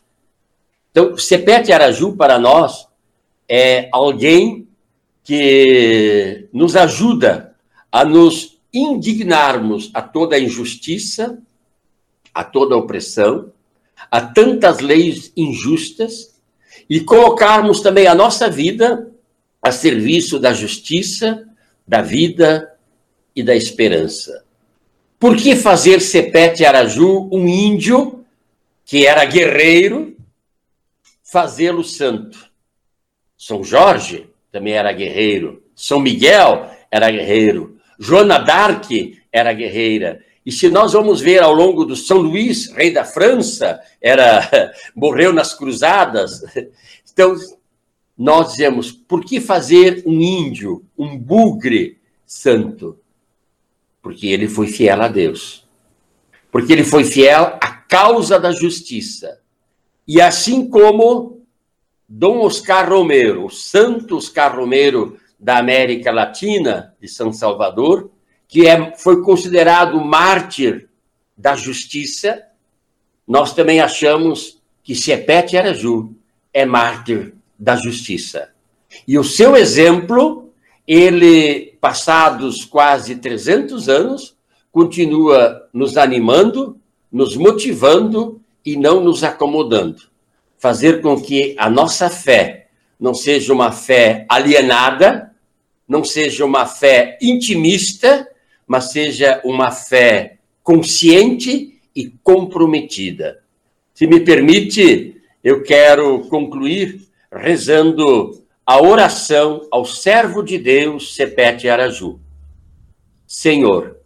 Então, 0.91 1.17
Sepete 1.17 1.73
Araju, 1.73 2.15
para 2.15 2.39
nós, 2.39 2.87
é 3.49 3.89
alguém 3.91 4.65
que 5.21 6.47
nos 6.53 6.77
ajuda 6.77 7.53
a 7.91 8.05
nos 8.05 8.59
indignarmos 8.73 9.91
a 9.93 10.01
toda 10.01 10.37
a 10.37 10.39
injustiça, 10.39 11.37
a 12.33 12.43
toda 12.45 12.75
a 12.75 12.77
opressão, 12.77 13.51
a 14.09 14.21
tantas 14.21 14.79
leis 14.79 15.33
injustas 15.35 16.32
e 16.89 16.99
colocarmos 16.99 17.81
também 17.81 18.07
a 18.07 18.15
nossa 18.15 18.49
vida 18.49 19.09
a 19.61 19.71
serviço 19.71 20.39
da 20.39 20.53
justiça, 20.53 21.47
da 21.87 22.01
vida 22.01 22.75
e 23.35 23.41
da 23.41 23.55
esperança. 23.55 24.43
Por 25.17 25.37
que 25.37 25.55
fazer 25.55 26.01
Sepete 26.01 26.65
Araju, 26.65 27.29
um 27.31 27.47
índio 27.47 28.25
que 28.83 29.05
era 29.05 29.23
guerreiro, 29.23 30.17
fazê-lo 31.23 31.83
santo? 31.83 32.37
São 33.37 33.63
Jorge 33.63 34.27
também 34.51 34.73
era 34.73 34.91
guerreiro, 34.91 35.63
São 35.73 35.99
Miguel 35.99 36.69
era 36.91 37.09
guerreiro, 37.09 37.79
Joana 37.97 38.37
d'Arc 38.37 39.17
era 39.31 39.53
guerreira. 39.53 40.21
E 40.45 40.51
se 40.51 40.69
nós 40.69 40.93
vamos 40.93 41.21
ver 41.21 41.41
ao 41.41 41.53
longo 41.53 41.85
do 41.85 41.95
São 41.95 42.17
Luís, 42.17 42.69
rei 42.71 42.91
da 42.91 43.05
França, 43.05 43.79
era 44.01 44.73
morreu 44.95 45.33
nas 45.33 45.53
cruzadas. 45.53 46.41
Então, 47.15 47.35
nós 48.17 48.53
dizemos, 48.53 48.91
por 48.91 49.23
que 49.23 49.39
fazer 49.39 50.01
um 50.03 50.19
índio, 50.19 50.83
um 50.97 51.15
bugre 51.15 51.99
santo? 52.25 52.97
Porque 54.01 54.25
ele 54.25 54.47
foi 54.47 54.65
fiel 54.65 54.99
a 54.99 55.07
Deus. 55.07 55.63
Porque 56.51 56.73
ele 56.73 56.83
foi 56.83 57.03
fiel 57.03 57.59
à 57.61 57.71
causa 57.71 58.39
da 58.39 58.51
justiça. 58.51 59.39
E 60.07 60.19
assim 60.19 60.67
como 60.67 61.45
Dom 62.09 62.39
Oscar 62.39 62.89
Romero, 62.89 63.45
o 63.45 63.49
santo 63.49 64.17
Oscar 64.17 64.55
Romero 64.55 65.17
da 65.39 65.57
América 65.57 66.11
Latina, 66.11 66.95
de 67.01 67.07
São 67.07 67.31
Salvador, 67.31 68.11
que 68.47 68.67
é, 68.67 68.95
foi 68.97 69.21
considerado 69.21 69.99
mártir 69.99 70.89
da 71.37 71.55
justiça, 71.55 72.43
nós 73.27 73.53
também 73.53 73.79
achamos 73.79 74.61
que 74.83 74.95
Sepete 74.95 75.57
Araju 75.57 76.13
é 76.53 76.65
mártir 76.65 77.33
da 77.57 77.75
justiça. 77.75 78.49
E 79.07 79.17
o 79.17 79.23
seu 79.23 79.55
exemplo, 79.55 80.53
ele, 80.87 81.77
passados 81.79 82.65
quase 82.65 83.15
300 83.15 83.89
anos, 83.89 84.35
continua 84.71 85.67
nos 85.73 85.97
animando, 85.97 86.77
nos 87.11 87.35
motivando 87.35 88.41
e 88.65 88.75
não 88.75 89.03
nos 89.03 89.23
acomodando. 89.23 90.01
Fazer 90.57 91.01
com 91.01 91.19
que 91.19 91.55
a 91.57 91.69
nossa 91.69 92.09
fé 92.09 92.67
não 92.99 93.13
seja 93.13 93.53
uma 93.53 93.71
fé 93.71 94.25
alienada, 94.29 95.33
não 95.87 96.03
seja 96.03 96.45
uma 96.45 96.65
fé 96.65 97.17
intimista, 97.21 98.27
mas 98.73 98.91
seja 98.91 99.39
uma 99.45 99.69
fé 99.69 100.39
consciente 100.63 101.79
e 101.95 102.09
comprometida. 102.23 103.43
Se 103.93 104.07
me 104.07 104.21
permite, 104.21 105.21
eu 105.43 105.61
quero 105.61 106.21
concluir 106.21 106.99
rezando 107.31 108.43
a 108.65 108.81
oração 108.81 109.67
ao 109.71 109.85
servo 109.85 110.41
de 110.41 110.57
Deus, 110.57 111.13
Sepete 111.13 111.69
Araju. 111.69 112.19
Senhor, 113.27 113.97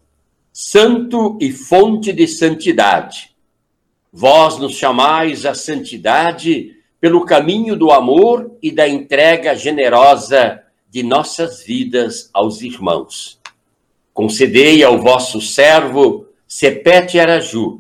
santo 0.52 1.38
e 1.40 1.50
fonte 1.50 2.12
de 2.12 2.28
santidade, 2.28 3.32
vós 4.12 4.58
nos 4.58 4.74
chamais 4.74 5.46
à 5.46 5.54
santidade 5.54 6.76
pelo 7.00 7.24
caminho 7.24 7.74
do 7.78 7.90
amor 7.90 8.52
e 8.62 8.70
da 8.70 8.86
entrega 8.86 9.56
generosa 9.56 10.62
de 10.90 11.04
nossas 11.04 11.64
vidas 11.64 12.30
aos 12.34 12.62
irmãos. 12.62 13.38
Concedei 14.18 14.84
ao 14.84 14.98
vosso 14.98 15.40
servo 15.40 16.26
Sepete 16.48 17.20
Araju, 17.20 17.80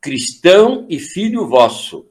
cristão 0.00 0.84
e 0.88 0.98
filho 0.98 1.46
vosso, 1.46 2.04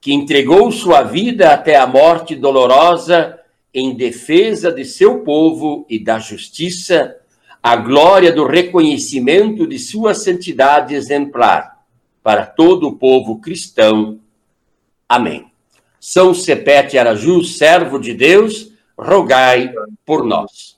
que 0.00 0.14
entregou 0.14 0.72
sua 0.72 1.02
vida 1.02 1.52
até 1.52 1.76
a 1.76 1.86
morte 1.86 2.34
dolorosa 2.34 3.38
em 3.74 3.94
defesa 3.94 4.72
de 4.72 4.82
seu 4.82 5.18
povo 5.18 5.84
e 5.90 6.02
da 6.02 6.18
justiça, 6.18 7.14
a 7.62 7.76
glória 7.76 8.32
do 8.32 8.46
reconhecimento 8.46 9.66
de 9.66 9.78
sua 9.78 10.14
santidade 10.14 10.94
exemplar 10.94 11.84
para 12.22 12.46
todo 12.46 12.88
o 12.88 12.96
povo 12.96 13.42
cristão. 13.42 14.18
Amém. 15.06 15.44
São 16.00 16.32
Sepete 16.32 16.96
Araju, 16.96 17.44
servo 17.44 17.98
de 17.98 18.14
Deus, 18.14 18.72
rogai 18.96 19.70
por 20.06 20.24
nós. 20.24 20.75